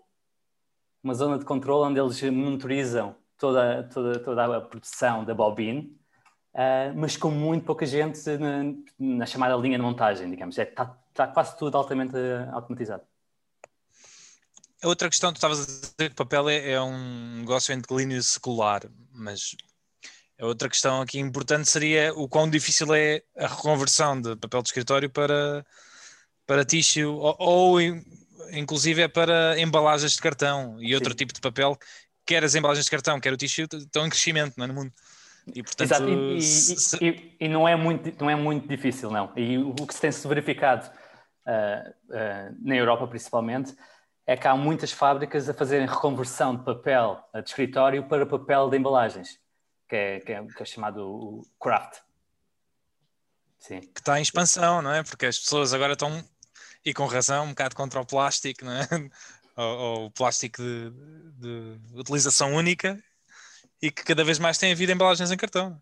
uma 1.04 1.14
zona 1.14 1.40
de 1.40 1.46
controle 1.46 1.90
onde 1.90 2.00
eles 2.00 2.22
monitorizam 2.24 3.16
toda, 3.38 3.84
toda, 3.92 4.20
toda 4.20 4.58
a 4.58 4.62
produção 4.62 5.26
da 5.26 5.34
bobine, 5.34 5.98
uh, 6.54 6.94
mas 6.96 7.18
com 7.18 7.32
muito 7.32 7.66
pouca 7.66 7.86
gente 7.86 8.20
na, 8.38 8.74
na, 9.00 9.26
chamada 9.26 9.56
linha 9.56 9.78
de 9.78 9.84
montagem, 9.84 10.30
digamos. 10.30 10.58
Está 10.58 10.84
é, 10.84 11.14
tá 11.14 11.28
quase 11.28 11.58
tudo 11.58 11.78
altamente 11.78 12.16
automatizado. 12.52 13.04
A 14.84 14.88
outra 14.88 15.10
questão, 15.10 15.34
tu 15.34 15.38
estavas 15.38 15.60
a 15.60 15.66
dizer 15.66 16.10
que 16.10 16.16
papel 16.16 16.50
é, 16.50 16.74
é 16.74 16.82
um 16.82 17.40
negócio 17.40 17.74
em 17.74 17.80
declínio 17.80 18.22
secular, 18.22 18.84
mas 19.12 19.56
outra 20.46 20.70
questão 20.70 21.02
aqui 21.02 21.20
importante 21.20 21.70
seria 21.70 22.14
o 22.14 22.28
quão 22.28 22.50
difícil 22.50 22.94
é 22.94 23.24
a 23.36 23.48
reconversão 23.48 24.20
de 24.22 24.36
papel 24.36 24.62
de 24.62 24.70
escritório 24.70 25.10
para, 25.10 25.66
para 26.46 26.64
tissue 26.64 27.06
ou, 27.06 27.36
ou 27.40 27.82
inclusive 28.52 29.02
é 29.02 29.08
para 29.08 29.60
embalagens 29.60 30.14
de 30.14 30.22
cartão 30.22 30.78
e 30.80 30.94
outro 30.94 31.12
Sim. 31.12 31.18
tipo 31.18 31.34
de 31.34 31.42
papel, 31.42 31.78
quer 32.26 32.44
as 32.44 32.56
embalagens 32.56 32.86
de 32.86 32.92
cartão, 32.92 33.20
quer 33.20 33.34
o 33.34 33.38
tissue, 33.38 33.68
estão 33.72 34.06
em 34.06 34.10
crescimento 34.10 34.54
não 34.58 34.66
é, 34.66 34.68
no 34.68 34.74
mundo. 34.74 34.94
E, 35.56 35.64
portanto, 35.64 35.92
Exato. 35.92 36.10
E, 36.10 36.42
se... 36.42 36.98
e, 37.04 37.36
e, 37.40 37.48
não, 37.48 37.68
é 37.68 37.76
muito, 37.76 38.14
não 38.22 38.30
é 38.30 38.36
muito 38.36 38.68
difícil, 38.68 39.10
não. 39.10 39.32
E 39.36 39.58
o 39.58 39.74
que 39.74 39.94
se 39.94 40.02
tem-se 40.02 40.28
verificado 40.28 40.86
uh, 40.88 41.90
uh, 42.10 42.56
na 42.62 42.76
Europa, 42.76 43.08
principalmente, 43.08 43.74
é 44.26 44.36
que 44.36 44.46
há 44.46 44.56
muitas 44.56 44.92
fábricas 44.92 45.48
a 45.48 45.54
fazerem 45.54 45.88
reconversão 45.88 46.56
de 46.56 46.66
papel 46.66 47.24
de 47.34 47.50
escritório 47.50 48.04
para 48.04 48.26
papel 48.26 48.70
de 48.70 48.78
embalagens 48.78 49.40
que 49.88 49.96
é, 49.96 50.20
que 50.20 50.32
é, 50.32 50.46
que 50.46 50.64
é 50.64 50.66
chamado 50.66 51.02
o 51.02 51.48
craft. 51.60 52.00
Sim. 53.60 53.82
Que 53.82 54.00
está 54.00 54.20
em 54.20 54.22
expansão, 54.22 54.82
não 54.82 54.94
é? 54.94 55.04
Porque 55.04 55.26
as 55.26 55.40
pessoas 55.40 55.74
agora 55.74 55.94
estão, 55.94 56.24
e 56.86 56.94
com 56.94 57.06
razão, 57.06 57.46
um 57.46 57.50
bocado 57.50 57.76
contra 57.76 58.00
o 58.00 58.06
plástico, 58.06 58.66
não 58.66 58.74
é? 58.74 58.88
ou, 59.56 60.06
o 60.06 60.12
plástico 60.12 60.62
de, 60.62 60.92
de, 61.38 62.00
utilização 62.00 62.54
única 62.54 63.02
e 63.82 63.92
que 63.92 64.04
cada 64.04 64.24
vez 64.24 64.40
mais 64.40 64.58
tem 64.58 64.72
havido 64.72 64.92
embalagens 64.92 65.32
em 65.32 65.38
cartão. 65.38 65.82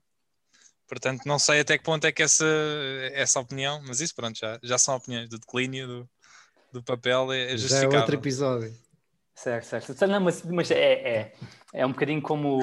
Portanto, 0.88 1.24
não 1.26 1.39
sei 1.39 1.62
até 1.62 1.78
que 1.78 1.84
ponto 1.84 2.06
é 2.06 2.12
que 2.12 2.22
essa, 2.22 2.45
essa 3.14 3.39
opinião, 3.39 3.82
mas 3.86 4.01
isso 4.01 4.14
pronto, 4.16 4.38
já, 4.38 4.60
já 4.62 4.78
são 4.78 4.95
opiniões 4.95 5.28
do 5.30 5.39
declínio 5.39 5.88
do, 5.88 6.10
do 6.74 6.84
papel 6.84 7.34
é, 7.34 7.53
é 7.53 7.58
Já 7.58 7.84
é 7.84 7.88
outro 7.88 8.16
episódio. 8.16 8.76
Certo, 9.34 9.66
certo. 9.66 10.08
Não, 10.08 10.22
mas, 10.22 10.43
mas 10.43 10.72
é, 10.72 10.93
é, 10.93 11.34
é 11.74 11.86
um 11.86 11.91
bocadinho 11.91 12.22
como 12.22 12.60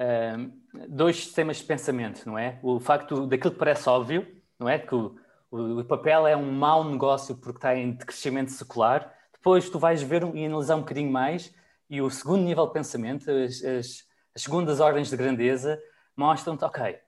uh, 0.00 0.86
dois 0.88 1.16
sistemas 1.16 1.58
de 1.58 1.64
pensamento, 1.64 2.24
não 2.26 2.38
é? 2.38 2.58
O 2.62 2.80
facto 2.80 3.26
daquilo 3.26 3.52
que 3.52 3.58
parece 3.58 3.88
óbvio, 3.88 4.26
não 4.58 4.68
é? 4.68 4.78
Que 4.78 4.94
o, 4.94 5.16
o, 5.50 5.84
papel 5.84 6.26
é 6.26 6.36
um 6.36 6.50
mau 6.50 6.82
negócio 6.84 7.36
porque 7.36 7.58
está 7.58 7.76
em 7.76 7.94
crescimento 7.96 8.50
secular. 8.50 9.12
Depois 9.32 9.68
tu 9.68 9.78
vais 9.78 10.02
ver 10.02 10.22
e 10.34 10.46
analisar 10.46 10.76
um 10.76 10.80
bocadinho 10.80 11.12
mais 11.12 11.54
e 11.88 12.00
o 12.00 12.08
segundo 12.10 12.42
nível 12.42 12.66
de 12.66 12.72
pensamento, 12.72 13.30
as, 13.30 13.62
as, 13.64 14.04
as 14.34 14.42
segundas 14.42 14.80
ordens 14.80 15.10
de 15.10 15.16
grandeza, 15.16 15.80
mostram-te, 16.16 16.64
ok, 16.64 16.98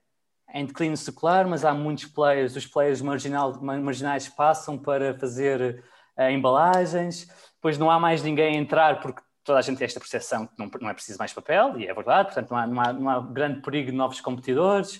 é 0.49 0.59
em 0.59 0.65
declínio 0.65 0.97
secular, 0.97 1.47
mas 1.47 1.63
há 1.63 1.73
muitos 1.73 2.05
players, 2.05 2.55
os 2.55 2.67
players 2.67 3.01
marginal, 3.01 3.59
marginais 3.61 4.27
passam 4.27 4.77
para 4.77 5.17
fazer 5.17 5.83
uh, 6.17 6.29
embalagens, 6.29 7.27
depois 7.55 7.77
não 7.77 7.89
há 7.89 7.97
mais 7.97 8.21
ninguém 8.21 8.57
a 8.57 8.59
entrar 8.59 8.99
porque 8.99 9.21
toda 9.43 9.59
a 9.59 9.61
gente 9.61 9.77
tem 9.77 9.85
esta 9.85 9.99
percepção 9.99 10.47
que 10.47 10.53
não, 10.57 10.69
não 10.81 10.89
é 10.89 10.93
preciso 10.93 11.19
mais 11.19 11.33
papel, 11.33 11.77
e 11.79 11.87
é 11.87 11.93
verdade, 11.93 12.33
portanto 12.33 12.51
não 12.51 12.57
há, 12.57 12.67
não 12.67 12.81
há, 12.81 12.93
não 12.93 13.09
há 13.09 13.19
grande 13.19 13.61
perigo 13.61 13.91
de 13.91 13.97
novos 13.97 14.21
competidores, 14.21 14.97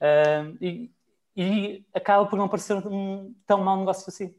uh, 0.00 0.56
e, 0.60 0.90
e, 1.36 1.84
acaba 1.94 2.26
por 2.26 2.36
não 2.36 2.48
parecer 2.48 2.74
um 2.86 3.34
tão 3.46 3.62
mau 3.62 3.78
negócio 3.78 4.04
assim. 4.08 4.34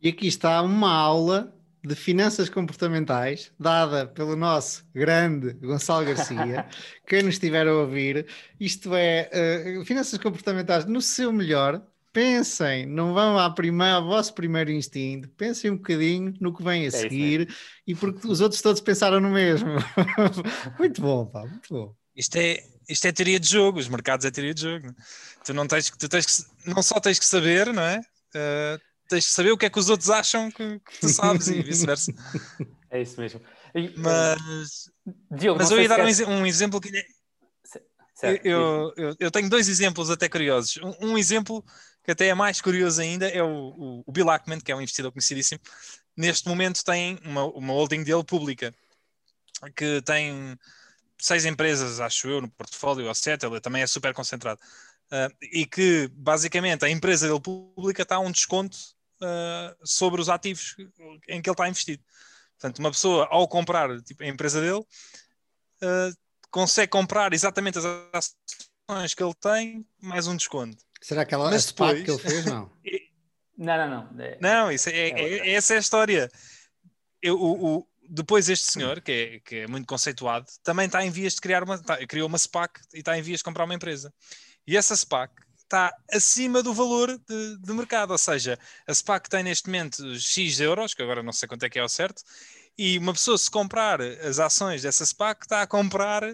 E 0.00 0.08
aqui 0.08 0.26
está 0.26 0.62
uma 0.62 0.92
aula 0.92 1.54
de 1.82 1.94
finanças 1.94 2.48
comportamentais 2.48 3.52
dada 3.58 4.06
pelo 4.06 4.36
nosso 4.36 4.84
grande 4.94 5.54
Gonçalo 5.54 6.04
Garcia. 6.04 6.66
Quem 7.06 7.22
nos 7.22 7.34
estiver 7.34 7.66
a 7.66 7.74
ouvir, 7.74 8.26
isto 8.58 8.94
é 8.94 9.30
uh, 9.78 9.84
finanças 9.84 10.18
comportamentais 10.18 10.84
no 10.84 11.00
seu 11.00 11.32
melhor. 11.32 11.82
Pensem, 12.12 12.86
não 12.86 13.14
vão 13.14 13.38
à 13.38 13.48
primeira, 13.48 13.94
ao 13.94 14.04
vosso 14.04 14.34
primeiro 14.34 14.70
instinto, 14.70 15.28
pensem 15.30 15.70
um 15.70 15.76
bocadinho 15.76 16.34
no 16.40 16.52
que 16.52 16.62
vem 16.62 16.82
a 16.82 16.88
é 16.88 16.90
seguir 16.90 17.54
e 17.86 17.94
porque 17.94 18.26
os 18.26 18.40
outros 18.40 18.60
todos 18.60 18.80
pensaram 18.80 19.20
no 19.20 19.30
mesmo. 19.30 19.70
muito 20.78 21.00
bom, 21.00 21.26
pá, 21.26 21.46
muito 21.46 21.72
bom. 21.72 21.94
Isto 22.16 22.36
é, 22.36 22.64
isto 22.88 23.06
é 23.06 23.12
teoria 23.12 23.38
de 23.38 23.48
jogo, 23.48 23.78
os 23.78 23.88
mercados 23.88 24.26
é 24.26 24.30
teoria 24.30 24.52
de 24.52 24.62
jogo. 24.62 24.92
Tu 25.44 25.54
não 25.54 25.68
tens, 25.68 25.88
tu 25.90 26.08
tens 26.08 26.26
que, 26.26 26.68
não 26.68 26.82
só 26.82 26.98
tens 26.98 27.18
que 27.18 27.24
saber, 27.24 27.72
não 27.72 27.82
é? 27.82 28.00
Uh, 28.34 28.80
tens 29.08 29.26
que 29.26 29.32
saber 29.32 29.52
o 29.52 29.56
que 29.56 29.66
é 29.66 29.70
que 29.70 29.78
os 29.78 29.88
outros 29.88 30.10
acham 30.10 30.50
que, 30.50 30.80
que 30.80 31.00
tu 31.00 31.08
sabes 31.08 31.48
e 31.48 31.62
vice-versa. 31.62 32.12
É 32.92 33.02
isso 33.02 33.20
mesmo. 33.20 33.40
E, 33.72 33.94
mas, 33.96 34.90
Diogo, 35.30 35.60
mas 35.60 35.70
eu 35.70 35.80
ia 35.80 35.88
dar 35.88 36.00
um, 36.00 36.40
um, 36.40 36.44
exemplo 36.44 36.80
que. 36.80 36.90
Certo, 38.16 38.44
eu, 38.44 38.92
eu, 38.96 39.16
eu, 39.18 39.30
tenho 39.30 39.48
dois 39.48 39.68
exemplos 39.68 40.10
até 40.10 40.28
curiosos. 40.28 40.76
Um, 40.78 41.12
um, 41.12 41.16
exemplo 41.16 41.64
que 42.10 42.12
até 42.12 42.26
é 42.26 42.34
mais 42.34 42.60
curioso 42.60 43.00
ainda 43.00 43.28
é 43.28 43.40
o, 43.40 43.46
o, 43.46 44.04
o, 44.04 44.12
Bill 44.12 44.28
Ackman, 44.30 44.60
que 44.60 44.72
é 44.72 44.74
um 44.76 44.80
investidor 44.80 45.12
conhecidíssimo. 45.12 45.60
Neste 46.16 46.48
momento 46.48 46.84
tem 46.84 47.18
uma, 47.24 47.44
uma 47.44 47.72
holding 47.72 48.02
dele 48.02 48.24
pública 48.24 48.74
que 49.76 50.02
tem 50.02 50.58
seis 51.18 51.44
empresas, 51.44 52.00
acho 52.00 52.28
eu, 52.28 52.40
no 52.40 52.50
portfólio, 52.50 53.06
ou 53.06 53.14
sete, 53.14 53.46
ele 53.46 53.60
também 53.60 53.82
é 53.82 53.86
super 53.86 54.12
concentrado. 54.12 54.60
Uh, 55.12 55.32
e 55.40 55.66
que 55.66 56.08
basicamente 56.12 56.84
a 56.84 56.90
empresa 56.90 57.28
dele 57.28 57.40
pública 57.40 58.02
está 58.02 58.16
a 58.16 58.20
um 58.20 58.30
desconto 58.30 58.76
uh, 59.22 59.76
sobre 59.84 60.20
os 60.20 60.28
ativos 60.28 60.76
em 61.28 61.40
que 61.40 61.48
ele 61.48 61.54
está 61.54 61.68
investido. 61.68 62.02
Portanto, 62.58 62.78
uma 62.80 62.90
pessoa, 62.90 63.28
ao 63.30 63.46
comprar 63.46 64.00
tipo, 64.02 64.22
a 64.24 64.26
empresa 64.26 64.60
dele, 64.60 64.80
uh, 64.80 66.16
consegue 66.50 66.90
comprar 66.90 67.32
exatamente 67.32 67.78
as 67.78 67.84
ações 68.12 69.14
que 69.14 69.22
ele 69.22 69.34
tem, 69.34 69.86
mais 70.00 70.26
um 70.26 70.36
desconto. 70.36 70.89
Será 71.00 71.24
que 71.24 71.34
ela, 71.34 71.50
Mas 71.50 71.66
depois... 71.66 72.02
que 72.02 72.10
ele 72.10 72.18
fez? 72.18 72.44
Não. 72.44 72.70
não, 73.56 73.76
não, 73.76 74.12
não. 74.12 74.24
É... 74.24 74.38
Não, 74.40 74.72
isso 74.72 74.88
é, 74.88 74.92
é, 74.92 75.08
é, 75.10 75.48
é 75.48 75.52
essa 75.52 75.74
é 75.74 75.76
a 75.76 75.80
história. 75.80 76.30
Eu, 77.22 77.40
o, 77.40 77.78
o, 77.78 77.86
depois 78.08 78.48
este 78.48 78.72
senhor, 78.72 79.00
que 79.00 79.12
é, 79.12 79.40
que 79.40 79.56
é 79.56 79.66
muito 79.66 79.86
conceituado, 79.86 80.46
também 80.62 80.86
está 80.86 81.04
em 81.04 81.10
vias 81.10 81.34
de 81.34 81.40
criar 81.40 81.62
uma, 81.62 81.78
tá, 81.78 82.04
criou 82.06 82.28
uma 82.28 82.38
SPAC 82.38 82.80
e 82.92 82.98
está 82.98 83.16
em 83.16 83.22
vias 83.22 83.38
de 83.38 83.44
comprar 83.44 83.64
uma 83.64 83.74
empresa. 83.74 84.12
E 84.66 84.76
essa 84.76 84.96
SPAC 84.96 85.32
está 85.62 85.94
acima 86.12 86.62
do 86.62 86.74
valor 86.74 87.16
de, 87.16 87.58
de, 87.58 87.72
mercado, 87.72 88.10
ou 88.10 88.18
seja, 88.18 88.58
a 88.86 88.92
SPAC 88.92 89.30
tem 89.30 89.44
neste 89.44 89.68
momento 89.68 90.18
X 90.18 90.58
euros, 90.58 90.92
que 90.92 91.02
agora 91.02 91.22
não 91.22 91.32
sei 91.32 91.48
quanto 91.48 91.62
é 91.64 91.70
que 91.70 91.78
é 91.78 91.84
o 91.84 91.88
certo, 91.88 92.22
e 92.76 92.98
uma 92.98 93.12
pessoa 93.12 93.38
se 93.38 93.50
comprar 93.50 94.00
as 94.00 94.40
ações 94.40 94.82
dessa 94.82 95.06
SPAC 95.06 95.44
está 95.44 95.62
a 95.62 95.66
comprar 95.66 96.24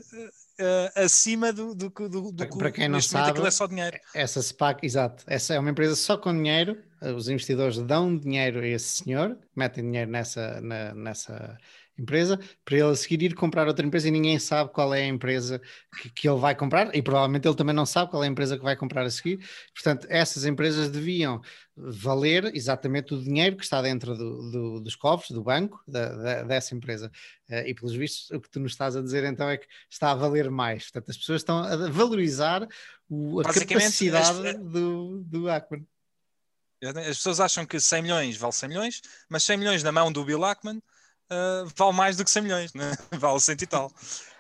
uh, 0.60 1.00
acima 1.04 1.52
do, 1.52 1.74
do, 1.74 1.88
do, 1.90 2.32
do 2.32 2.58
para 2.58 2.70
quem 2.70 2.88
não 2.88 3.00
sabe, 3.00 3.40
é 3.40 3.50
só 3.50 3.66
dinheiro. 3.66 3.98
Essa 4.14 4.40
SPAC, 4.40 4.84
exato, 4.84 5.24
essa 5.26 5.54
é 5.54 5.58
uma 5.58 5.70
empresa 5.70 5.94
só 5.96 6.16
com 6.16 6.32
dinheiro, 6.32 6.78
os 7.16 7.28
investidores 7.28 7.78
dão 7.78 8.16
dinheiro 8.16 8.60
a 8.60 8.66
esse 8.66 9.02
senhor, 9.02 9.36
metem 9.54 9.84
dinheiro 9.84 10.10
nessa, 10.10 10.60
na, 10.60 10.94
nessa 10.94 11.58
empresa, 11.98 12.38
para 12.64 12.76
ele 12.76 12.90
a 12.90 12.96
seguir 12.96 13.22
ir 13.22 13.34
comprar 13.34 13.66
outra 13.66 13.84
empresa 13.84 14.08
e 14.08 14.10
ninguém 14.10 14.38
sabe 14.38 14.70
qual 14.70 14.92
é 14.94 15.02
a 15.02 15.06
empresa 15.06 15.60
que, 16.00 16.10
que, 16.10 16.28
ele 16.28 16.38
vai 16.38 16.54
comprar 16.54 16.94
e 16.94 17.02
provavelmente 17.02 17.48
ele 17.48 17.56
também 17.56 17.74
não 17.74 17.86
sabe 17.86 18.10
qual 18.10 18.22
é 18.22 18.26
a 18.26 18.30
empresa 18.30 18.56
que 18.56 18.62
vai 18.62 18.76
comprar 18.76 19.04
a 19.04 19.10
seguir. 19.10 19.38
Portanto, 19.74 20.06
essas 20.10 20.44
empresas 20.44 20.90
deviam 20.90 21.40
valer 21.76 22.54
exatamente 22.54 23.14
o 23.14 23.22
dinheiro 23.22 23.56
que 23.56 23.64
está 23.64 23.82
dentro 23.82 24.16
do, 24.16 24.50
do, 24.50 24.80
dos 24.80 24.96
cofres, 24.96 25.30
do 25.30 25.42
banco, 25.42 25.82
da, 25.86 26.08
da, 26.08 26.42
dessa 26.42 26.74
empresa. 26.74 27.10
Uh, 27.48 27.66
e 27.66 27.74
pelos 27.74 27.94
vistos, 27.94 28.30
o 28.30 28.40
que 28.40 28.48
tu 28.48 28.60
nos 28.60 28.72
estás 28.72 28.96
a 28.96 29.02
dizer 29.02 29.24
então 29.24 29.48
é 29.48 29.58
que 29.58 29.66
está 29.90 30.10
a 30.10 30.14
valer 30.14 30.50
mais. 30.50 30.84
Portanto, 30.84 31.10
as 31.10 31.16
pessoas 31.16 31.40
estão 31.42 31.58
a 31.58 31.88
valorizar 31.90 32.66
o, 33.08 33.40
a 33.40 33.44
capacidade 33.44 34.48
as... 34.48 34.58
do, 34.58 35.22
do 35.24 35.50
Ackman. 35.50 35.86
As 36.82 37.16
pessoas 37.16 37.40
acham 37.40 37.64
que 37.64 37.80
100 37.80 38.02
milhões 38.02 38.36
vale 38.36 38.52
100 38.52 38.68
milhões, 38.68 39.02
mas 39.28 39.42
100 39.44 39.56
milhões 39.56 39.82
na 39.82 39.90
mão 39.90 40.12
do 40.12 40.24
Bill 40.24 40.44
Ackman 40.44 40.80
uh, 41.30 41.70
vale 41.76 41.92
mais 41.92 42.16
do 42.16 42.24
que 42.24 42.30
100 42.30 42.42
milhões, 42.42 42.74
né? 42.74 42.96
vale 43.18 43.40
100 43.40 43.56
e 43.60 43.66
tal. 43.66 43.92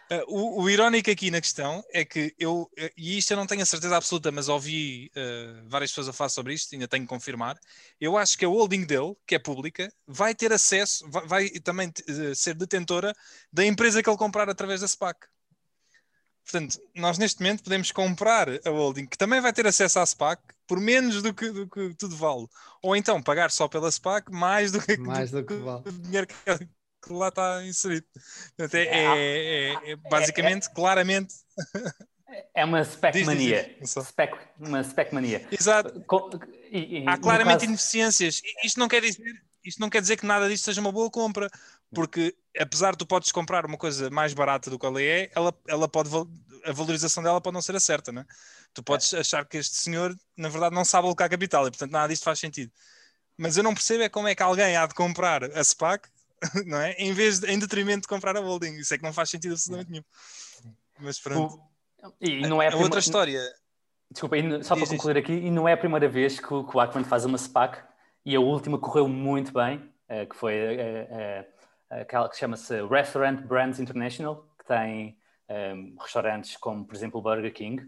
Uh, 0.08 0.22
o, 0.28 0.62
o, 0.62 0.70
irónico 0.70 1.10
aqui 1.10 1.32
na 1.32 1.40
questão 1.40 1.82
é 1.92 2.04
que 2.04 2.32
eu, 2.38 2.70
e 2.96 3.18
isto 3.18 3.32
eu 3.32 3.36
não 3.36 3.46
tenho 3.46 3.62
a 3.62 3.66
certeza 3.66 3.96
absoluta, 3.96 4.30
mas 4.30 4.48
ouvi 4.48 5.10
uh, 5.16 5.68
várias 5.68 5.90
pessoas 5.90 6.08
a 6.08 6.12
falar 6.12 6.28
sobre 6.28 6.54
isto, 6.54 6.72
ainda 6.72 6.86
tenho 6.86 7.02
que 7.02 7.08
confirmar. 7.08 7.58
Eu 8.00 8.16
acho 8.16 8.38
que 8.38 8.44
a 8.44 8.48
holding 8.48 8.84
dele, 8.84 9.16
que 9.26 9.34
é 9.34 9.38
pública, 9.38 9.92
vai 10.06 10.32
ter 10.32 10.52
acesso, 10.52 11.04
vai, 11.10 11.26
vai 11.26 11.50
também 11.50 11.92
uh, 12.08 12.34
ser 12.36 12.54
detentora 12.54 13.12
da 13.52 13.64
empresa 13.64 14.00
que 14.00 14.08
ele 14.08 14.16
comprar 14.16 14.48
através 14.48 14.80
da 14.80 14.86
SPAC. 14.86 15.26
Portanto, 16.44 16.80
nós 16.94 17.18
neste 17.18 17.42
momento 17.42 17.64
podemos 17.64 17.90
comprar 17.90 18.48
a 18.48 18.70
holding, 18.70 19.06
que 19.06 19.18
também 19.18 19.40
vai 19.40 19.52
ter 19.52 19.66
acesso 19.66 19.98
à 19.98 20.06
SPAC, 20.06 20.40
por 20.68 20.78
menos 20.78 21.20
do 21.20 21.34
que, 21.34 21.50
do 21.50 21.68
que 21.68 21.92
tudo 21.94 22.16
vale. 22.16 22.46
Ou 22.80 22.94
então 22.94 23.20
pagar 23.20 23.50
só 23.50 23.66
pela 23.66 23.90
SPAC 23.90 24.30
mais 24.30 24.70
do 24.70 24.80
que, 24.80 24.96
mais 24.96 25.32
do, 25.32 25.42
do 25.42 25.46
que 25.48 25.54
vale. 25.56 25.82
o 25.84 25.92
dinheiro 25.92 26.28
que, 26.28 26.34
que 27.06 27.12
lá 27.12 27.28
está 27.28 27.64
inserido. 27.64 28.06
Portanto, 28.56 28.74
é, 28.74 28.84
é, 28.84 29.72
é, 29.72 29.92
é 29.92 29.96
basicamente, 29.96 30.68
claramente. 30.74 31.34
É 32.54 32.64
uma 32.64 32.84
spec 32.84 33.24
mania. 33.24 33.78
Spec, 33.84 34.36
uma 34.58 34.82
spec 34.82 35.14
mania. 35.14 35.46
Exato. 35.50 36.04
E, 36.70 36.98
e, 36.98 37.08
Há 37.08 37.16
claramente 37.16 37.60
caso... 37.60 37.66
ineficiências. 37.66 38.42
Isto 38.64 38.80
não 38.80 38.88
quer 38.88 39.00
dizer. 39.00 39.22
Isto 39.64 39.80
não 39.80 39.90
quer 39.90 40.00
dizer 40.00 40.16
que 40.16 40.26
nada 40.26 40.48
disto 40.48 40.64
seja 40.64 40.80
uma 40.80 40.92
boa 40.92 41.10
compra, 41.10 41.50
porque 41.92 42.36
apesar 42.56 42.92
de 42.92 42.98
tu 42.98 43.06
podes 43.06 43.32
comprar 43.32 43.66
uma 43.66 43.76
coisa 43.76 44.08
mais 44.10 44.32
barata 44.32 44.70
do 44.70 44.78
que 44.78 44.86
ela 44.86 45.02
é, 45.02 45.28
ela, 45.34 45.52
ela 45.66 45.88
pode, 45.88 46.08
a 46.64 46.72
valorização 46.72 47.20
dela 47.20 47.40
pode 47.40 47.54
não 47.54 47.62
ser 47.62 47.74
a 47.74 47.80
certa, 47.80 48.12
né? 48.12 48.24
Tu 48.72 48.80
podes 48.80 49.12
é. 49.12 49.18
achar 49.18 49.44
que 49.44 49.56
este 49.56 49.74
senhor, 49.74 50.14
na 50.36 50.48
verdade, 50.48 50.72
não 50.72 50.84
sabe 50.84 51.06
alocar 51.06 51.28
capital 51.28 51.66
e, 51.66 51.70
portanto, 51.70 51.90
nada 51.90 52.06
disto 52.06 52.22
faz 52.22 52.38
sentido. 52.38 52.70
Mas 53.36 53.56
eu 53.56 53.64
não 53.64 53.74
percebo 53.74 54.04
é 54.04 54.08
como 54.08 54.28
é 54.28 54.36
que 54.36 54.42
alguém 54.42 54.76
há 54.76 54.86
de 54.86 54.94
comprar 54.94 55.42
a 55.44 55.64
SPAC 55.64 56.08
não 56.66 56.78
é? 56.78 56.92
Em 56.92 57.12
vez 57.12 57.40
de, 57.40 57.50
em 57.50 57.58
detrimento 57.58 58.02
de 58.02 58.08
comprar 58.08 58.36
a 58.36 58.40
holding. 58.40 58.76
Isso 58.76 58.94
é 58.94 58.98
que 58.98 59.04
não 59.04 59.12
faz 59.12 59.30
sentido 59.30 59.52
absolutamente 59.52 59.90
nenhum. 59.90 60.04
Mas 61.00 61.18
pronto. 61.18 61.54
O, 62.02 62.12
e 62.20 62.40
não 62.46 62.62
é 62.62 62.68
a, 62.72 62.76
outra 62.76 63.00
história. 63.00 63.40
Desculpa, 64.10 64.36
só 64.62 64.76
para 64.76 64.86
concluir 64.86 65.16
aqui, 65.16 65.32
e 65.32 65.50
não 65.50 65.68
é 65.68 65.72
a 65.72 65.76
primeira 65.76 66.08
vez 66.08 66.38
que 66.38 66.52
o, 66.52 66.64
que 66.64 66.76
o 66.76 66.80
Ackman 66.80 67.04
faz 67.04 67.24
uma 67.24 67.36
SPAC 67.36 67.82
e 68.24 68.36
a 68.36 68.40
última 68.40 68.78
correu 68.78 69.08
muito 69.08 69.52
bem, 69.52 69.78
uh, 70.08 70.26
que 70.28 70.36
foi 70.36 70.54
uh, 70.54 71.44
uh, 71.92 72.00
aquela 72.00 72.28
que 72.28 72.36
chama-se 72.36 72.82
Restaurant 72.86 73.40
Brands 73.42 73.80
International, 73.80 74.48
que 74.58 74.66
tem 74.66 75.18
um, 75.48 75.96
restaurantes 76.00 76.56
como, 76.56 76.84
por 76.84 76.94
exemplo, 76.94 77.20
o 77.20 77.22
Burger 77.22 77.52
King, 77.52 77.82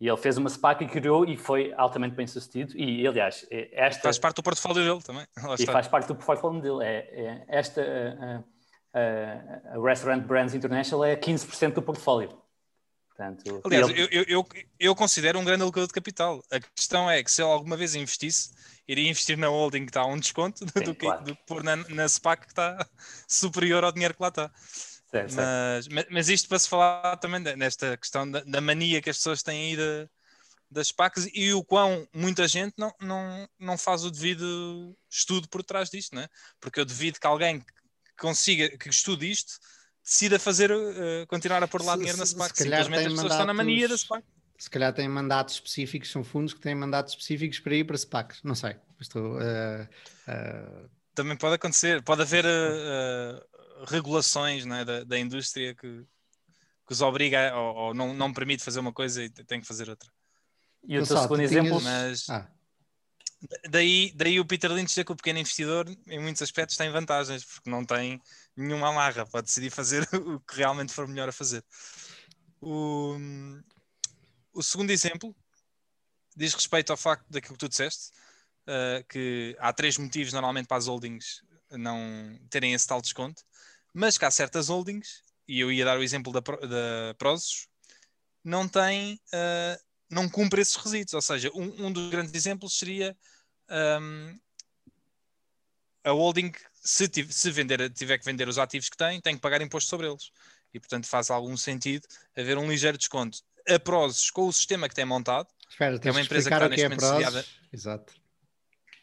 e 0.00 0.06
ele 0.06 0.16
fez 0.16 0.36
uma 0.36 0.48
SPAC 0.48 0.84
e 0.84 0.88
criou 0.88 1.24
e 1.24 1.36
foi 1.36 1.72
altamente 1.76 2.14
bem 2.14 2.26
sucedido. 2.26 2.76
E, 2.76 3.06
aliás, 3.06 3.44
é, 3.50 3.68
esta. 3.72 4.02
Faz 4.02 4.18
parte 4.18 4.36
do 4.36 4.42
portfólio 4.42 4.84
dele 4.84 5.02
também. 5.02 5.26
e 5.58 5.66
faz 5.66 5.88
parte 5.88 6.06
do 6.06 6.14
portfólio 6.14 6.60
dele. 6.60 6.84
É, 6.84 6.98
é 6.98 7.44
esta. 7.48 7.82
A, 7.82 8.98
a, 8.98 9.76
a, 9.76 9.82
Restaurant 9.82 10.22
Brands 10.22 10.54
International 10.54 11.04
é 11.04 11.16
15% 11.16 11.74
do 11.74 11.82
portfólio. 11.82 12.30
Portanto, 13.08 13.60
Aliás, 13.64 13.88
ele... 13.88 14.08
eu, 14.12 14.24
eu, 14.28 14.46
eu, 14.78 14.94
considero 14.94 15.40
um 15.40 15.44
grande 15.44 15.62
alocador 15.62 15.88
de 15.88 15.92
capital. 15.92 16.40
A 16.52 16.60
questão 16.60 17.10
é 17.10 17.20
que 17.20 17.32
se 17.32 17.42
ele 17.42 17.50
alguma 17.50 17.76
vez 17.76 17.96
investisse, 17.96 18.50
iria 18.86 19.10
investir 19.10 19.36
na 19.36 19.48
holding 19.48 19.84
que 19.84 19.90
está 19.90 20.02
a 20.02 20.06
um 20.06 20.16
desconto 20.16 20.60
Sim, 20.70 20.84
do, 20.84 20.94
que, 20.94 21.06
claro. 21.06 21.24
do 21.24 21.34
que 21.34 21.42
pôr 21.44 21.64
na, 21.64 21.74
na 21.74 22.08
SPAC 22.08 22.42
que 22.42 22.52
está 22.52 22.86
superior 23.26 23.82
ao 23.82 23.90
dinheiro 23.90 24.14
que 24.14 24.22
lá 24.22 24.28
está. 24.28 24.48
Certo, 25.10 25.34
mas, 25.34 25.86
certo. 25.86 26.08
mas, 26.10 26.28
isto 26.28 26.48
para 26.48 26.58
se 26.58 26.68
falar 26.68 27.16
também 27.16 27.40
nesta 27.56 27.96
questão 27.96 28.30
da, 28.30 28.40
da, 28.40 28.60
mania 28.60 29.00
que 29.00 29.08
as 29.08 29.16
pessoas 29.16 29.42
têm 29.42 29.70
aí 29.70 29.76
de, 29.76 30.08
das 30.70 30.88
SPACs 30.88 31.28
e 31.32 31.52
o 31.54 31.64
quão 31.64 32.06
muita 32.12 32.46
gente 32.46 32.74
não, 32.76 32.92
não, 33.00 33.48
não 33.58 33.78
faz 33.78 34.04
o 34.04 34.10
devido 34.10 34.94
estudo 35.10 35.48
por 35.48 35.62
trás 35.62 35.88
disto, 35.88 36.14
né? 36.14 36.28
porque 36.60 36.78
eu 36.78 36.84
devido 36.84 37.18
que 37.18 37.26
alguém 37.26 37.60
que 37.60 37.66
consiga, 38.18 38.68
que 38.76 38.90
estude 38.90 39.30
isto, 39.30 39.54
decida 40.04 40.38
fazer, 40.38 40.70
uh, 40.70 41.26
continuar 41.26 41.62
a 41.62 41.68
pôr 41.68 41.82
lá 41.82 41.96
dinheiro 41.96 42.18
na 42.18 42.26
SPAC. 42.26 42.56
Simplesmente 42.56 43.06
as 43.06 43.12
pessoas 43.12 43.32
estão 43.32 43.46
na 43.46 43.54
mania 43.54 43.88
da 43.88 43.96
SPAC. 43.96 44.24
Se 44.58 44.68
calhar 44.68 44.92
têm 44.92 45.08
mandatos 45.08 45.54
específicos, 45.54 46.10
são 46.10 46.22
fundos 46.22 46.52
que 46.52 46.60
têm 46.60 46.74
mandatos 46.74 47.14
específicos 47.14 47.60
para 47.60 47.74
ir 47.76 47.84
para 47.84 47.96
SPACs, 47.96 48.40
não 48.42 48.54
sei. 48.54 48.76
Estou, 49.00 49.38
uh, 49.38 49.82
uh... 50.28 50.90
Também 51.14 51.36
pode 51.36 51.54
acontecer, 51.54 52.02
pode 52.02 52.22
haver 52.22 52.44
regulações 53.86 54.64
né, 54.64 54.84
da, 54.84 55.04
da 55.04 55.18
indústria 55.18 55.74
que, 55.74 56.04
que 56.86 56.92
os 56.92 57.00
obriga 57.00 57.54
ou, 57.56 57.74
ou, 57.76 57.94
não, 57.94 58.14
não 58.14 58.32
permite 58.32 58.64
fazer 58.64 58.80
uma 58.80 58.92
coisa 58.92 59.22
e 59.22 59.30
tem 59.30 59.60
que 59.60 59.66
fazer 59.66 59.88
outra. 59.88 60.08
E 60.84 60.98
o 60.98 61.06
teu 61.06 61.18
segundo 61.18 61.42
exemplo, 61.42 61.80
mas 61.80 62.28
ah. 62.30 62.48
daí, 63.68 64.12
daí 64.14 64.40
o 64.40 64.44
Peter 64.44 64.70
Lynch 64.70 64.88
dizer 64.88 65.04
que 65.04 65.12
o 65.12 65.16
pequeno 65.16 65.38
investidor, 65.38 65.86
em 66.06 66.20
muitos 66.20 66.42
aspectos, 66.42 66.76
tem 66.76 66.90
vantagens, 66.90 67.44
porque 67.44 67.68
não 67.68 67.84
tem 67.84 68.20
nenhuma 68.56 68.88
amarra, 68.88 69.26
pode 69.26 69.46
decidir 69.46 69.70
fazer 69.70 70.08
o 70.14 70.40
que 70.40 70.56
realmente 70.56 70.92
for 70.92 71.06
melhor 71.06 71.28
a 71.28 71.32
fazer. 71.32 71.64
O, 72.60 73.16
o 74.52 74.62
segundo 74.62 74.90
exemplo 74.90 75.34
diz 76.36 76.54
respeito 76.54 76.90
ao 76.90 76.96
facto 76.96 77.26
daquilo 77.28 77.54
que 77.54 77.60
tu 77.60 77.68
disseste, 77.68 78.10
uh, 78.66 79.04
que 79.08 79.56
há 79.58 79.72
três 79.72 79.98
motivos 79.98 80.32
normalmente 80.32 80.66
para 80.66 80.76
as 80.76 80.86
holdings 80.86 81.42
não 81.72 82.38
terem 82.48 82.72
esse 82.72 82.86
tal 82.86 83.02
desconto, 83.02 83.42
mas 83.92 84.18
que 84.18 84.24
há 84.24 84.30
certas 84.30 84.68
holdings, 84.68 85.22
e 85.46 85.60
eu 85.60 85.72
ia 85.72 85.84
dar 85.84 85.98
o 85.98 86.02
exemplo 86.02 86.32
da, 86.32 86.40
da 86.40 87.14
Prozos, 87.16 87.68
não 88.44 88.68
tem, 88.68 89.14
uh, 89.14 89.82
não 90.10 90.28
cumpre 90.28 90.60
esses 90.60 90.76
requisitos. 90.76 91.14
Ou 91.14 91.22
seja, 91.22 91.50
um, 91.54 91.86
um 91.86 91.92
dos 91.92 92.10
grandes 92.10 92.34
exemplos 92.34 92.78
seria 92.78 93.16
um, 94.00 94.38
a 96.04 96.10
holding, 96.10 96.52
se, 96.74 97.08
se 97.30 97.50
vender, 97.50 97.90
tiver 97.90 98.18
que 98.18 98.24
vender 98.24 98.48
os 98.48 98.58
ativos 98.58 98.88
que 98.88 98.96
tem, 98.96 99.20
tem 99.20 99.34
que 99.34 99.40
pagar 99.40 99.60
imposto 99.60 99.88
sobre 99.88 100.06
eles. 100.06 100.30
E, 100.72 100.78
portanto, 100.78 101.06
faz 101.06 101.30
algum 101.30 101.56
sentido 101.56 102.06
haver 102.36 102.58
um 102.58 102.68
ligeiro 102.68 102.98
desconto. 102.98 103.38
A 103.68 103.78
Prozos, 103.78 104.30
com 104.30 104.46
o 104.46 104.52
sistema 104.52 104.88
que 104.88 104.94
tem 104.94 105.04
montado, 105.04 105.48
Espera, 105.68 105.98
é 106.02 106.10
uma 106.10 106.20
empresa 106.20 106.48
que 106.48 106.54
está 106.54 106.68
neste 106.68 106.84
é 106.84 106.88
momento 106.88 107.06
sediada. 107.06 107.44
Exato. 107.72 108.14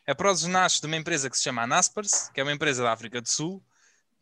A 0.07 0.15
Prozos 0.15 0.47
nasce 0.47 0.79
de 0.79 0.87
uma 0.87 0.95
empresa 0.95 1.29
que 1.29 1.37
se 1.37 1.43
chama 1.43 1.65
Naspers, 1.65 2.29
que 2.29 2.39
é 2.39 2.43
uma 2.43 2.51
empresa 2.51 2.83
da 2.83 2.91
África 2.91 3.21
do 3.21 3.27
Sul, 3.27 3.63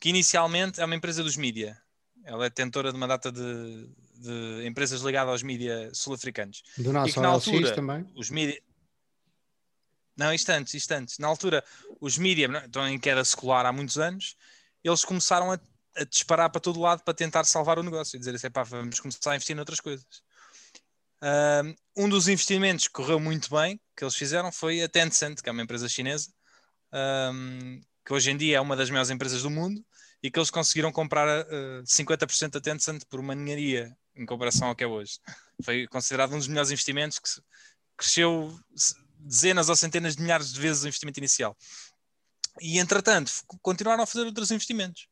que 0.04 0.10
inicialmente 0.10 0.82
é 0.82 0.86
uma 0.86 0.96
empresa 0.96 1.24
dos 1.24 1.38
mídia. 1.38 1.82
Ela 2.26 2.48
é 2.48 2.50
detentora 2.50 2.92
de 2.92 2.98
uma 2.98 3.08
data 3.08 3.32
de, 3.32 3.90
de 4.16 4.68
empresas 4.68 5.00
ligadas 5.00 5.32
aos 5.32 5.44
mídia 5.44 5.90
sul-africanos. 5.94 6.62
Do 6.78 6.92
nosso 6.92 7.22
na 7.22 7.30
altura, 7.30 7.74
também? 7.74 8.06
Os 8.14 8.30
mídia... 8.30 8.62
Não, 10.18 10.34
isto 10.34 10.50
antes, 10.50 10.74
isto 10.74 10.92
antes. 10.92 11.20
Na 11.20 11.30
altura, 11.30 11.64
os 12.02 12.18
mídia 12.18 12.50
estão 12.66 12.86
em 12.86 13.00
queda 13.00 13.24
secular 13.24 13.66
há 13.66 13.72
muitos 13.72 13.98
anos, 13.98 14.36
eles 14.84 15.06
começaram 15.06 15.54
a, 15.54 15.60
a 15.96 16.04
disparar 16.04 16.50
para 16.50 16.60
todo 16.60 16.82
lado 16.82 17.02
para 17.02 17.14
tentar 17.14 17.46
salvar 17.46 17.80
o 17.80 17.84
negócio 17.84 18.18
e 18.18 18.20
dizer 18.20 18.36
assim, 18.36 18.52
pá, 18.52 18.64
vamos 18.64 19.00
começar 19.00 19.32
a 19.32 19.36
investir 19.36 19.56
noutras 19.56 19.80
coisas. 19.80 20.06
Um 21.96 22.10
dos 22.10 22.28
investimentos 22.28 22.90
que 22.90 22.94
correu 22.94 23.22
muito 23.22 23.50
bem, 23.50 23.80
que 23.96 24.04
eles 24.04 24.18
fizeram, 24.18 24.52
foi 24.52 24.84
a 24.84 24.90
Tencent, 24.90 25.40
que 25.40 25.48
é 25.48 25.52
uma 25.54 25.62
empresa 25.64 25.88
chinesa, 25.88 26.30
um, 27.32 27.80
que 28.06 28.12
hoje 28.12 28.32
em 28.32 28.36
dia 28.36 28.58
é 28.58 28.60
uma 28.60 28.76
das 28.76 28.90
maiores 28.90 29.10
empresas 29.10 29.44
do 29.44 29.50
mundo, 29.50 29.82
e 30.24 30.32
que 30.32 30.40
eles 30.40 30.50
conseguiram 30.50 30.92
comprar 30.92 31.28
uh, 31.42 31.84
50% 31.84 32.52
da 32.52 32.62
Tencent 32.62 33.04
por 33.10 33.20
uma 33.20 33.36
ninharia 33.36 33.96
em 34.16 34.26
comparação 34.26 34.70
ao 34.70 34.76
que 34.76 34.84
é 34.84 34.88
hoje. 34.88 35.20
Foi 35.62 35.86
considerado 35.88 36.34
um 36.34 36.38
dos 36.38 36.48
melhores 36.48 36.72
investimentos 36.72 37.20
que 37.20 37.30
cresceu 37.98 38.58
dezenas 39.20 39.68
ou 39.68 39.76
centenas 39.76 40.16
de 40.16 40.22
milhares 40.22 40.54
de 40.54 40.60
vezes 40.60 40.84
o 40.84 40.88
investimento 40.88 41.20
inicial. 41.20 41.58
E 42.62 42.80
entretanto, 42.80 43.32
continuaram 43.62 44.04
a 44.04 44.08
fazer 44.08 44.26
outros 44.26 44.50
investimentos. 44.52 45.08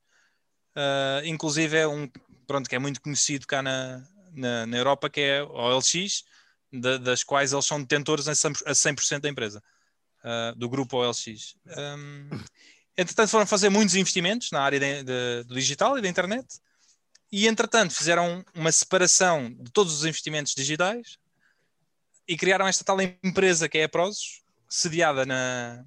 Uh, 0.76 1.26
inclusive 1.26 1.76
é 1.76 1.88
um 1.88 2.09
pronto 2.47 2.70
que 2.70 2.76
é 2.76 2.80
muito 2.80 3.01
conhecido 3.01 3.45
cá 3.45 3.62
na, 3.62 4.07
na, 4.32 4.66
na 4.66 4.78
Europa, 4.78 5.09
que 5.09 5.20
é 5.20 5.39
a 5.39 5.45
OLX, 5.45 6.24
das 7.01 7.24
quais 7.24 7.51
eles 7.51 7.66
são 7.66 7.82
detentores 7.82 8.30
a 8.30 8.32
100%, 8.34 9.20
da 9.20 9.30
empresa, 9.30 9.62
uh, 10.24 10.55
do 10.57 10.70
grupo 10.70 10.97
OLX. 10.97 11.55
Um, 11.66 12.30
entretanto, 12.98 13.30
foram 13.30 13.46
fazer 13.46 13.70
muitos 13.70 13.96
investimentos 13.96 14.52
na 14.52 14.62
área 14.62 14.80
de, 14.80 15.04
de, 15.04 15.44
do 15.46 15.56
digital 15.56 15.98
e 15.98 16.02
da 16.02 16.08
internet, 16.08 16.48
e 17.32 17.48
entretanto 17.48 17.94
fizeram 17.94 18.44
uma 18.54 18.72
separação 18.72 19.50
de 19.52 19.72
todos 19.72 19.94
os 19.94 20.06
investimentos 20.06 20.54
digitais 20.54 21.18
e 22.28 22.38
criaram 22.38 22.68
esta 22.68 22.84
tal 22.84 22.98
empresa 23.02 23.70
que 23.70 23.78
é 23.78 23.86
a 23.86 23.89
Prozos, 23.89 24.42
sediada 24.70 25.26
na, 25.26 25.84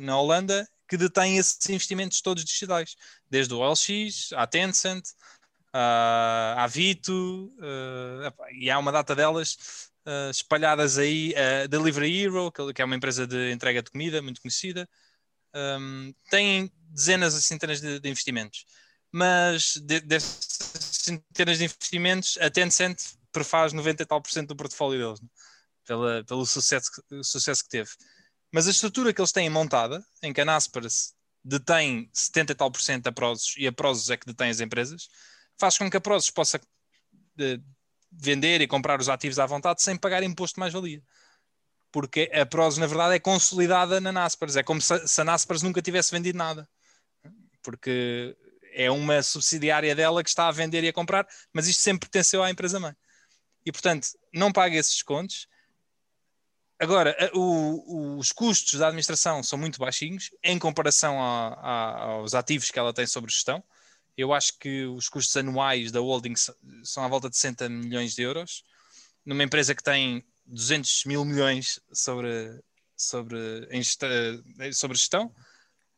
na 0.00 0.18
Holanda, 0.18 0.68
que 0.88 0.96
detém 0.96 1.38
esses 1.38 1.68
investimentos 1.68 2.20
todos 2.20 2.44
digitais, 2.44 2.96
desde 3.30 3.54
o 3.54 3.58
OLX, 3.58 4.32
a 4.34 4.46
Tencent, 4.46 5.04
a 5.72 6.66
Vito, 6.70 7.52
uh, 7.58 8.44
e 8.52 8.70
há 8.70 8.78
uma 8.78 8.92
data 8.92 9.14
delas 9.14 9.90
uh, 10.06 10.30
espalhadas 10.30 10.98
aí, 10.98 11.34
a 11.36 11.66
Delivery 11.66 12.22
Hero, 12.22 12.52
que 12.72 12.80
é 12.80 12.84
uma 12.84 12.94
empresa 12.94 13.26
de 13.26 13.50
entrega 13.50 13.82
de 13.82 13.90
comida 13.90 14.22
muito 14.22 14.40
conhecida, 14.40 14.88
um, 15.54 16.12
dezenas 16.90 17.34
e 17.34 17.42
centenas 17.42 17.80
de, 17.80 18.00
de 18.00 18.08
investimentos. 18.08 18.64
Mas 19.12 19.76
de, 19.76 20.00
dessas 20.00 20.46
centenas 20.80 21.58
de 21.58 21.64
investimentos, 21.64 22.38
a 22.40 22.50
Tencent 22.50 22.98
prefaz 23.32 23.72
90 23.72 24.02
e 24.02 24.06
tal 24.06 24.20
por 24.20 24.30
cento 24.30 24.48
do 24.48 24.56
portfólio 24.56 24.98
deles, 24.98 25.20
né? 25.20 25.28
Pela, 25.86 26.24
pelo 26.24 26.46
sucesso, 26.46 26.90
sucesso 27.22 27.62
que 27.62 27.68
teve. 27.68 27.90
Mas 28.50 28.66
a 28.66 28.70
estrutura 28.70 29.12
que 29.12 29.20
eles 29.20 29.32
têm 29.32 29.50
montada, 29.50 30.02
em 30.22 30.32
que 30.32 30.40
a 30.40 30.44
Naspers 30.44 31.12
detém 31.44 32.08
70 32.12 32.52
e 32.52 32.54
tal 32.54 32.70
por 32.70 32.80
cento 32.80 33.04
da 33.04 33.12
Prozos 33.12 33.54
e 33.58 33.66
a 33.66 33.72
Prozos 33.72 34.08
é 34.08 34.16
que 34.16 34.26
detém 34.26 34.48
as 34.48 34.60
empresas, 34.60 35.08
faz 35.58 35.76
com 35.76 35.90
que 35.90 35.96
a 35.96 36.00
Prozos 36.00 36.30
possa 36.30 36.58
de, 37.36 37.60
vender 38.10 38.60
e 38.60 38.66
comprar 38.66 39.00
os 39.00 39.08
ativos 39.08 39.38
à 39.38 39.46
vontade 39.46 39.82
sem 39.82 39.96
pagar 39.96 40.22
imposto 40.22 40.54
de 40.54 40.60
mais-valia. 40.60 41.02
Porque 41.94 42.28
a 42.34 42.44
Prozos, 42.44 42.80
na 42.80 42.88
verdade, 42.88 43.14
é 43.14 43.20
consolidada 43.20 44.00
na 44.00 44.10
Naspers. 44.10 44.56
É 44.56 44.64
como 44.64 44.80
se, 44.80 45.06
se 45.06 45.20
a 45.20 45.24
Naspers 45.24 45.62
nunca 45.62 45.80
tivesse 45.80 46.10
vendido 46.10 46.36
nada. 46.36 46.68
Porque 47.62 48.36
é 48.72 48.90
uma 48.90 49.22
subsidiária 49.22 49.94
dela 49.94 50.20
que 50.24 50.28
está 50.28 50.48
a 50.48 50.50
vender 50.50 50.82
e 50.82 50.88
a 50.88 50.92
comprar, 50.92 51.24
mas 51.52 51.68
isto 51.68 51.80
sempre 51.80 52.10
pertenceu 52.10 52.42
à 52.42 52.50
empresa-mãe. 52.50 52.96
E, 53.64 53.70
portanto, 53.70 54.08
não 54.32 54.50
paga 54.50 54.74
esses 54.74 54.94
descontos. 54.94 55.46
Agora, 56.80 57.16
o, 57.32 58.18
os 58.18 58.32
custos 58.32 58.80
da 58.80 58.88
administração 58.88 59.40
são 59.44 59.56
muito 59.56 59.78
baixinhos 59.78 60.30
em 60.42 60.58
comparação 60.58 61.22
a, 61.22 61.54
a, 61.54 62.02
aos 62.06 62.34
ativos 62.34 62.72
que 62.72 62.78
ela 62.80 62.92
tem 62.92 63.06
sobre 63.06 63.30
gestão. 63.30 63.62
Eu 64.16 64.34
acho 64.34 64.58
que 64.58 64.84
os 64.86 65.08
custos 65.08 65.36
anuais 65.36 65.92
da 65.92 66.00
holding 66.00 66.34
são 66.82 67.04
à 67.04 67.08
volta 67.08 67.30
de 67.30 67.36
60 67.36 67.68
milhões 67.68 68.16
de 68.16 68.22
euros, 68.22 68.64
numa 69.24 69.44
empresa 69.44 69.76
que 69.76 69.82
tem 69.82 70.24
200 70.46 71.04
mil 71.06 71.24
milhões 71.24 71.80
sobre, 71.92 72.60
sobre, 72.96 73.38
em 73.70 73.82
gestão, 73.82 74.08
sobre 74.72 74.96
gestão. 74.96 75.34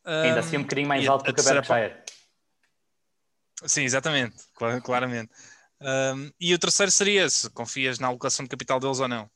Ainda 0.05 0.41
assim 0.41 0.57
um 0.57 0.63
bocadinho 0.63 0.89
mais 0.89 1.07
alto 1.07 1.25
do 1.25 1.35
que 1.35 1.41
a 1.41 1.45
Berkshire. 1.45 1.97
Sim, 3.65 3.83
exatamente, 3.83 4.37
claramente. 4.85 5.33
Um, 5.81 6.31
e 6.41 6.55
o 6.55 6.59
terceiro 6.59 6.91
seria 6.91 7.29
se 7.29 7.51
confias 7.51 7.99
na 7.99 8.09
alocação 8.09 8.45
de 8.45 8.51
capital 8.51 8.79
deles 8.79 9.01
ou 9.01 9.09
não. 9.09 9.29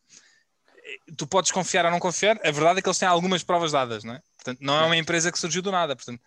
Tu 1.17 1.27
podes 1.27 1.51
confiar 1.51 1.85
ou 1.85 1.91
não 1.91 1.99
confiar, 1.99 2.39
a 2.45 2.51
verdade 2.51 2.79
é 2.79 2.83
que 2.83 2.89
eles 2.89 2.99
têm 2.99 3.09
algumas 3.09 3.43
provas 3.43 3.73
dadas, 3.73 4.05
não 4.05 4.15
é? 4.15 4.23
Portanto, 4.37 4.59
não 4.61 4.77
é 4.77 4.87
uma 4.87 4.97
empresa 4.97 5.31
que 5.31 5.39
surgiu 5.39 5.63
do 5.63 5.71
nada. 5.71 5.95
Portanto, 5.95 6.21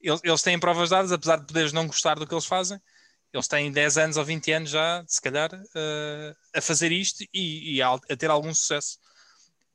eles, 0.00 0.20
eles 0.22 0.42
têm 0.42 0.58
provas 0.58 0.90
dadas, 0.90 1.12
apesar 1.12 1.36
de 1.36 1.46
poderes 1.46 1.72
não 1.72 1.86
gostar 1.86 2.18
do 2.18 2.26
que 2.26 2.34
eles 2.34 2.46
fazem, 2.46 2.80
eles 3.36 3.48
têm 3.48 3.70
10 3.70 3.98
anos 3.98 4.16
ou 4.16 4.24
20 4.24 4.52
anos 4.52 4.70
já, 4.70 5.04
se 5.06 5.20
calhar, 5.20 5.52
uh, 5.54 6.36
a 6.54 6.60
fazer 6.60 6.92
isto 6.92 7.24
e, 7.32 7.76
e 7.76 7.82
a, 7.82 7.92
a, 7.94 8.16
ter 8.16 8.30
algum 8.30 8.52
sucesso. 8.54 8.98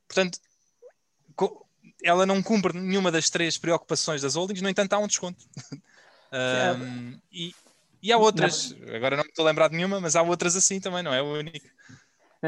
Portanto, 0.07 0.39
ela 2.03 2.26
não 2.26 2.41
cumpre 2.41 2.78
nenhuma 2.78 3.12
das 3.12 3.30
três 3.30 3.57
preocupações 3.57 4.22
das 4.22 4.36
holdings, 4.36 4.62
no 4.62 4.70
entanto, 4.70 4.93
há 4.93 4.99
um 4.99 5.07
desconto. 5.07 5.45
um, 6.82 7.20
e, 7.32 7.53
e 8.01 8.12
há 8.12 8.18
outras, 8.18 8.72
não. 8.72 8.95
agora 8.95 9.16
não 9.16 9.24
me 9.24 9.30
estou 9.30 9.45
a 9.45 9.49
lembrar 9.49 9.68
de 9.70 9.76
nenhuma, 9.76 9.99
mas 9.99 10.16
há 10.16 10.22
outras 10.22 10.55
assim 10.55 10.80
também, 10.80 11.03
não 11.03 11.14
é 11.14 11.22
o 11.22 11.34
único. 11.38 11.68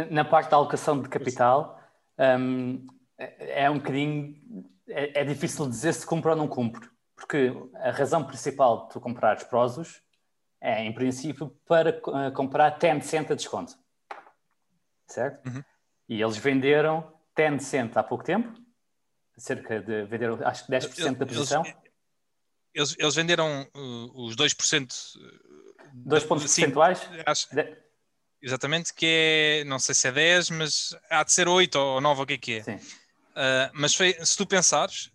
Na 0.10 0.26
parte 0.26 0.50
da 0.50 0.58
alocação 0.58 1.02
de 1.02 1.08
capital, 1.08 1.80
um, 2.18 2.88
é, 3.18 3.64
é 3.66 3.70
um 3.70 3.78
bocadinho. 3.78 4.36
É, 4.88 5.22
é 5.22 5.24
difícil 5.24 5.70
dizer 5.70 5.94
se 5.94 6.06
cumpre 6.06 6.32
ou 6.32 6.36
não 6.36 6.48
cumpre 6.48 6.90
porque 7.24 7.54
a 7.76 7.92
razão 7.92 8.24
principal 8.24 8.84
de 8.84 8.94
tu 8.94 9.00
comprares 9.00 9.44
Prozos 9.44 10.02
é, 10.64 10.82
em 10.82 10.94
princípio, 10.94 11.50
para 11.68 12.00
uh, 12.08 12.32
comprar 12.32 12.80
10% 12.80 13.32
a 13.32 13.36
desconto. 13.36 13.78
Certo? 15.06 15.46
Uhum. 15.46 15.62
E 16.08 16.22
eles 16.22 16.38
venderam 16.38 17.14
10% 17.38 17.98
há 17.98 18.02
pouco 18.02 18.24
tempo, 18.24 18.58
cerca 19.38 19.82
de, 19.82 20.06
venderam 20.06 20.40
acho 20.48 20.66
que 20.66 20.72
10% 20.72 21.18
da 21.18 21.26
posição. 21.26 21.64
Eles, 22.74 22.96
eles 22.98 23.14
venderam 23.14 23.70
uh, 23.76 24.26
os 24.26 24.38
2%. 24.38 24.94
2 25.96 26.24
pontos 26.24 26.44
percentuais? 26.46 27.02
Acho, 27.26 27.50
exatamente, 28.42 28.94
que 28.94 29.06
é, 29.06 29.64
não 29.66 29.80
sei 29.80 29.94
se 29.94 30.08
é 30.08 30.12
10, 30.14 30.50
mas 30.52 30.96
há 31.10 31.26
de 31.26 31.34
ser 31.34 31.48
8 31.48 31.76
ou 31.76 32.00
9, 32.00 32.22
o 32.22 32.26
que 32.26 32.34
é 32.34 32.38
que 32.38 32.54
é. 32.54 32.62
Uh, 32.62 33.70
mas 33.74 33.94
foi, 33.94 34.14
se 34.24 34.38
tu 34.38 34.48
pensares, 34.48 35.12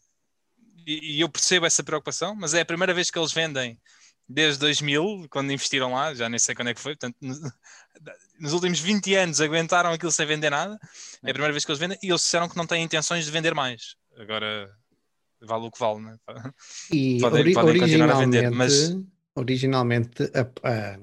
e, 0.87 1.17
e, 1.17 1.21
eu 1.21 1.29
percebo 1.29 1.65
essa 1.65 1.83
preocupação, 1.83 2.35
mas 2.35 2.53
é 2.53 2.61
a 2.61 2.67
primeira 2.67 2.93
vez 2.93 3.11
que 3.11 3.19
eles 3.19 3.33
vendem 3.33 3.81
desde 4.29 4.61
2000, 4.61 5.27
quando 5.31 5.53
investiram 5.53 5.95
lá, 5.95 6.13
já 6.15 6.29
nem 6.29 6.39
sei 6.39 6.55
quando 6.55 6.69
é 6.69 6.75
que 6.75 6.81
foi, 6.81 6.95
portanto, 6.95 7.17
nos 8.39 8.53
últimos 8.53 8.79
20 8.79 9.15
anos 9.15 9.41
aguentaram 9.41 9.91
aquilo 9.91 10.13
sem 10.13 10.27
vender 10.27 10.51
nada, 10.51 10.79
é 11.25 11.31
a 11.31 11.33
primeira 11.33 11.53
vez 11.53 11.65
que 11.65 11.71
eles 11.71 11.81
vendem, 11.81 11.99
e 12.03 12.09
eles 12.09 12.21
disseram 12.21 12.49
que 12.49 12.57
não 12.57 12.67
têm 12.67 12.83
intenções 12.83 13.25
de 13.25 13.31
vender 13.31 13.55
mais. 13.55 13.97
Agora, 14.17 14.71
vale 15.41 15.67
o 15.67 15.71
que 15.71 15.79
vale, 15.79 16.01
né? 16.01 16.17
E 16.93 17.19
podem, 17.23 17.41
ori 17.41 17.55
podem 17.55 17.81
continuar 17.81 18.11
a 18.11 18.19
vender, 18.19 18.51
mas... 18.51 18.97
Originalmente, 19.35 20.25
a, 20.35 20.69
a 20.69 20.99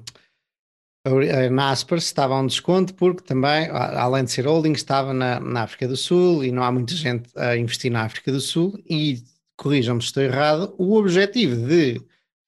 a 1.05 1.49
Naspers 1.51 2.05
estava 2.05 2.34
a 2.34 2.39
um 2.39 2.47
desconto 2.47 2.95
porque 2.95 3.21
também, 3.21 3.69
além 3.69 4.23
de 4.23 4.32
ser 4.32 4.47
holding, 4.47 4.71
estava 4.71 5.13
na, 5.13 5.39
na, 5.39 5.61
África 5.61 5.88
do 5.88 5.95
Sul 5.95 6.43
e 6.43 6.51
não 6.51 6.63
há 6.63 6.71
muita 6.71 6.95
gente 6.95 7.30
a 7.36 7.55
investir 7.55 7.91
na 7.91 8.03
África 8.03 8.32
do 8.32 8.41
Sul 8.41 8.82
e, 8.89 9.23
corrijam-me 9.55 10.01
se 10.01 10.07
estou 10.07 10.23
errado, 10.23 10.73
o 10.80 10.95
objetivo 10.95 11.55
de 11.67 12.01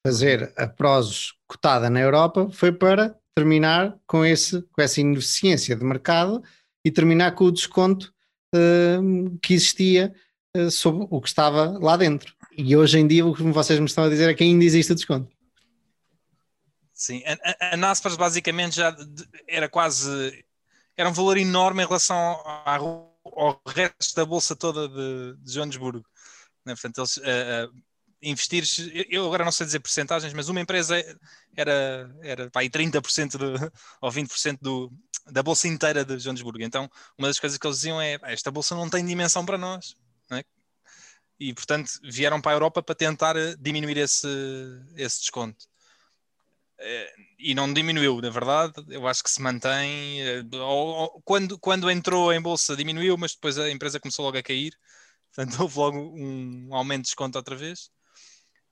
fazer 0.05 0.53
a 0.57 0.67
Prozos 0.67 1.35
cotada 1.47 1.89
na 1.89 1.99
Europa 1.99 2.49
foi 2.51 2.71
para 2.71 3.15
terminar 3.35 3.95
com, 4.07 4.25
esse, 4.25 4.61
com 4.71 4.81
essa 4.81 4.99
ineficiência 4.99 5.75
de 5.75 5.83
mercado 5.83 6.43
e 6.83 6.91
terminar 6.91 7.33
com 7.33 7.45
o 7.45 7.51
desconto 7.51 8.13
uh, 8.55 9.39
que 9.41 9.53
existia 9.53 10.13
uh, 10.55 10.71
sobre 10.71 11.05
o 11.09 11.21
que 11.21 11.27
estava 11.27 11.77
lá 11.79 11.97
dentro. 11.97 12.33
E 12.57 12.75
hoje 12.75 12.97
em 12.97 13.07
dia 13.07 13.25
o 13.25 13.35
que 13.35 13.43
vocês 13.43 13.79
me 13.79 13.85
estão 13.85 14.05
a 14.05 14.09
dizer 14.09 14.29
é 14.29 14.33
que 14.33 14.43
ainda 14.43 14.63
existe 14.63 14.91
o 14.91 14.95
desconto. 14.95 15.35
Sim, 16.93 17.21
a, 17.25 17.73
a 17.73 17.77
Naspers 17.77 18.15
basicamente 18.15 18.77
já 18.77 18.95
era 19.47 19.69
quase 19.69 20.43
era 20.97 21.09
um 21.09 21.13
valor 21.13 21.37
enorme 21.37 21.83
em 21.83 21.85
relação 21.85 22.17
ao, 22.17 23.15
ao 23.23 23.61
resto 23.67 24.15
da 24.15 24.25
bolsa 24.25 24.55
toda 24.55 24.89
de, 24.89 25.37
de 25.43 25.53
Joanesburgo. 25.53 26.03
Né? 26.65 26.73
Portanto, 26.73 26.97
eles 26.97 27.17
uh, 27.17 27.71
uh, 28.21 28.27
investir, 28.27 28.63
eu 29.09 29.25
agora 29.25 29.45
não 29.45 29.51
sei 29.51 29.65
dizer 29.65 29.79
porcentagens, 29.79 30.33
mas 30.33 30.49
uma 30.49 30.61
empresa 30.61 30.95
era, 31.55 32.09
era 32.21 32.49
pá, 32.51 32.61
30% 32.61 33.37
do, 33.37 33.71
ou 34.01 34.11
20% 34.11 34.59
do, 34.61 34.91
da 35.31 35.43
bolsa 35.43 35.67
inteira 35.67 36.05
de 36.05 36.19
Joanesburgo. 36.19 36.63
Então, 36.63 36.89
uma 37.17 37.27
das 37.27 37.39
coisas 37.39 37.57
que 37.57 37.67
eles 37.67 37.77
diziam 37.77 38.01
é: 38.01 38.17
esta 38.23 38.51
bolsa 38.51 38.75
não 38.75 38.89
tem 38.89 39.05
dimensão 39.05 39.45
para 39.45 39.57
nós. 39.57 39.95
É? 40.31 40.43
E, 41.39 41.53
portanto, 41.53 41.91
vieram 42.03 42.41
para 42.41 42.51
a 42.51 42.55
Europa 42.55 42.81
para 42.81 42.95
tentar 42.95 43.35
diminuir 43.59 43.97
esse, 43.97 44.27
esse 44.95 45.21
desconto. 45.21 45.67
Eh, 46.79 47.13
e 47.39 47.55
não 47.55 47.73
diminuiu, 47.73 48.21
na 48.21 48.29
verdade, 48.29 48.73
eu 48.89 49.07
acho 49.07 49.23
que 49.23 49.29
se 49.29 49.41
mantém. 49.41 50.21
Eh, 50.21 50.43
quando, 51.23 51.57
quando 51.59 51.89
entrou 51.89 52.31
em 52.33 52.41
bolsa 52.41 52.75
diminuiu, 52.75 53.17
mas 53.17 53.33
depois 53.33 53.57
a 53.57 53.69
empresa 53.71 53.99
começou 53.99 54.25
logo 54.25 54.37
a 54.37 54.43
cair, 54.43 54.77
portanto 55.33 55.59
houve 55.61 55.77
logo 55.79 55.97
um 56.15 56.69
aumento 56.75 57.03
de 57.03 57.07
desconto 57.07 57.37
outra 57.37 57.55
vez. 57.55 57.89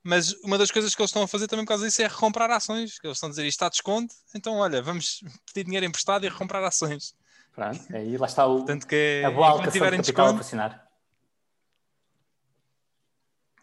Mas 0.07 0.33
uma 0.43 0.55
das 0.55 0.69
coisas 0.69 0.93
que 0.93 1.01
eles 1.01 1.09
estão 1.09 1.23
a 1.23 1.27
fazer 1.27 1.47
também 1.47 1.65
por 1.65 1.69
causa 1.69 1.83
disso 1.83 1.99
é 1.99 2.07
recomprar 2.07 2.51
ações. 2.51 2.99
Eles 3.03 3.17
estão 3.17 3.25
a 3.25 3.31
dizer 3.31 3.41
isto 3.41 3.55
está 3.55 3.65
a 3.65 3.69
desconto, 3.69 4.13
então 4.35 4.57
olha, 4.57 4.79
vamos 4.79 5.23
pedir 5.47 5.65
dinheiro 5.65 5.83
emprestado 5.83 6.23
e 6.23 6.29
recomprar 6.29 6.63
ações. 6.63 7.15
Pronto, 7.51 7.81
aí 7.91 8.15
lá 8.15 8.27
está 8.27 8.45
o, 8.45 8.57
Portanto, 8.57 8.85
que, 8.85 9.23
a 9.25 9.31
boa 9.31 9.47
alocação 9.47 9.71
de 9.71 9.79
capital 9.79 10.01
desconto, 10.01 10.35
a 10.35 10.37
funcionar. 10.37 10.87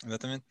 Exatamente. 0.04 0.44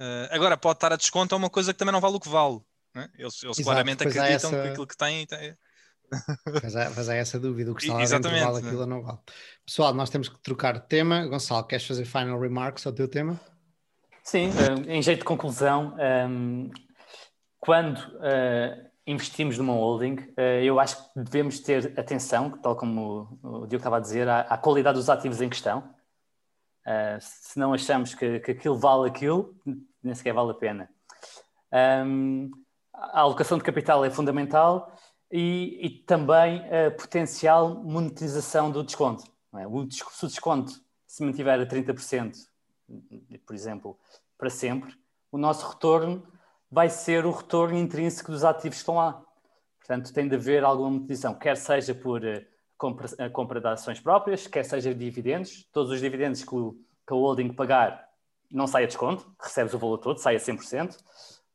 Uh, 0.00 0.28
agora, 0.30 0.56
pode 0.56 0.78
estar 0.78 0.94
a 0.94 0.96
desconto 0.96 1.34
a 1.34 1.38
uma 1.38 1.50
coisa 1.50 1.74
que 1.74 1.78
também 1.78 1.92
não 1.92 2.00
vale 2.00 2.16
o 2.16 2.20
que 2.20 2.28
vale. 2.30 2.62
Né? 2.94 3.10
Eles, 3.18 3.42
eles 3.42 3.58
claramente 3.58 4.04
acreditam 4.04 4.48
essa... 4.48 4.62
que 4.62 4.68
aquilo 4.68 4.86
que 4.86 4.96
têm. 4.96 5.26
Tem... 5.26 5.54
Mas 6.62 6.74
há, 6.74 6.88
mas 6.88 7.08
há 7.10 7.14
essa 7.14 7.38
dúvida, 7.38 7.70
o 7.70 7.74
que 7.74 7.82
está 7.84 7.96
lá 7.96 8.02
Exatamente, 8.02 8.38
dentro 8.38 8.54
vale 8.54 8.66
aquilo 8.66 8.80
ou 8.80 8.86
não 8.86 9.02
vale. 9.02 9.18
Pessoal, 9.66 9.92
nós 9.92 10.08
temos 10.08 10.30
que 10.30 10.38
trocar 10.38 10.78
de 10.78 10.88
tema. 10.88 11.26
Gonçalo, 11.26 11.66
queres 11.66 11.86
fazer 11.86 12.06
final 12.06 12.40
remarks 12.40 12.86
ao 12.86 12.94
teu 12.94 13.06
tema? 13.06 13.38
Sim, 14.28 14.50
eh, 14.50 14.96
em 14.96 15.00
jeito 15.00 15.20
de 15.20 15.24
conclusão, 15.24 15.94
ehm, 15.98 16.68
quando 17.58 17.96
uh, 17.96 18.90
investimos 19.06 19.56
numa 19.56 19.72
holding, 19.72 20.18
eu 20.62 20.78
acho 20.78 20.98
que 21.14 21.20
devemos 21.20 21.60
ter 21.60 21.98
atenção, 21.98 22.50
tal 22.58 22.76
como 22.76 23.38
o, 23.42 23.66
Diogo 23.66 23.76
estava 23.76 23.96
a 23.96 24.00
dizer, 24.00 24.28
à, 24.28 24.58
qualidade 24.58 24.98
dos 24.98 25.08
ativos 25.08 25.40
em 25.40 25.48
questão. 25.48 25.94
Se 27.20 27.58
não 27.58 27.72
achamos 27.72 28.14
que, 28.14 28.36
aquilo 28.36 28.76
vale 28.76 29.08
aquilo, 29.08 29.56
nem 30.02 30.14
sequer 30.14 30.34
vale 30.34 30.50
a 30.50 30.54
pena. 30.54 30.90
A 31.72 33.20
alocação 33.20 33.56
de 33.56 33.64
capital 33.64 34.04
é 34.04 34.10
fundamental 34.10 34.94
e, 35.32 36.04
também 36.06 36.62
a 36.68 36.90
potencial 36.90 37.82
monetização 37.82 38.70
do 38.70 38.84
desconto. 38.84 39.24
É? 39.54 39.64
Se 39.90 40.26
o 40.26 40.28
desconto 40.28 40.72
se 41.06 41.24
mantiver 41.24 41.58
a 41.58 41.66
30%, 41.66 42.47
por 43.46 43.54
exemplo, 43.54 43.98
para 44.36 44.50
sempre, 44.50 44.94
o 45.30 45.38
nosso 45.38 45.68
retorno 45.68 46.26
vai 46.70 46.88
ser 46.88 47.26
o 47.26 47.30
retorno 47.30 47.76
intrínseco 47.76 48.30
dos 48.30 48.44
ativos 48.44 48.78
que 48.78 48.82
estão 48.82 48.96
lá. 48.96 49.22
Portanto, 49.78 50.12
tem 50.12 50.28
de 50.28 50.34
haver 50.36 50.64
alguma 50.64 50.90
monetização, 50.90 51.34
quer 51.34 51.56
seja 51.56 51.94
por 51.94 52.24
eh, 52.24 52.46
compra, 52.76 53.08
eh, 53.18 53.28
compra 53.28 53.60
de 53.60 53.68
ações 53.68 54.00
próprias, 54.00 54.46
quer 54.46 54.64
seja 54.64 54.94
dividendos. 54.94 55.66
Todos 55.72 55.92
os 55.92 56.00
dividendos 56.00 56.44
que 56.44 56.54
o, 56.54 56.78
que 57.06 57.14
o 57.14 57.18
holding 57.18 57.52
pagar 57.52 58.06
não 58.50 58.66
sai 58.66 58.84
a 58.84 58.86
desconto, 58.86 59.30
recebes 59.40 59.72
o 59.74 59.78
valor 59.78 59.98
todo, 59.98 60.18
sai 60.18 60.36
a 60.36 60.38
100%, 60.38 60.96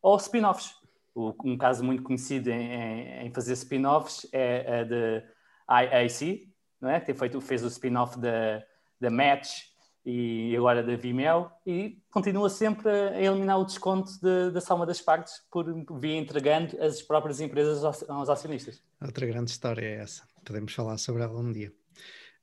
ou 0.01 0.17
spin-offs 0.17 0.83
um 1.15 1.57
caso 1.57 1.83
muito 1.83 2.03
conhecido 2.03 2.49
em, 2.49 3.25
em 3.25 3.33
fazer 3.33 3.53
spin-offs 3.53 4.27
é 4.31 4.79
a 4.79 4.83
de 4.83 5.23
IAC, 5.69 6.51
não 6.81 6.89
é? 6.89 6.99
Tem 6.99 7.13
feito, 7.15 7.39
fez 7.39 7.63
o 7.63 7.67
spin-off 7.67 8.17
da, 8.19 8.63
da 8.99 9.09
Match 9.09 9.72
e 10.05 10.55
agora 10.55 10.83
da 10.83 10.95
Vimeo 10.95 11.49
e 11.65 11.97
continua 12.11 12.49
sempre 12.49 12.89
a 12.89 13.21
eliminar 13.21 13.59
o 13.59 13.65
desconto 13.65 14.11
de, 14.21 14.51
da 14.51 14.59
soma 14.59 14.85
das 14.85 15.01
partes 15.01 15.41
por 15.49 15.65
vir 15.99 16.15
entregando 16.15 16.81
as 16.81 17.01
próprias 17.01 17.39
empresas 17.39 17.83
aos, 17.83 18.09
aos 18.09 18.29
acionistas. 18.29 18.83
Outra 19.01 19.25
grande 19.25 19.51
história 19.51 19.85
é 19.85 19.95
essa. 19.95 20.27
Podemos 20.43 20.73
falar 20.73 20.97
sobre 20.97 21.23
ela 21.23 21.39
um 21.39 21.51
dia. 21.51 21.73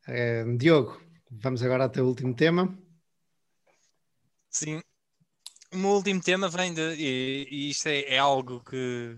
Uh, 0.08 0.56
Diogo, 0.56 1.00
vamos 1.30 1.62
agora 1.62 1.84
ao 1.84 1.90
teu 1.90 2.06
último 2.06 2.34
tema. 2.34 2.76
Sim, 4.48 4.80
o 5.72 5.76
meu 5.76 5.90
último 5.90 6.20
tema 6.20 6.48
vem 6.48 6.74
de. 6.74 6.94
E, 6.94 7.46
e 7.48 7.70
isto 7.70 7.86
é, 7.86 8.00
é 8.14 8.18
algo 8.18 8.60
que, 8.64 9.16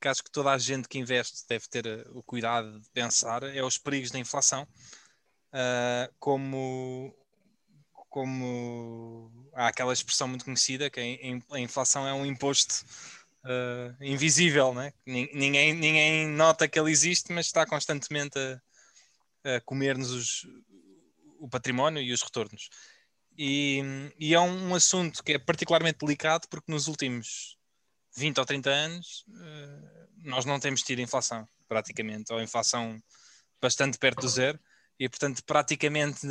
que, 0.00 0.06
acho 0.06 0.22
que 0.22 0.30
toda 0.30 0.52
a 0.52 0.58
gente 0.58 0.88
que 0.88 0.98
investe 0.98 1.44
deve 1.48 1.66
ter 1.68 1.86
eh, 1.86 2.04
o 2.10 2.22
cuidado 2.22 2.78
de 2.80 2.88
pensar: 2.90 3.42
é 3.42 3.64
os 3.64 3.78
perigos 3.78 4.12
da 4.12 4.18
inflação. 4.18 4.62
Uh, 5.52 6.08
como, 6.20 7.12
como 8.12 9.32
há 9.54 9.68
aquela 9.68 9.90
expressão 9.90 10.28
muito 10.28 10.44
conhecida 10.44 10.90
que 10.90 11.00
a, 11.50 11.58
inflação 11.58 12.06
é 12.06 12.12
um 12.12 12.26
imposto 12.26 12.84
uh, 13.42 14.04
invisível, 14.04 14.74
né? 14.74 14.92
ninguém, 15.06 15.72
ninguém 15.72 16.28
nota 16.28 16.68
que 16.68 16.78
ele 16.78 16.90
existe, 16.90 17.32
mas 17.32 17.46
está 17.46 17.64
constantemente 17.64 18.38
a, 18.38 19.56
a 19.56 19.60
comer-nos 19.62 20.46
o 21.38 21.48
património 21.48 22.02
e 22.02 22.12
os 22.12 22.20
retornos. 22.20 22.68
E, 23.36 23.80
e, 24.18 24.34
é 24.34 24.40
um 24.40 24.74
assunto 24.74 25.24
que 25.24 25.32
é 25.32 25.38
particularmente 25.38 26.04
delicado 26.04 26.46
porque 26.50 26.70
nos 26.70 26.88
últimos 26.88 27.56
20 28.14 28.40
ou 28.40 28.44
30 28.44 28.68
anos 28.68 29.24
uh, 29.26 30.08
nós 30.18 30.44
não 30.44 30.60
temos 30.60 30.82
tido 30.82 31.00
inflação, 31.00 31.48
praticamente, 31.66 32.30
ou 32.30 32.42
inflação 32.42 33.02
bastante 33.58 33.96
perto 33.96 34.20
do 34.20 34.28
zero, 34.28 34.60
e 34.98 35.08
portanto, 35.08 35.42
praticamente 35.46 36.26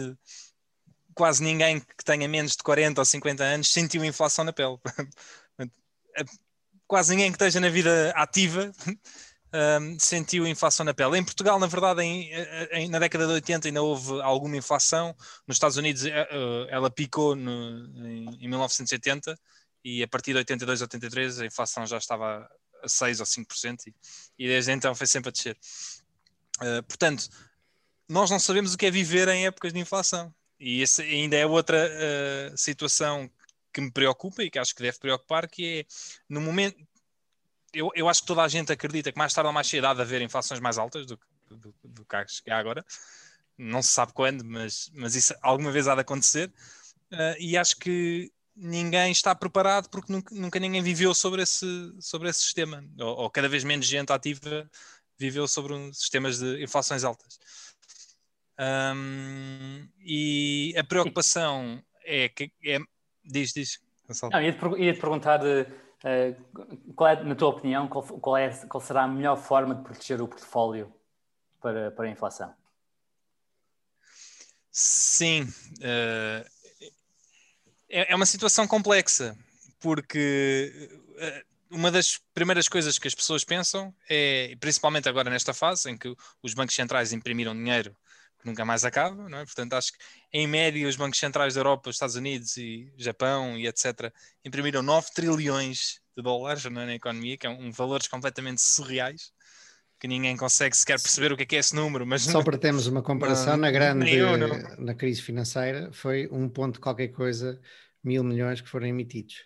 quase 1.14 1.44
ninguém 1.44 1.80
que 1.80 2.04
tenha 2.04 2.28
menos 2.28 2.56
de 2.56 2.64
40 2.64 3.02
ou 3.02 3.06
50 3.06 3.44
anos 3.44 3.72
sentiu 3.72 4.04
inflação 4.04 4.46
na 4.46 4.54
pele. 4.54 4.78
quase 6.88 7.12
ninguém 7.12 7.32
que 7.32 7.36
esteja 7.36 7.60
na 7.60 7.70
vida 7.70 8.12
ativa 8.16 8.72
um, 9.54 10.00
sentiu 10.00 10.48
inflação 10.48 10.86
na 10.86 10.94
pele. 10.94 11.18
Em 11.18 11.24
Portugal, 11.24 11.60
na 11.60 11.68
verdade, 11.68 12.02
em, 12.02 12.32
em, 12.72 12.90
na 12.90 13.00
década 13.00 13.28
de 13.28 13.34
80 13.34 13.68
ainda 13.68 13.82
houve 13.82 14.22
alguma 14.22 14.58
inflação. 14.58 15.16
Nos 15.48 15.56
Estados 15.56 15.78
Unidos 15.78 16.04
uh, 16.04 16.68
ela 16.70 16.90
picou 16.90 17.36
no, 17.36 17.86
em, 18.06 18.44
em, 18.46 18.48
1980 18.48 19.38
e 19.84 20.04
a 20.04 20.08
partir 20.08 20.32
de 20.32 20.38
82, 20.38 20.82
83 20.82 21.42
a 21.42 21.46
inflação 21.46 21.86
já 21.86 21.98
estava 21.98 22.48
a 22.84 22.88
6 22.88 23.20
ou 23.20 23.26
5% 23.26 23.88
e, 23.88 23.96
e 24.40 24.48
desde 24.48 24.72
então 24.72 24.96
foi 24.96 25.08
sempre 25.08 25.30
a 25.30 25.32
descer. 25.32 25.58
Uh, 26.62 26.84
portanto, 26.84 27.30
nós 28.08 28.30
não 28.30 28.40
sabemos 28.40 28.74
o 28.74 28.78
que 28.78 28.86
é 28.86 28.92
viver 28.92 29.28
em 29.30 29.46
épocas 29.48 29.74
de 29.74 29.80
inflação. 29.80 30.34
E 30.62 30.84
essa 30.84 31.02
ainda 31.02 31.36
é 31.36 31.46
outra 31.46 31.90
uh, 31.90 32.56
situação 32.56 33.30
que 33.74 33.82
me 33.82 33.92
preocupa 33.92 34.44
e 34.44 34.50
que 34.52 34.60
acho 34.60 34.76
que 34.76 34.84
deve 34.84 35.00
preocupar, 35.00 35.50
que 35.50 35.80
é 35.80 35.86
no 36.30 36.40
momento, 36.40 36.78
eu, 37.74 37.90
eu 37.96 38.08
acho 38.08 38.22
que 38.22 38.28
toda 38.28 38.44
a 38.44 38.48
gente 38.48 38.72
acredita 38.72 39.12
que 39.12 39.18
mais 39.18 39.34
tarde 39.34 39.48
ou 39.48 39.54
mais 39.54 39.68
cedo 39.68 39.88
há 39.88 39.94
de 39.94 40.02
haver 40.02 40.22
inflações 40.22 40.60
mais 40.60 40.78
altas 40.78 41.08
do, 41.08 41.20
do, 41.50 41.74
do 41.84 42.06
que 42.06 42.52
há 42.52 42.58
agora. 42.60 42.86
Não 43.58 43.82
se 43.82 43.90
sabe 43.90 44.14
quando, 44.14 44.46
mas, 44.46 44.92
mas 44.94 45.16
isso 45.16 45.34
alguma 45.42 45.72
vez 45.72 45.88
há 45.88 45.96
de 45.96 46.02
acontecer. 46.02 46.52
Uh, 47.12 47.36
e 47.40 47.58
acho 47.58 47.78
que 47.78 48.32
ninguém 48.56 49.12
está 49.12 49.34
preparado 49.34 49.90
porque 49.90 50.14
nunca, 50.14 50.36
nunca 50.36 50.60
ninguém 50.60 50.84
viveu 50.84 51.16
sobre 51.16 51.42
esse, 51.42 51.66
sobre 52.00 52.30
esse 52.30 52.42
sistema. 52.42 52.84
Ou, 53.00 53.22
ou, 53.22 53.30
cada 53.32 53.50
vez 53.50 53.64
menos 53.64 53.88
gente 53.88 54.12
ativa 54.12 54.70
viveu 55.18 55.48
sobre 55.48 55.74
um, 55.74 55.92
sistemas 55.92 56.40
de 56.40 56.64
inflações 56.64 57.04
altas. 57.04 57.40
Um, 58.62 59.88
e 60.00 60.76
a 60.78 60.84
preocupação 60.84 61.84
é 62.06 62.30
que 62.30 62.52
é, 62.64 62.78
diz, 63.26 63.54
diz. 63.54 63.80
Não, 64.32 64.42
ia-te 64.42 64.60
ia 64.78 64.94
perguntar 64.94 65.38
de, 65.38 65.62
uh, 65.62 66.94
qual 66.94 67.10
é, 67.10 67.24
na 67.24 67.34
tua 67.34 67.50
opinião, 67.50 67.88
qual, 67.88 68.04
qual, 68.04 68.38
é, 68.38 68.50
qual 68.68 68.82
será 68.82 69.04
a 69.04 69.08
melhor 69.08 69.36
forma 69.36 69.74
de 69.74 69.82
proteger 69.82 70.22
o 70.22 70.28
portfólio 70.28 70.94
para, 71.60 71.90
para 71.92 72.06
a 72.06 72.10
inflação? 72.10 72.54
Sim, 74.70 75.44
uh, 75.44 76.46
é, 77.90 78.14
é, 78.14 78.16
uma 78.16 78.28
situação 78.28 78.68
complexa, 78.68 79.36
porque 79.80 80.72
uh, 81.18 81.76
uma 81.76 81.90
das 81.90 82.20
primeiras 82.34 82.68
coisas 82.68 83.00
que 83.00 83.08
as 83.08 83.16
pessoas 83.16 83.44
pensam 83.44 83.94
é, 84.08 84.56
principalmente 84.60 85.10
agora 85.10 85.30
nesta 85.30 85.54
fase 85.54 85.90
em 85.90 85.98
que 85.98 86.14
os 86.44 86.54
bancos 86.54 86.76
centrais 86.76 87.12
imprimiram 87.12 87.56
dinheiro 87.56 87.96
que 88.42 88.48
nunca 88.48 88.66
mais 88.66 88.84
acaba, 88.84 89.30
não 89.30 89.38
é? 89.38 89.46
Portanto, 89.46 89.74
acho 89.74 89.94
que 89.94 90.00
em 90.34 90.48
média 90.48 90.88
os 90.88 90.96
bancos 90.96 91.20
centrais 91.20 91.54
da 91.54 91.60
Europa, 91.60 91.90
Estados 91.90 92.16
Unidos 92.16 92.58
e 92.58 92.92
Japão 92.98 93.58
e 93.58 93.68
etc. 93.68 94.12
imprimiram 94.44 94.82
9 94.82 95.08
trilhões 95.14 96.02
de 96.16 96.24
dólares 96.24 96.66
na 96.66 96.94
economia, 96.94 97.38
que 97.38 97.48
é 97.48 97.50
um 97.50 97.72
valores 97.72 98.08
completamente 98.08 98.62
surreais 98.62 99.32
que 100.02 100.08
ninguém 100.08 100.36
consegue 100.36 100.76
sequer 100.76 101.00
perceber 101.00 101.32
o 101.32 101.38
que 101.38 101.44
é, 101.44 101.46
que 101.46 101.56
é 101.56 101.60
esse 101.60 101.76
número. 101.76 102.08
Mas 102.08 102.24
Só 102.24 102.44
para 102.44 102.58
termos 102.58 102.88
uma 102.88 103.04
comparação, 103.04 103.54
não, 103.54 103.60
na 103.60 103.72
grande, 103.72 104.12
eu, 104.12 104.36
na 104.80 104.96
crise 104.96 105.22
financeira, 105.22 105.92
foi 105.94 106.28
um 106.32 106.50
ponto 106.50 106.82
qualquer 106.82 107.10
coisa, 107.10 107.62
mil 108.04 108.24
milhões 108.24 108.60
que 108.60 108.68
foram 108.68 108.88
emitidos. 108.88 109.46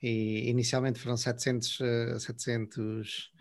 E 0.00 0.48
inicialmente 0.48 1.00
foram 1.00 1.16
700, 1.16 1.80
uh, 1.80 2.20
700 2.20 3.32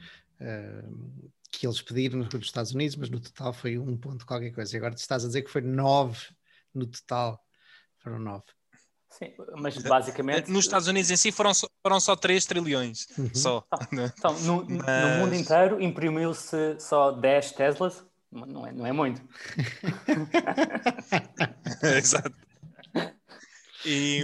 uh, 0.41 1.31
que 1.51 1.65
eles 1.65 1.81
pediram 1.81 2.19
nos 2.19 2.33
Estados 2.33 2.73
Unidos, 2.73 2.95
mas 2.95 3.09
no 3.09 3.19
total 3.19 3.53
foi 3.53 3.77
um 3.77 3.97
ponto 3.97 4.25
qualquer 4.25 4.51
coisa. 4.51 4.75
E 4.75 4.77
agora 4.77 4.93
tu 4.93 4.99
estás 4.99 5.23
a 5.23 5.27
dizer 5.27 5.41
que 5.41 5.49
foi 5.49 5.61
nove 5.61 6.27
no 6.73 6.85
total. 6.85 7.41
Foram 7.97 8.19
nove. 8.19 8.45
Sim, 9.09 9.33
mas 9.57 9.77
basicamente. 9.77 10.51
Nos 10.51 10.65
Estados 10.65 10.87
Unidos 10.87 11.09
em 11.09 11.15
si 11.15 11.31
foram 11.31 11.53
só, 11.53 11.67
foram 11.81 11.99
só 11.99 12.15
3 12.15 12.45
trilhões. 12.45 13.07
Uhum. 13.17 13.33
Só. 13.33 13.65
Então, 13.91 14.13
então 14.17 14.39
no, 14.41 14.65
mas... 14.69 15.17
no, 15.17 15.25
mundo 15.25 15.35
inteiro 15.35 15.81
imprimiu-se 15.81 16.79
só 16.79 17.11
10 17.11 17.51
Teslas. 17.53 18.05
Não 18.31 18.67
é, 18.67 18.73
não 18.73 18.85
é 18.85 18.91
muito. 18.91 19.21
Exato. 21.97 22.35
E, 23.85 24.23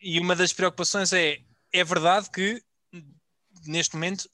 e 0.00 0.18
uma 0.18 0.34
das 0.34 0.52
preocupações 0.52 1.12
é: 1.12 1.38
é 1.72 1.84
verdade 1.84 2.30
que 2.30 2.62
neste 3.66 3.94
momento 3.94 4.28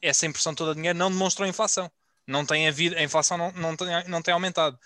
essa 0.00 0.26
impressão 0.26 0.54
toda 0.54 0.72
de 0.72 0.76
dinheiro 0.76 0.98
não 0.98 1.10
demonstrou 1.10 1.48
inflação. 1.48 1.90
Não 2.26 2.44
tem 2.44 2.68
havido, 2.68 2.96
a 2.96 3.02
inflação 3.02 3.38
não, 3.38 3.52
não, 3.52 3.76
tem, 3.76 3.88
não 4.08 4.22
tem 4.22 4.34
aumentado. 4.34 4.78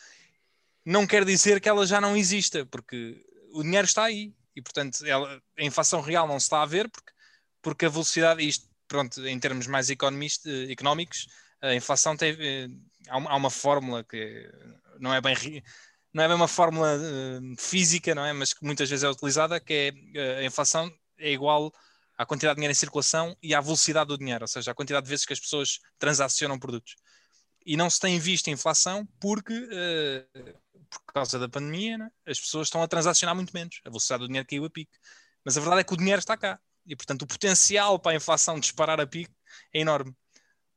Não 0.84 1.06
quer 1.06 1.24
dizer 1.24 1.60
que 1.60 1.68
ela 1.68 1.86
já 1.86 2.00
não 2.00 2.16
exista, 2.16 2.64
porque 2.66 3.24
o 3.52 3.62
dinheiro 3.62 3.86
está 3.86 4.04
aí 4.04 4.34
e, 4.54 4.62
portanto, 4.62 5.04
ela, 5.04 5.40
a 5.58 5.64
inflação 5.64 6.00
real 6.00 6.26
não 6.26 6.38
se 6.38 6.46
está 6.46 6.62
a 6.62 6.66
ver 6.66 6.88
porque, 6.88 7.12
porque 7.60 7.86
a 7.86 7.88
velocidade, 7.88 8.46
isto, 8.46 8.68
pronto, 8.86 9.26
em 9.26 9.38
termos 9.38 9.66
mais 9.66 9.88
económicos, 9.90 11.26
a 11.60 11.74
inflação 11.74 12.16
tem, 12.16 12.36
eh, 12.38 12.68
há, 13.08 13.18
uma, 13.18 13.30
há 13.30 13.36
uma 13.36 13.50
fórmula 13.50 14.04
que 14.04 14.50
não 14.98 15.14
é 15.14 15.20
bem 15.20 15.34
não 16.12 16.22
é 16.24 16.28
bem 16.28 16.36
uma 16.36 16.48
fórmula 16.48 16.94
uh, 16.98 17.56
física, 17.56 18.14
não 18.14 18.24
é? 18.24 18.32
Mas 18.32 18.52
que 18.52 18.64
muitas 18.64 18.90
vezes 18.90 19.02
é 19.02 19.08
utilizada, 19.08 19.58
que 19.58 19.94
é 20.14 20.40
a 20.40 20.44
inflação 20.44 20.92
é 21.18 21.32
igual 21.32 21.72
à 22.16 22.26
quantidade 22.26 22.54
de 22.54 22.56
dinheiro 22.56 22.72
em 22.72 22.74
circulação 22.74 23.36
e 23.42 23.54
à 23.54 23.60
velocidade 23.60 24.08
do 24.08 24.18
dinheiro, 24.18 24.44
ou 24.44 24.48
seja, 24.48 24.70
à 24.70 24.74
quantidade 24.74 25.04
de 25.04 25.10
vezes 25.10 25.24
que 25.24 25.32
as 25.32 25.40
pessoas 25.40 25.78
transacionam 25.98 26.58
produtos. 26.58 26.96
E 27.64 27.76
não 27.76 27.88
se 27.88 28.00
tem 28.00 28.18
visto 28.18 28.48
inflação 28.48 29.06
porque, 29.20 29.54
uh, 29.54 30.58
por 30.90 31.12
causa 31.14 31.38
da 31.38 31.48
pandemia, 31.48 31.96
né, 31.96 32.10
as 32.26 32.40
pessoas 32.40 32.66
estão 32.66 32.82
a 32.82 32.88
transacionar 32.88 33.34
muito 33.34 33.52
menos. 33.52 33.80
A 33.84 33.88
velocidade 33.88 34.22
do 34.22 34.26
dinheiro 34.26 34.46
caiu 34.48 34.64
a 34.64 34.70
pique. 34.70 34.98
Mas 35.44 35.56
a 35.56 35.60
verdade 35.60 35.80
é 35.80 35.84
que 35.84 35.94
o 35.94 35.96
dinheiro 35.96 36.18
está 36.18 36.36
cá. 36.36 36.58
E, 36.86 36.96
portanto, 36.96 37.22
o 37.22 37.26
potencial 37.26 37.98
para 37.98 38.12
a 38.12 38.14
inflação 38.16 38.58
disparar 38.58 39.00
a 39.00 39.06
pique 39.06 39.32
é 39.72 39.80
enorme. 39.80 40.14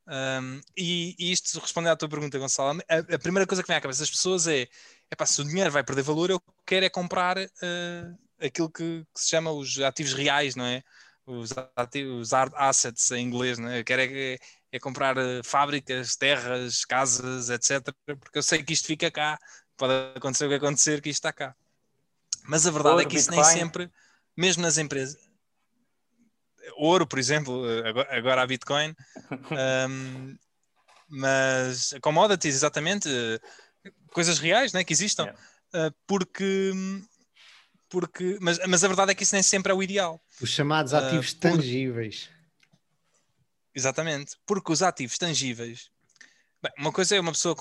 Um, 0.07 0.61
e, 0.77 1.15
e, 1.17 1.31
isto, 1.31 1.59
respondendo 1.59 1.93
à 1.93 1.95
tua 1.95 2.09
pergunta, 2.09 2.37
Gonçalo, 2.37 2.79
a, 2.87 3.15
a, 3.15 3.19
primeira 3.19 3.47
coisa 3.47 3.63
que 3.63 3.67
vem 3.67 3.75
à 3.75 3.81
cabeça 3.81 4.01
das 4.01 4.11
pessoas 4.11 4.45
é: 4.45 4.67
é 5.09 5.25
se 5.25 5.41
o 5.41 5.45
dinheiro 5.45 5.71
vai 5.71 5.83
perder 5.83 6.03
valor, 6.03 6.29
eu 6.29 6.41
quero 6.65 6.85
é 6.85 6.89
comprar 6.89 7.37
uh, 7.37 8.17
aquilo 8.39 8.69
que, 8.69 9.03
que, 9.13 9.19
se 9.19 9.29
chama 9.29 9.51
os 9.51 9.79
ativos 9.79 10.13
reais, 10.13 10.55
não 10.55 10.65
é? 10.65 10.83
Os, 11.25 11.51
ativos, 11.75 12.31
hard 12.31 12.53
assets 12.55 13.11
em 13.11 13.25
inglês, 13.25 13.57
né? 13.57 13.79
eu 13.79 13.83
quero 13.83 14.01
é, 14.01 14.37
é 14.71 14.79
comprar 14.79 15.17
eh, 15.17 15.41
fábricas, 15.43 16.15
terras, 16.15 16.85
casas, 16.85 17.49
etc. 17.49 17.93
Porque 18.05 18.37
eu 18.37 18.43
sei 18.43 18.63
que 18.63 18.73
isto 18.73 18.87
fica 18.87 19.09
cá, 19.09 19.39
pode 19.77 19.93
acontecer 20.15 20.45
o 20.45 20.49
que 20.49 20.55
acontecer, 20.55 21.01
que 21.01 21.09
isto 21.09 21.19
está 21.19 21.33
cá. 21.33 21.55
Mas 22.47 22.67
a 22.67 22.71
verdade 22.71 22.95
Ouro, 22.95 23.07
é 23.07 23.09
que 23.09 23.17
isso 23.17 23.29
Bitcoin. 23.29 23.47
nem 23.47 23.59
sempre, 23.59 23.91
mesmo 24.37 24.61
nas 24.61 24.77
empresas, 24.77 25.17
ouro, 26.77 27.07
por 27.07 27.19
exemplo, 27.19 27.63
eh, 27.69 28.17
agora, 28.17 28.41
a 28.41 28.47
Bitcoin, 28.47 28.95
um, 29.89 30.37
mas 31.07 31.93
commodities, 32.01 32.55
exatamente, 32.55 33.09
eh, 33.09 33.39
coisas 34.11 34.39
reais 34.39 34.73
né, 34.73 34.83
que 34.83 34.93
existam, 34.93 35.25
yeah. 35.73 35.95
porque 36.07 36.71
porque, 37.95 38.37
mas, 38.41 38.59
mas 38.67 38.83
a 38.83 38.89
verdade 38.89 39.13
é 39.13 39.15
que 39.15 39.23
isso 39.23 39.33
nem 39.33 39.41
sempre 39.41 39.71
é 39.71 39.75
o 39.75 39.81
ideal. 39.81 40.21
Os 40.41 40.49
chamados 40.49 40.93
ah, 40.93 41.07
ativos 41.07 41.31
uh, 41.31 41.39
tangíveis. 41.39 42.29
Exatamente, 43.73 44.35
porque 44.45 44.73
os 44.73 44.81
ativos 44.81 45.17
tangíveis. 45.17 45.89
Bem, 46.61 46.73
uma 46.77 46.91
coisa 46.91 47.15
é 47.15 47.21
uma 47.21 47.31
pessoa 47.31 47.55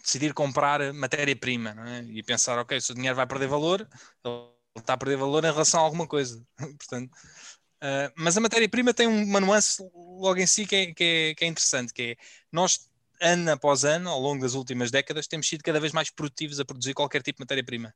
decidir 0.00 0.32
comprar 0.32 0.92
matéria-prima 0.92 1.74
é? 1.88 2.04
e 2.04 2.22
pensar, 2.22 2.56
ok, 2.60 2.80
se 2.80 2.92
o 2.92 2.94
dinheiro 2.94 3.16
vai 3.16 3.26
perder 3.26 3.48
valor, 3.48 3.80
ele 4.24 4.48
está 4.76 4.92
a 4.92 4.96
perder 4.96 5.16
valor 5.16 5.44
em 5.44 5.50
relação 5.50 5.80
a 5.80 5.82
alguma 5.82 6.06
coisa. 6.06 6.40
Portanto, 6.78 7.10
uh, 7.10 8.12
mas 8.14 8.36
a 8.36 8.40
matéria-prima 8.40 8.94
tem 8.94 9.08
uma 9.08 9.40
nuance 9.40 9.82
logo 9.92 10.38
em 10.38 10.46
si 10.46 10.66
que 10.66 10.76
é, 10.76 10.94
que 10.94 11.02
é, 11.02 11.34
que 11.34 11.44
é 11.44 11.48
interessante, 11.48 11.92
que 11.92 12.02
é 12.02 12.16
nós 12.52 12.88
ano 13.20 13.50
após 13.50 13.84
ano, 13.84 14.08
ao 14.08 14.20
longo 14.20 14.40
das 14.40 14.54
últimas 14.54 14.92
décadas, 14.92 15.26
temos 15.26 15.48
sido 15.48 15.64
cada 15.64 15.80
vez 15.80 15.92
mais 15.92 16.10
produtivos 16.10 16.60
a 16.60 16.64
produzir 16.64 16.94
qualquer 16.94 17.22
tipo 17.22 17.38
de 17.38 17.42
matéria-prima 17.42 17.92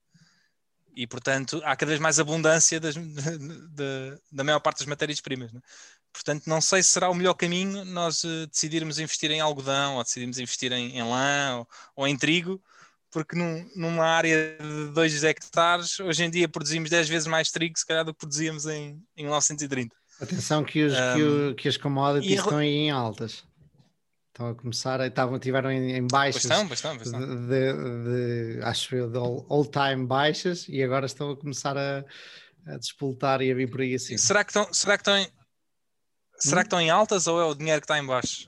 e 0.95 1.07
portanto 1.07 1.61
há 1.65 1.75
cada 1.77 1.91
vez 1.91 2.01
mais 2.01 2.19
abundância 2.19 2.79
das, 2.79 2.95
de, 2.95 3.01
de, 3.69 4.19
da 4.31 4.45
maior 4.45 4.61
parte 4.61 4.79
das 4.79 4.87
matérias-primas. 4.87 5.53
Né? 5.53 5.61
Portanto, 6.13 6.45
não 6.47 6.61
sei 6.61 6.83
se 6.83 6.91
será 6.91 7.09
o 7.09 7.15
melhor 7.15 7.35
caminho 7.35 7.85
nós 7.85 8.23
uh, 8.25 8.47
decidirmos 8.47 8.99
investir 8.99 9.31
em 9.31 9.41
algodão 9.41 9.97
ou 9.97 10.03
decidirmos 10.03 10.39
investir 10.39 10.71
em, 10.73 10.99
em 10.99 11.03
lã 11.03 11.59
ou, 11.59 11.69
ou, 11.97 12.09
em 12.09 12.17
trigo, 12.17 12.63
porque 13.11 13.35
num, 13.35 13.69
numa 13.75 14.05
área 14.05 14.59
de 14.61 14.93
2 14.93 15.25
hectares, 15.25 15.99
hoje 16.01 16.25
em 16.25 16.31
dia 16.31 16.49
produzimos 16.49 16.91
10 16.91 17.09
vezes 17.09 17.27
mais 17.27 17.51
trigo, 17.51 17.79
se 17.79 17.87
calhar, 17.87 18.05
do 18.05 18.13
que 18.13 18.21
produzíamos 18.21 18.67
em, 18.67 19.03
em 19.17 19.23
1930. 19.23 19.97
Atenção 20.21 20.63
que, 20.63 20.85
os, 20.85 20.93
um, 20.93 21.15
que, 21.15 21.23
o, 21.23 21.55
que 21.55 21.69
as 21.69 21.77
commodities 21.77 22.39
estão 22.39 22.59
aí 22.59 22.69
em 22.69 22.91
altas. 22.91 23.45
Estão 24.33 24.49
a 24.49 24.55
começar, 24.55 24.99
estavam, 25.07 25.39
tiveram 25.39 25.71
em, 25.71 25.95
em 25.95 26.07
baixas. 26.07 26.47
Bastão, 26.47 26.67
bastão, 26.67 26.97
bastão. 26.97 27.21
De, 27.21 27.47
de, 27.49 28.57
de, 28.57 28.63
acho 28.63 28.97
eu, 28.97 29.11
de 29.11 29.19
all-time 29.19 30.07
baixas 30.07 30.67
e 30.71 30.83
agora 30.83 31.05
estão 31.05 31.33
a 31.33 31.37
começar 31.37 31.77
a, 31.77 32.03
a 32.67 32.79
despoltar 32.79 33.43
e 33.43 33.53
a 33.53 33.55
vir 33.55 33.71
por 33.71 33.83
aí 33.83 33.95
assim. 33.95 34.17
Será 34.17 34.43
que 34.43 34.51
estão, 34.51 34.73
será 34.73 34.97
que 34.97 35.03
estão, 35.03 35.19
em, 35.19 35.31
será 36.39 36.61
hum? 36.61 36.63
que 36.63 36.67
estão 36.67 36.81
em 36.81 36.89
altas 36.89 37.27
ou 37.27 37.39
é 37.39 37.45
o 37.45 37.55
dinheiro 37.55 37.83
que 37.83 37.85
está 37.85 37.99
em 37.99 38.07
baixo? 38.07 38.47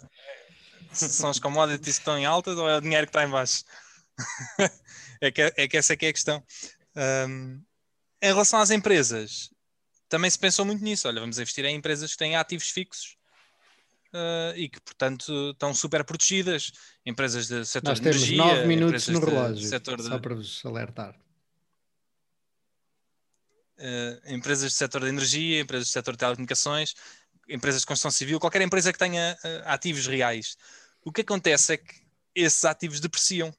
São 0.91 1.29
as 1.29 1.39
commodities 1.39 1.97
que 1.97 2.01
estão 2.01 2.17
em 2.17 2.25
altas 2.25 2.57
ou 2.57 2.67
é 2.67 2.79
o 2.79 2.81
dinheiro 2.81 3.07
que 3.07 3.11
está 3.11 3.23
em 3.23 3.31
baixo? 3.31 3.63
é, 5.21 5.31
que, 5.31 5.53
é 5.55 5.69
que 5.69 5.77
essa 5.77 5.93
é 5.93 5.97
que 5.97 6.07
é 6.07 6.09
a 6.09 6.15
questão. 6.15 6.43
Um, 6.97 7.63
em 8.23 8.29
relação 8.29 8.59
às 8.59 8.71
empresas, 8.71 9.51
também 10.09 10.31
se 10.31 10.39
pensou 10.39 10.65
muito 10.65 10.83
nisso. 10.83 11.07
Olha, 11.07 11.21
vamos 11.21 11.39
investir 11.39 11.67
em 11.67 11.77
empresas 11.77 12.13
que 12.13 12.17
têm 12.17 12.37
ativos 12.37 12.71
fixos 12.71 13.19
uh, 14.15 14.57
e 14.57 14.69
que, 14.69 14.81
portanto, 14.81 15.51
estão 15.51 15.75
super 15.75 16.05
protegidas. 16.05 16.71
Empresas 17.05 17.49
do 17.49 17.65
setor 17.65 17.91
Nós 17.91 18.01
de 18.01 18.09
energia. 18.09 18.37
Nós 18.37 18.47
temos 18.47 18.61
9 18.61 18.69
minutos 18.69 19.09
no 19.09 19.21
relógio, 19.21 19.69
setor 19.69 19.97
de... 19.97 20.05
só 20.05 20.19
para 20.19 20.35
vos 20.35 20.65
alertar. 20.65 21.15
Uh, 23.77 24.33
empresas 24.33 24.73
do 24.73 24.77
setor 24.77 25.03
de 25.03 25.09
energia, 25.09 25.61
empresas 25.61 25.89
do 25.89 25.91
setor 25.91 26.13
de 26.13 26.19
telecomunicações, 26.19 26.95
empresas 27.49 27.81
de 27.81 27.87
construção 27.87 28.11
civil, 28.11 28.39
qualquer 28.39 28.63
empresa 28.63 28.93
que 28.93 28.99
tenha 28.99 29.37
uh, 29.45 29.63
ativos 29.67 30.07
reais. 30.07 30.57
O 31.05 31.13
que 31.13 31.23
acontece 31.23 31.75
é 31.75 31.77
que 31.77 31.95
esses 32.35 32.65
ativos 32.65 33.01
depreciam. 33.01 33.55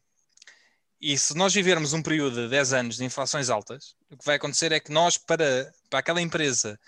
E 1.00 1.18
se 1.18 1.36
nós 1.36 1.54
vivermos 1.54 1.92
um 1.94 2.02
período 2.02 2.44
de 2.44 2.50
10 2.50 2.74
anos 2.74 2.96
de 2.96 3.04
inflações 3.04 3.50
altas, 3.50 3.96
o 4.10 4.18
que 4.18 4.26
vai 4.26 4.38
acontecer 4.38 4.72
é 4.72 4.80
que 4.80 4.92
nós, 4.92 5.18
para, 5.18 5.72
para 5.90 6.00
aquela 6.00 6.22
empresa 6.22 6.80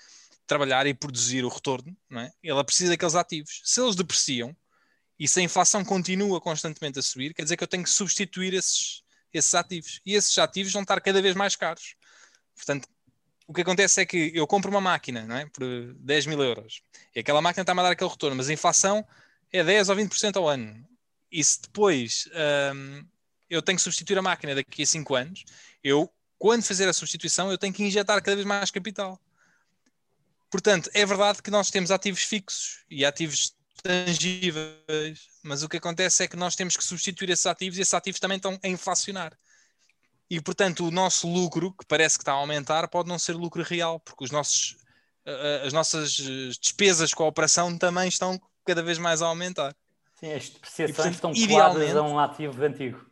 trabalhar 0.48 0.88
e 0.88 0.94
produzir 0.94 1.44
o 1.44 1.50
retorno, 1.50 1.96
não 2.10 2.22
é? 2.22 2.32
ela 2.44 2.64
precisa 2.64 2.92
daqueles 2.92 3.16
ativos. 3.16 3.62
Se 3.64 3.82
eles 3.82 3.96
depreciam 3.96 4.56
e 5.20 5.28
se 5.28 5.40
a 5.40 5.44
inflação 5.44 5.84
continua 5.84 6.40
constantemente 6.40 7.00
a 7.00 7.02
subir, 7.02 7.34
quer 7.34 7.44
dizer 7.44 7.58
que 7.58 7.64
eu 7.64 7.68
tenho 7.68 7.84
que 7.84 7.90
substituir 7.90 8.54
esses, 8.54 9.04
esses 9.34 9.54
ativos. 9.54 10.00
E 10.06 10.16
esses 10.16 10.38
ativos 10.38 10.72
vão 10.72 10.84
estar 10.84 11.00
cada 11.02 11.22
vez 11.22 11.36
mais 11.36 11.56
caros. 11.56 11.96
Portanto, 12.56 12.88
o 13.48 13.54
que 13.54 13.62
acontece 13.62 14.02
é 14.02 14.06
que 14.06 14.32
eu 14.34 14.46
compro 14.46 14.70
uma 14.70 14.82
máquina 14.82 15.26
não 15.26 15.36
é? 15.36 15.46
por 15.48 15.64
10 16.00 16.26
mil 16.26 16.44
euros 16.44 16.82
e 17.16 17.20
aquela 17.20 17.42
máquina 17.42 17.64
está-me 17.64 17.80
a 17.80 17.84
dar 17.84 17.92
aquele 17.92 18.10
retorno, 18.10 18.36
mas 18.36 18.50
a 18.50 18.54
inflação 18.54 19.06
é 19.52 19.64
10 19.64 19.90
ou 19.90 19.96
20% 19.96 20.36
ao 20.36 20.50
ano. 20.50 20.86
e 21.32 21.44
se 21.44 21.62
depois 21.62 22.28
um, 22.76 23.06
eu 23.50 23.62
tenho 23.62 23.78
que 23.78 23.84
substituir 23.84 24.18
a 24.18 24.22
máquina 24.22 24.54
daqui 24.54 24.84
a 24.84 24.86
5 24.86 25.16
anos, 25.16 25.46
eu, 25.84 26.12
quando 26.38 26.64
fazer 26.64 26.88
a 26.90 26.94
substituição, 26.94 27.50
eu 27.50 27.58
tenho 27.58 27.74
que 27.74 27.84
injetar 27.84 28.22
cada 28.22 28.36
vez 28.36 28.46
mais 28.46 28.70
capital. 28.70 29.20
Portanto, 30.50 30.90
é 30.94 31.06
verdade 31.06 31.42
que 31.42 31.52
nós 31.52 31.70
temos 31.70 31.92
ativos 31.92 32.24
fixos 32.24 32.86
e 32.90 33.06
ativos 33.06 33.56
tangíveis, 33.84 35.28
mas 35.44 35.64
o 35.64 35.70
que 35.70 35.78
acontece 35.78 36.24
é 36.24 36.28
que 36.28 36.36
nós 36.36 36.56
temos 36.56 36.76
que 36.76 36.84
substituir 36.84 37.30
esses 37.30 37.46
ativos 37.46 37.78
e 37.78 37.82
esses 37.82 37.94
ativos 37.94 38.20
também 38.20 38.38
estão 38.38 38.58
a 38.64 38.68
inflacionar. 38.68 39.38
E, 40.30 40.42
portanto, 40.42 40.86
o 40.86 40.92
nosso 40.92 41.28
lucro, 41.28 41.72
que 41.74 41.86
parece 41.86 42.18
que 42.18 42.24
está 42.24 42.34
a 42.34 42.36
aumentar, 42.36 42.88
pode 42.90 43.08
não 43.08 43.18
ser 43.18 43.34
lucro 43.34 43.64
real, 43.64 44.00
porque 44.00 44.26
os 44.26 44.32
nossos, 44.32 44.76
as 45.66 45.72
nossas 45.72 46.16
despesas 46.60 47.14
com 47.14 47.24
a 47.24 47.28
operação 47.28 47.78
também 47.78 48.08
estão 48.08 48.40
cada 48.66 48.84
vez 48.84 48.98
mais 48.98 49.22
a 49.22 49.28
aumentar. 49.28 49.76
Sim, 50.20 50.34
as 50.34 50.50
depreciações 50.50 51.16
estão 51.16 51.34
coladas 51.34 51.96
a 51.96 52.02
um 52.02 52.20
ativo 52.20 52.64
antigo. 52.64 53.06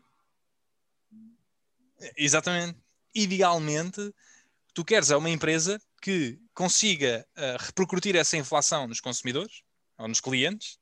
Exatamente. 2.18 2.78
Idealmente, 3.14 4.14
tu 4.74 4.84
queres 4.84 5.10
é 5.10 5.16
uma 5.16 5.30
empresa 5.30 5.80
que 6.06 6.40
consiga 6.54 7.26
uh, 7.36 7.66
repercutir 7.66 8.16
essa 8.16 8.38
inflação 8.38 8.88
nos 8.88 9.02
consumidores 9.02 9.64
ou 9.98 10.08
nos 10.08 10.22
clientes, 10.22 10.78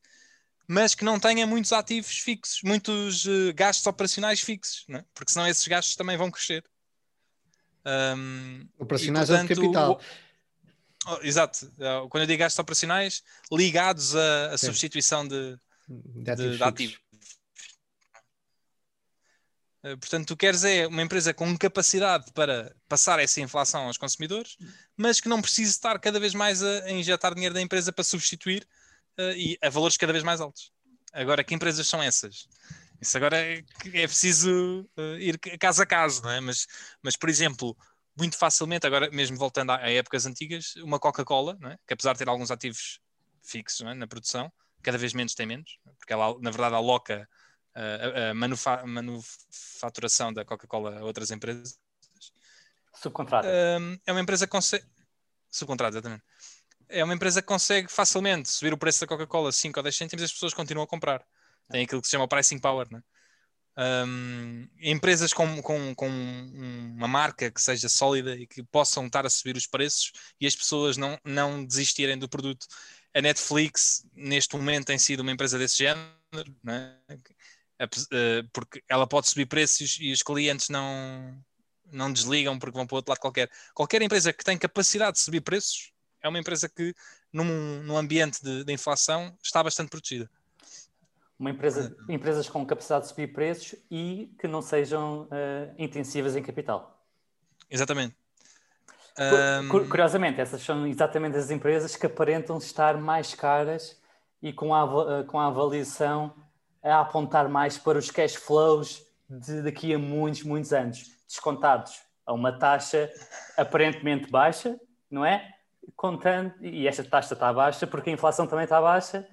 mas 0.68 0.94
que 0.94 1.06
não 1.06 1.18
tenha 1.18 1.48
muitos 1.48 1.72
ativos 1.72 2.18
fixos, 2.18 2.60
muitos 2.62 3.24
uh, 3.24 3.54
gastos 3.56 3.88
operacionais 3.88 4.42
fixos, 4.42 4.86
é? 4.90 5.02
porque 5.14 5.32
senão 5.32 5.48
esses 5.48 5.66
gastos 5.66 5.96
também 5.96 6.18
vão 6.18 6.30
crescer. 6.30 6.62
Um, 7.86 8.68
operacionais 8.78 9.30
e, 9.30 9.32
portanto, 9.32 9.52
é 9.52 9.56
de 9.56 9.62
capital. 9.62 10.02
O, 11.06 11.14
oh, 11.14 11.20
exato. 11.24 11.72
Eh, 11.80 12.08
quando 12.10 12.24
eu 12.24 12.28
digo 12.28 12.40
gastos 12.40 12.60
operacionais, 12.60 13.24
ligados 13.50 14.14
à, 14.16 14.58
substituição 14.58 15.26
de, 15.26 15.58
de 15.88 16.32
ativos. 16.32 16.58
De, 16.58 16.64
ativos. 16.64 17.00
Eh, 19.84 19.98
portanto, 19.98 20.28
tu 20.28 20.38
queres 20.38 20.64
é 20.64 20.88
uma 20.88 21.02
empresa 21.02 21.34
com 21.34 21.58
capacidade 21.58 22.32
para 22.34 22.74
passar 22.88 23.20
essa 23.20 23.42
inflação 23.42 23.84
aos 23.88 23.98
consumidores, 23.98 24.58
mas 24.96 25.20
que 25.20 25.28
não 25.28 25.42
precise 25.42 25.72
estar 25.72 26.00
cada 26.00 26.20
vez 26.20 26.34
mais 26.34 26.64
a, 26.64 26.90
injetar 26.90 27.34
dinheiro 27.36 27.54
da 27.54 27.62
empresa 27.62 27.92
para 27.92 28.04
substituir 28.04 28.66
uh, 29.20 29.32
e 29.36 29.58
a 29.62 29.70
valores 29.70 29.98
cada 29.98 30.14
vez 30.14 30.24
mais 30.24 30.40
altos. 30.40 30.72
Agora, 31.12 31.44
que 31.44 31.54
empresas 31.54 31.88
são 31.88 32.02
essas? 32.02 32.48
Isso 33.02 33.18
agora 33.18 33.38
é, 33.38 33.64
é 33.94 34.08
preciso 34.08 34.88
uh, 34.98 35.20
ir 35.20 35.38
caso 35.60 35.82
a 35.82 35.86
caso, 35.86 36.24
não 36.24 36.32
é? 36.32 36.40
Mas, 36.40 36.66
mas, 37.02 37.18
por 37.18 37.30
exemplo, 37.30 37.76
muito 38.18 38.38
facilmente, 38.38 38.88
agora 38.88 39.10
mesmo 39.12 39.38
voltando 39.38 39.72
a, 39.72 39.78
a 39.78 39.92
épocas 39.92 40.26
antigas, 40.26 40.76
uma 40.78 41.00
Coca-Cola, 41.00 41.58
é? 41.66 41.78
que 41.86 41.94
apesar 41.94 42.14
de 42.14 42.20
ter 42.20 42.30
alguns 42.30 42.52
ativos 42.52 43.00
fixos 43.44 43.82
é? 43.82 43.94
na 43.94 44.08
produção, 44.08 44.52
cada 44.82 44.98
vez 44.98 45.14
menos 45.14 45.36
tem 45.36 45.46
menos, 45.46 45.78
porque 46.00 46.14
ela, 46.14 46.36
na 46.40 46.52
verdade, 46.52 46.76
aloca 46.76 47.28
a, 47.76 48.30
a 48.30 48.34
manufa 48.34 48.86
manufaturação 48.86 50.32
da 50.32 50.46
Coca-Cola 50.46 51.00
a 51.00 51.04
outras 51.04 51.32
empresas. 51.32 51.78
Subcontrata. 52.96 53.48
Um, 53.48 53.98
é 54.06 54.12
uma 54.12 54.22
empresa 54.22 54.46
que 54.46 54.52
consegue. 54.52 54.86
Subcontrata, 55.52 55.96
exatamente. 55.96 56.24
É 56.90 57.04
uma 57.04 57.14
empresa 57.14 57.42
que 57.42 57.48
consegue 57.48 57.92
facilmente 57.92 58.50
subir 58.50 58.74
o 58.74 58.78
preço 58.78 59.02
da 59.02 59.08
Coca-Cola 59.08 59.52
5 59.52 59.80
ou 59.80 59.84
10 59.84 59.96
cêntimos 59.96 60.22
e 60.22 60.26
as 60.26 60.32
pessoas 60.32 60.54
continuam 60.54 60.84
a 60.84 60.88
comprar. 60.88 61.26
Tem 61.70 61.84
aquilo 61.84 62.02
que 62.02 62.08
se 62.08 62.12
chama 62.12 62.28
pricing 62.28 62.60
power, 62.60 62.88
né? 62.92 63.02
Um, 63.76 64.68
empresas 64.80 65.34
com, 65.34 65.60
com, 65.64 65.96
com, 65.96 66.08
uma 66.96 67.08
marca 67.08 67.50
que 67.50 67.60
seja 67.60 67.90
sólida 67.90 68.36
e 68.36 68.46
que 68.46 68.62
possam 68.64 69.08
estar 69.08 69.26
a 69.26 69.30
subir 69.30 69.58
os 69.58 69.66
preços 69.66 70.12
e 70.40 70.46
as 70.46 70.56
pessoas 70.56 70.96
não, 70.96 71.18
não 71.26 71.66
desistirem 71.66 72.18
do 72.18 72.30
produto. 72.30 72.68
A 73.16 73.22
Netflix, 73.22 74.06
neste 74.14 74.56
momento, 74.56 74.86
tem 74.86 74.98
sido 75.00 75.22
uma 75.22 75.32
empresa 75.32 75.58
desse 75.58 75.78
género, 75.78 76.56
né? 76.64 76.96
Eh, 77.80 78.44
porque 78.54 78.84
ela 78.88 79.08
pode 79.08 79.30
subir 79.30 79.46
preços 79.46 79.98
e 80.00 80.12
os 80.12 80.22
clientes 80.22 80.70
não, 80.70 81.38
não 81.92 82.12
desligam 82.12 82.58
porque 82.58 82.78
vão 82.78 82.86
para 82.86 82.96
o 82.96 82.98
outro 82.98 83.12
lado 83.12 83.20
qualquer. 83.20 83.50
Qualquer 83.74 84.02
empresa 84.02 84.32
que 84.32 84.44
tem 84.44 84.58
capacidade 84.58 85.18
de 85.18 85.24
subir 85.24 85.42
preços 85.42 85.92
é 86.22 86.30
uma 86.30 86.40
empresa 86.40 86.70
que, 86.70 86.96
num, 87.32 87.84
num 87.84 87.98
ambiente 87.98 88.42
de, 88.44 88.64
de 88.64 88.74
inflação, 88.74 89.36
está 89.44 89.62
bastante 89.62 89.90
protegida. 89.90 90.30
Uma 91.38 91.50
empresa, 91.50 91.96
empresas 92.08 92.48
com 92.48 92.66
capacidade 92.66 93.04
de 93.04 93.10
subir 93.10 93.34
preços 93.34 93.76
e 93.92 94.34
que 94.40 94.48
não 94.48 94.62
sejam 94.62 95.24
uh, 95.24 95.74
intensivas 95.78 96.36
em 96.36 96.44
capital. 96.44 97.04
Exatamente. 97.70 98.16
Um... 99.20 99.68
Curiosamente, 99.90 100.40
essas 100.40 100.62
são 100.62 100.88
exatamente 100.88 101.38
as 101.38 101.52
empresas 101.52 101.96
que 101.96 102.06
aparentam 102.06 102.58
estar 102.58 102.98
mais 102.98 103.36
caras 103.36 104.00
e 104.42 104.52
com 104.52 104.74
a, 104.74 105.20
eh, 105.20 105.24
com 105.24 105.40
a 105.40 105.48
avaliação 105.48 106.34
a 106.84 107.00
apontar 107.00 107.48
mais 107.48 107.78
para 107.78 107.98
os 107.98 108.12
cash 108.12 108.36
flows 108.36 109.06
de 109.30 109.62
daqui 109.62 109.94
a 109.94 110.00
muitos, 110.00 110.44
muitos 110.44 110.74
anos, 110.74 111.12
descontados 111.28 112.02
a 112.26 112.34
uma 112.34 112.52
taxa 112.52 113.10
aparentemente 113.58 114.30
baixa, 114.30 114.80
não 115.10 115.26
é? 115.26 115.50
Contando, 115.96 116.54
e 116.62 116.88
esta 116.88 117.04
taxa 117.04 117.34
está 117.34 117.52
baixa 117.52 117.88
porque 117.88 118.10
a 118.10 118.14
inflação 118.14 118.46
também 118.46 118.66
está 118.66 118.82
baixa, 118.82 119.28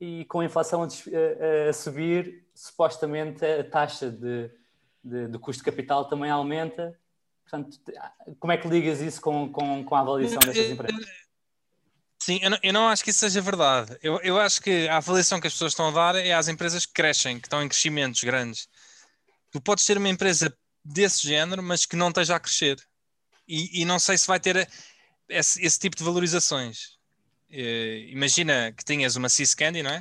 e 0.00 0.24
com 0.26 0.40
a 0.40 0.44
inflação 0.44 0.82
a, 0.82 0.86
a, 0.86 1.68
a 1.70 1.72
subir, 1.72 2.46
supostamente 2.54 3.44
a 3.44 3.64
taxa 3.64 4.10
de, 4.10 4.50
de, 5.02 5.28
de, 5.28 5.38
custo 5.38 5.64
de 5.64 5.70
capital 5.70 6.06
também 6.06 6.30
aumenta. 6.30 6.98
Portanto, 7.42 7.78
como 8.38 8.52
é 8.52 8.56
que 8.56 8.68
ligas 8.68 9.00
isso 9.00 9.20
com, 9.20 9.50
com, 9.52 9.84
com 9.84 9.94
a 9.94 10.00
avaliação 10.00 10.38
dessas 10.40 10.70
empresas? 10.70 11.23
Sim, 12.22 12.38
eu 12.42 12.50
não, 12.50 12.58
eu 12.62 12.72
não, 12.72 12.88
acho 12.88 13.04
que 13.04 13.10
isso 13.10 13.20
seja 13.20 13.40
verdade. 13.40 13.98
Eu, 14.02 14.18
eu 14.22 14.38
acho 14.38 14.60
que 14.60 14.88
a 14.88 14.96
avaliação 14.96 15.40
que 15.40 15.46
as 15.46 15.52
pessoas 15.52 15.72
estão 15.72 15.88
a 15.88 15.90
dar 15.90 16.16
é 16.16 16.32
às 16.32 16.48
empresas 16.48 16.86
que 16.86 16.92
crescem, 16.92 17.38
que 17.38 17.46
estão 17.46 17.62
em 17.62 17.68
crescimentos 17.68 18.22
grandes. 18.24 18.68
Tu 19.50 19.60
podes 19.60 19.84
ter 19.84 19.98
uma 19.98 20.08
empresa 20.08 20.56
desse 20.84 21.26
género, 21.26 21.62
mas 21.62 21.84
que 21.84 21.96
não 21.96 22.08
esteja 22.08 22.36
a 22.36 22.40
crescer. 22.40 22.76
E, 23.46 23.82
e 23.82 23.84
não 23.84 23.98
sei 23.98 24.16
se 24.16 24.26
vai 24.26 24.40
ter 24.40 24.68
esse, 25.28 25.64
esse 25.64 25.78
tipo 25.78 25.96
de 25.96 26.04
valorizações. 26.04 26.94
Uh, 27.50 28.08
imagina 28.08 28.72
que 28.72 28.84
tinhas 28.84 29.16
uma 29.16 29.28
Candy, 29.56 29.82
não 29.82 29.90
é? 29.90 30.00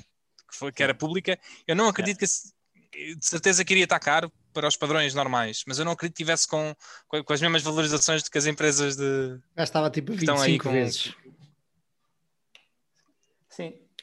Que, 0.50 0.58
foi, 0.58 0.72
que 0.72 0.82
era 0.82 0.94
pública. 0.94 1.38
Eu 1.68 1.76
não 1.76 1.88
acredito 1.88 2.18
que, 2.18 2.26
de 2.26 3.26
certeza 3.26 3.64
que 3.64 3.74
iria 3.74 3.84
estar 3.84 4.00
caro 4.00 4.32
para 4.54 4.68
os 4.68 4.76
padrões 4.76 5.14
normais, 5.14 5.64
mas 5.68 5.80
eu 5.80 5.86
não 5.86 5.94
acredito 5.94 6.16
que 6.16 6.24
tivesse 6.24 6.48
com, 6.48 6.76
com, 7.08 7.34
as 7.34 7.42
mesmas 7.42 7.64
valorizações 7.64 8.22
do 8.22 8.30
que 8.30 8.38
as 8.38 8.46
empresas 8.46 8.96
de. 8.96 9.40
Já 9.58 9.64
estava 9.64 9.90
tipo 9.90 10.12
25 10.12 10.32
estão 10.32 10.44
aí 10.44 10.60
com, 10.60 10.72
vezes. 10.72 11.14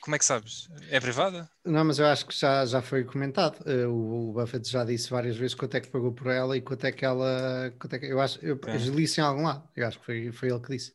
Como 0.01 0.16
é 0.16 0.18
que 0.18 0.24
sabes? 0.24 0.68
É 0.88 0.98
privada? 0.98 1.48
Não, 1.64 1.84
mas 1.84 1.98
eu 1.98 2.07
acho 2.07 2.26
que 2.26 2.38
já, 2.38 2.64
já 2.64 2.80
foi 2.80 3.05
comentado. 3.05 3.61
Uh, 3.61 3.88
o, 3.88 4.30
o, 4.30 4.32
Buffett 4.32 4.68
já 4.68 4.82
disse 4.82 5.11
várias 5.11 5.36
vezes 5.36 5.55
quanto 5.55 5.76
é 5.76 5.80
que 5.80 5.88
pagou 5.88 6.12
por 6.12 6.28
ela 6.28 6.57
e 6.57 6.62
quanto 6.62 6.84
é 6.86 6.92
que 6.92 7.05
ela. 7.05 7.72
Quanto 7.78 7.94
é 7.94 7.98
que, 7.98 8.07
eu 8.07 8.20
acho. 8.20 8.38
Eu, 8.40 8.55
okay. 8.55 8.74
eu 8.74 8.94
li 8.94 9.05
isso 9.05 9.20
em 9.20 9.24
algum 9.24 9.42
lado. 9.42 9.68
Eu 9.76 9.86
acho 9.86 9.98
que 9.98 10.07
foi, 10.07 10.32
foi 10.32 10.48
ele 10.48 10.61
que 10.61 10.72
disse. 10.72 10.94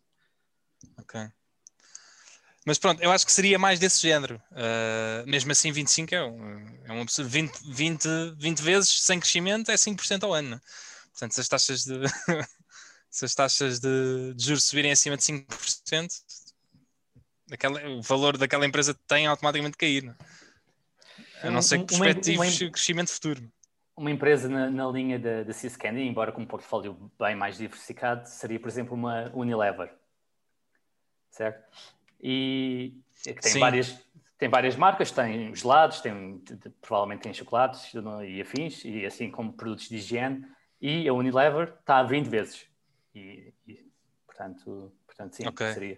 Ok. 0.97 1.21
Mas 2.65 2.79
pronto, 2.79 3.01
eu 3.01 3.11
acho 3.11 3.25
que 3.27 3.31
seria 3.31 3.59
mais 3.59 3.79
desse 3.79 4.01
género. 4.01 4.41
Uh, 4.51 5.29
mesmo 5.29 5.51
assim, 5.51 5.71
25 5.71 6.15
é, 6.15 6.23
um, 6.23 6.65
é 6.85 6.91
um 6.93 7.05
20, 7.05 7.51
20, 7.71 8.07
20 8.39 8.59
vezes 8.61 9.03
sem 9.03 9.19
crescimento 9.19 9.69
é 9.69 9.75
5% 9.75 10.23
ao 10.23 10.33
ano. 10.33 10.59
Portanto, 11.11 11.33
se 11.33 11.41
as 11.41 11.47
taxas 11.47 11.83
de. 11.83 12.01
se 13.11 13.23
as 13.23 13.35
taxas 13.35 13.79
de, 13.79 14.33
de 14.35 14.43
juros 14.43 14.63
subirem 14.63 14.91
acima 14.91 15.15
de 15.15 15.23
5%, 15.23 16.09
aquela, 17.51 17.87
o 17.89 18.01
valor 18.01 18.37
daquela 18.37 18.65
empresa 18.65 18.95
tem 19.07 19.27
automaticamente 19.27 19.77
cair. 19.77 20.03
Não? 20.03 20.15
É? 21.43 21.47
A 21.47 21.51
não 21.51 21.61
ser 21.61 21.79
que 21.79 21.85
perspectives 21.85 22.57
de 22.57 22.71
crescimento 22.71 23.11
futuro. 23.11 23.41
Uma 23.95 24.11
empresa 24.11 24.49
na, 24.49 24.69
na 24.69 24.87
linha 24.87 25.17
da, 25.17 25.43
da 25.43 25.53
Candy, 25.79 26.01
embora 26.01 26.31
com 26.31 26.41
um 26.41 26.45
portfólio 26.45 27.11
bem 27.17 27.35
mais 27.35 27.57
diversificado, 27.57 28.27
seria, 28.27 28.59
por 28.59 28.67
exemplo, 28.67 28.93
uma 28.93 29.31
Unilever. 29.33 29.93
Certo? 31.29 31.63
E 32.21 32.93
é 33.25 33.33
que 33.33 33.41
tem 33.41 33.59
várias, 33.59 34.05
tem 34.37 34.49
várias 34.49 34.75
marcas, 34.75 35.11
tem 35.11 35.53
gelados, 35.55 36.01
tem, 36.01 36.41
provavelmente 36.81 37.21
tem 37.21 37.33
chocolates 37.33 37.93
e 38.27 38.41
afins, 38.41 38.83
e 38.83 39.05
assim 39.05 39.31
como 39.31 39.53
produtos 39.53 39.87
de 39.87 39.95
higiene, 39.95 40.45
e 40.81 41.07
a 41.07 41.13
Unilever 41.13 41.73
está 41.79 41.99
a 41.99 42.03
20 42.03 42.27
vezes. 42.27 42.65
E, 43.13 43.53
e 43.65 43.85
portanto, 44.25 44.91
portanto, 45.05 45.35
sim, 45.35 45.47
okay. 45.47 45.73
seria. 45.73 45.97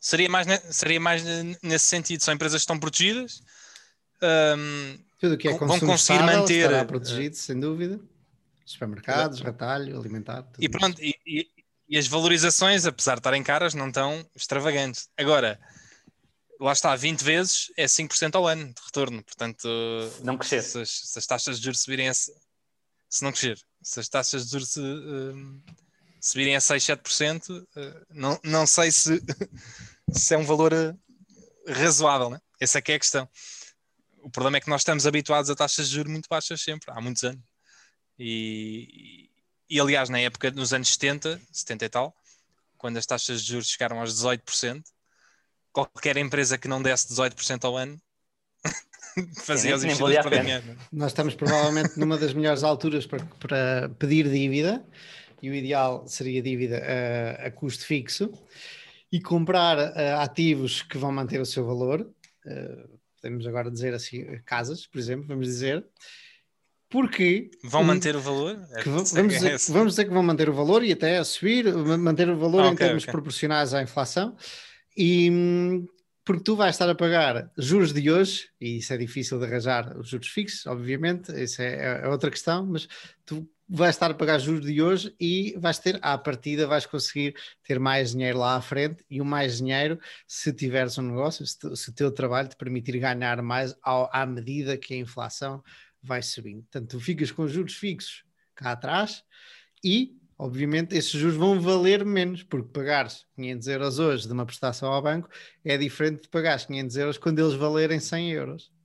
Seria 0.00 0.28
mais, 0.28 0.46
seria 0.70 1.00
mais 1.00 1.22
nesse 1.62 1.86
sentido, 1.86 2.22
são 2.22 2.34
empresas 2.34 2.60
que 2.60 2.64
estão 2.64 2.78
protegidas. 2.78 3.42
Um, 4.22 4.98
Tudo 5.18 5.36
que 5.36 5.48
é 5.48 5.58
vão 5.58 5.80
conseguir 5.80 6.22
manter 6.22 6.64
estará 6.64 6.84
protegido, 6.84 7.36
sem 7.36 7.58
dúvida. 7.58 8.00
Supermercados, 8.64 9.40
retalho, 9.40 9.98
alimentar. 9.98 10.44
e 10.58 10.68
pronto, 10.68 11.00
e, 11.00 11.14
e, 11.24 11.48
e, 11.88 11.96
as 11.96 12.08
valorizações, 12.08 12.84
apesar 12.84 13.14
de 13.14 13.20
estarem 13.20 13.42
caras, 13.42 13.74
não 13.74 13.88
estão 13.88 14.28
extravagantes. 14.34 15.08
Agora, 15.16 15.58
lá 16.60 16.72
está, 16.72 16.94
20 16.96 17.22
vezes 17.22 17.72
é 17.76 17.86
5% 17.86 18.34
ao 18.34 18.46
ano 18.46 18.66
de 18.66 18.82
retorno. 18.84 19.22
Portanto, 19.22 19.68
não 20.24 20.36
crescer. 20.36 20.62
Se, 20.62 20.84
se 20.84 21.18
as 21.18 21.26
taxas 21.26 21.58
de 21.58 21.64
juros 21.64 21.80
subirem, 21.80 22.08
a, 22.08 22.14
se 22.14 22.32
não 23.22 23.30
crescer, 23.30 23.58
se 23.82 24.00
as 24.00 24.08
taxas 24.08 24.46
de 24.46 24.52
juros 24.52 24.76
uh, 24.76 25.62
subirem 26.26 26.56
a 26.56 26.60
6, 26.60 26.82
7%, 26.82 27.50
uh, 27.50 28.06
não, 28.10 28.38
não 28.42 28.66
sei 28.66 28.90
se 28.90 29.22
se 30.10 30.34
é 30.34 30.38
um 30.38 30.44
valor 30.44 30.72
eh, 30.72 30.94
razoável, 31.68 32.30
né? 32.30 32.40
Essa 32.60 32.78
é 32.78 32.82
que 32.82 32.92
é 32.92 32.94
a 32.96 32.98
questão. 32.98 33.28
o 34.18 34.30
problema 34.30 34.56
é 34.56 34.60
que 34.60 34.68
nós 34.68 34.80
estamos 34.80 35.06
habituados 35.06 35.50
a 35.50 35.54
taxas 35.54 35.88
de 35.88 35.94
juros 35.94 36.10
muito 36.10 36.28
baixas 36.28 36.60
sempre, 36.60 36.90
há 36.90 37.00
muitos 37.00 37.22
anos. 37.22 37.42
E, 38.18 39.30
e 39.68 39.78
aliás, 39.80 40.08
na 40.08 40.18
época, 40.18 40.50
nos 40.50 40.72
anos 40.72 40.88
70, 40.88 41.40
70 41.52 41.84
e 41.84 41.88
tal, 41.88 42.16
quando 42.76 42.96
as 42.96 43.06
taxas 43.06 43.42
de 43.42 43.52
juros 43.52 43.68
chegaram 43.68 44.00
aos 44.00 44.14
18%, 44.14 44.82
qualquer 45.72 46.16
empresa 46.16 46.56
que 46.58 46.68
não 46.68 46.82
desse 46.82 47.08
18% 47.08 47.64
ao 47.64 47.76
ano 47.76 48.00
fazia 49.44 49.76
os 49.76 49.84
investidores 49.84 50.18
para 50.22 50.38
dinheiro. 50.38 50.70
É? 50.70 50.76
Nós 50.92 51.12
estamos 51.12 51.34
provavelmente 51.34 51.98
numa 51.98 52.16
das 52.16 52.32
melhores 52.32 52.64
alturas 52.64 53.06
para, 53.06 53.24
para 53.38 53.88
pedir 53.98 54.28
dívida 54.28 54.84
e 55.42 55.50
o 55.50 55.54
ideal 55.54 56.06
seria 56.06 56.42
dívida 56.42 56.78
a, 56.78 57.46
a 57.46 57.50
custo 57.50 57.84
fixo 57.84 58.32
e 59.10 59.20
comprar 59.20 59.78
uh, 59.78 60.20
ativos 60.20 60.82
que 60.82 60.98
vão 60.98 61.12
manter 61.12 61.40
o 61.40 61.46
seu 61.46 61.64
valor. 61.64 62.08
Uh, 62.44 62.98
podemos 63.20 63.46
agora 63.46 63.70
dizer 63.70 63.94
assim, 63.94 64.24
casas, 64.44 64.86
por 64.86 64.98
exemplo, 64.98 65.26
vamos 65.26 65.46
dizer. 65.46 65.84
Porque 66.88 67.50
vão 67.64 67.82
manter 67.82 68.14
o 68.14 68.20
valor? 68.20 68.58
É 68.72 68.82
vamos, 68.84 69.10
dizer, 69.10 69.58
vamos, 69.70 69.92
dizer, 69.92 70.04
que 70.04 70.14
vão 70.14 70.22
manter 70.22 70.48
o 70.48 70.54
valor 70.54 70.84
e 70.84 70.92
até 70.92 71.18
a 71.18 71.24
subir, 71.24 71.74
manter 71.74 72.28
o 72.30 72.38
valor 72.38 72.64
ah, 72.64 72.68
em 72.68 72.76
termos 72.76 73.02
okay. 73.02 73.12
proporcionais 73.12 73.74
à 73.74 73.82
inflação. 73.82 74.36
E 74.96 75.84
porque 76.26 76.42
tu 76.42 76.56
vais 76.56 76.74
estar 76.74 76.90
a 76.90 76.94
pagar 76.94 77.52
juros 77.56 77.92
de 77.92 78.10
hoje, 78.10 78.48
e 78.60 78.78
isso 78.78 78.92
é 78.92 78.96
difícil 78.96 79.38
de 79.38 79.44
arranjar 79.44 79.96
os 79.96 80.08
juros 80.08 80.26
fixos, 80.26 80.66
obviamente, 80.66 81.30
isso 81.40 81.62
é, 81.62 82.02
é 82.02 82.08
outra 82.08 82.32
questão, 82.32 82.66
mas 82.66 82.88
tu 83.24 83.48
vais 83.68 83.94
estar 83.94 84.10
a 84.10 84.14
pagar 84.14 84.38
juros 84.38 84.64
de 84.64 84.80
hoje 84.80 85.14
e 85.20 85.56
vais 85.58 85.78
ter, 85.78 85.98
à 86.02 86.16
partida, 86.16 86.66
vais 86.66 86.86
conseguir 86.86 87.34
ter 87.64 87.80
mais 87.80 88.12
dinheiro 88.12 88.38
lá 88.38 88.56
à 88.56 88.60
frente 88.60 89.04
e 89.10 89.20
o 89.20 89.24
mais 89.24 89.58
dinheiro 89.58 89.98
se 90.26 90.52
tiveres 90.52 90.96
um 90.98 91.02
negócio, 91.02 91.44
se, 91.46 91.56
se 91.76 91.90
o 91.90 91.92
teu 91.92 92.12
trabalho 92.12 92.48
te 92.48 92.56
permitir 92.56 92.98
ganhar 92.98 93.42
mais 93.42 93.74
ao, 93.82 94.08
à 94.12 94.24
medida 94.24 94.76
que 94.76 94.94
a 94.94 94.98
inflação 94.98 95.62
vai 96.02 96.22
subindo. 96.22 96.62
Portanto, 96.62 96.90
tu 96.90 97.00
ficas 97.00 97.32
com 97.32 97.48
juros 97.48 97.74
fixos 97.74 98.24
cá 98.54 98.72
atrás 98.72 99.24
e 99.84 100.16
obviamente 100.38 100.96
esses 100.96 101.10
juros 101.10 101.36
vão 101.36 101.60
valer 101.60 102.04
menos, 102.04 102.42
porque 102.42 102.70
pagares 102.72 103.26
500 103.34 103.68
euros 103.68 103.98
hoje 103.98 104.26
de 104.26 104.32
uma 104.32 104.46
prestação 104.46 104.92
ao 104.92 105.02
banco 105.02 105.28
é 105.64 105.76
diferente 105.76 106.22
de 106.22 106.28
pagares 106.28 106.66
500 106.66 106.96
euros 106.96 107.18
quando 107.18 107.40
eles 107.40 107.54
valerem 107.54 107.98
100 107.98 108.32
euros. 108.32 108.75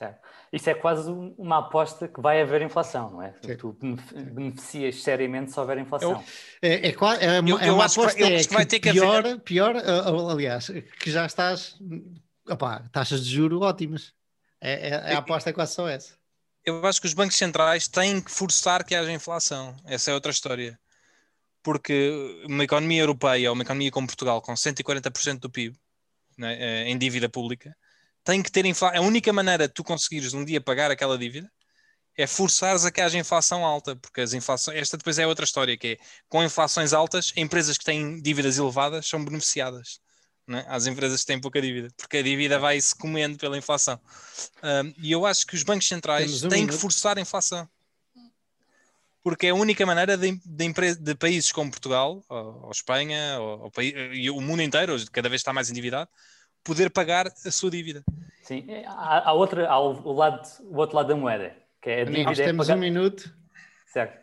Certo. 0.00 0.18
Isso 0.50 0.70
é 0.70 0.74
quase 0.74 1.10
uma 1.10 1.58
aposta 1.58 2.08
que 2.08 2.22
vai 2.22 2.40
haver 2.40 2.62
inflação, 2.62 3.10
não 3.10 3.22
é? 3.22 3.34
Sim. 3.42 3.56
Tu 3.56 3.76
beneficias 4.32 5.02
seriamente 5.02 5.52
se 5.52 5.60
houver 5.60 5.76
inflação. 5.76 6.24
é, 6.62 6.88
é, 6.88 6.90
é, 6.90 7.40
uma, 7.40 7.50
eu, 7.50 7.58
é 7.58 7.70
uma 7.70 7.84
aposta 7.84 8.14
que, 8.14 8.22
é 8.22 8.42
que, 8.42 8.54
vai 8.54 8.64
ter 8.64 8.80
que 8.80 8.90
pior, 8.92 9.18
haver... 9.18 9.40
pior, 9.40 9.76
aliás, 9.76 10.68
que 10.98 11.10
já 11.10 11.26
estás, 11.26 11.78
opá, 12.48 12.88
taxas 12.90 13.24
de 13.24 13.30
juro 13.30 13.60
ótimas. 13.60 14.14
É, 14.58 14.88
é, 14.88 15.12
é 15.12 15.14
a 15.14 15.18
aposta 15.18 15.50
é 15.50 15.52
quase 15.52 15.74
só 15.74 15.86
essa 15.86 16.18
eu 16.64 16.84
acho 16.86 17.00
que 17.00 17.06
os 17.06 17.14
bancos 17.14 17.36
centrais 17.36 17.88
têm 17.88 18.20
que 18.20 18.30
forçar 18.30 18.84
que 18.84 18.94
haja 18.94 19.10
inflação. 19.12 19.74
Essa 19.84 20.10
é 20.10 20.14
outra 20.14 20.30
história. 20.30 20.78
Porque 21.62 22.42
uma 22.48 22.64
economia 22.64 23.02
europeia 23.02 23.50
ou 23.50 23.54
uma 23.54 23.62
economia 23.62 23.90
como 23.90 24.06
Portugal, 24.06 24.40
com 24.40 24.54
140% 24.54 25.40
do 25.40 25.50
PIB 25.50 25.76
né, 26.38 26.88
em 26.88 26.96
dívida 26.96 27.28
pública, 27.28 27.76
tem 28.24 28.42
que 28.42 28.50
ter 28.50 28.64
inflação. 28.66 29.02
A 29.02 29.06
única 29.06 29.32
maneira 29.32 29.68
de 29.68 29.74
tu 29.74 29.84
conseguires 29.84 30.34
um 30.34 30.44
dia 30.44 30.60
pagar 30.60 30.90
aquela 30.90 31.16
dívida 31.18 31.50
é 32.16 32.26
forçares 32.26 32.84
a 32.84 32.90
que 32.90 33.00
haja 33.00 33.18
inflação 33.18 33.64
alta, 33.64 33.96
porque 33.96 34.20
as 34.20 34.32
inflações, 34.34 34.76
esta 34.76 34.96
depois 34.96 35.18
é 35.18 35.26
outra 35.26 35.44
história, 35.44 35.76
que 35.76 35.88
é 35.88 35.96
com 36.28 36.44
inflações 36.44 36.92
altas, 36.92 37.32
empresas 37.36 37.78
que 37.78 37.84
têm 37.84 38.20
dívidas 38.20 38.58
elevadas 38.58 39.06
são 39.06 39.24
beneficiadas 39.24 40.00
né? 40.50 40.64
às 40.68 40.86
empresas 40.86 41.20
que 41.20 41.26
têm 41.28 41.40
pouca 41.40 41.62
dívida, 41.62 41.88
porque 41.96 42.18
a 42.18 42.22
dívida 42.22 42.58
vai-se 42.58 42.94
comendo 42.94 43.38
pela 43.38 43.56
inflação. 43.56 43.98
Um, 44.62 44.92
e 45.00 45.12
eu 45.12 45.24
acho 45.24 45.46
que 45.46 45.54
os 45.54 45.62
bancos 45.62 45.86
centrais 45.86 46.42
um 46.42 46.48
têm 46.48 46.62
minuto. 46.62 46.74
que 46.74 46.80
forçar 46.80 47.16
a 47.16 47.20
inflação. 47.20 47.68
Porque 49.22 49.46
é 49.46 49.50
a 49.50 49.54
única 49.54 49.86
maneira 49.86 50.16
de, 50.16 50.32
de, 50.44 50.94
de 50.96 51.14
países 51.14 51.52
como 51.52 51.70
Portugal, 51.70 52.24
ou, 52.28 52.64
ou 52.64 52.70
Espanha, 52.70 53.38
ou, 53.38 53.70
ou, 53.76 53.82
e 54.12 54.28
o 54.28 54.40
mundo 54.40 54.62
inteiro, 54.62 54.96
cada 55.12 55.28
vez 55.28 55.40
está 55.40 55.52
mais 55.52 55.70
endividado, 55.70 56.10
poder 56.64 56.90
pagar 56.90 57.26
a 57.26 57.50
sua 57.50 57.70
dívida. 57.70 58.04
Sim, 58.42 58.66
há, 58.86 59.30
há, 59.30 59.32
outra, 59.32 59.68
há 59.68 59.78
o, 59.78 60.08
o, 60.08 60.12
lado, 60.12 60.42
o 60.62 60.76
outro 60.76 60.96
lado 60.96 61.08
da 61.08 61.16
moeda, 61.16 61.56
que 61.80 61.90
é 61.90 62.02
a 62.02 62.04
dívida. 62.04 62.24
Nós 62.24 62.38
temos 62.38 62.68
é 62.68 62.74
um 62.74 62.78
minuto. 62.78 63.32
Certo. 63.86 64.18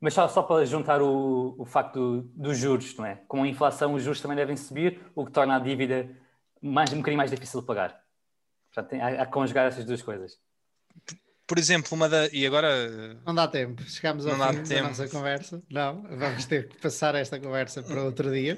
Mas 0.00 0.14
só, 0.14 0.26
só 0.28 0.42
para 0.42 0.64
juntar 0.64 1.02
o, 1.02 1.54
o 1.58 1.64
facto 1.64 1.94
do, 1.94 2.22
dos 2.34 2.56
juros, 2.56 2.96
não 2.96 3.04
é? 3.04 3.20
Com 3.28 3.42
a 3.42 3.48
inflação, 3.48 3.94
os 3.94 4.02
juros 4.02 4.20
também 4.20 4.36
devem 4.36 4.56
subir, 4.56 5.00
o 5.14 5.26
que 5.26 5.32
torna 5.32 5.56
a 5.56 5.58
dívida 5.58 6.08
mais, 6.60 6.92
um 6.92 6.96
bocadinho 6.96 7.18
mais 7.18 7.30
difícil 7.30 7.60
de 7.60 7.66
pagar. 7.66 8.00
Portanto, 8.72 8.90
tem, 8.90 9.00
há, 9.00 9.22
há 9.22 9.26
conjugar 9.26 9.66
essas 9.66 9.84
duas 9.84 10.00
coisas. 10.00 10.38
Por 11.46 11.58
exemplo, 11.58 11.88
uma 11.92 12.08
da. 12.08 12.28
E 12.28 12.46
agora. 12.46 13.18
Não 13.26 13.34
dá 13.34 13.48
tempo. 13.48 13.82
Chegamos 13.82 14.24
ao 14.24 14.36
fim 14.36 14.62
tempo. 14.62 14.68
da 14.68 14.88
nossa 14.88 15.08
conversa. 15.08 15.60
Não, 15.68 16.02
vamos 16.02 16.46
ter 16.46 16.68
que 16.68 16.78
passar 16.78 17.16
esta 17.16 17.40
conversa 17.40 17.82
para 17.82 18.04
outro 18.04 18.30
dia. 18.30 18.48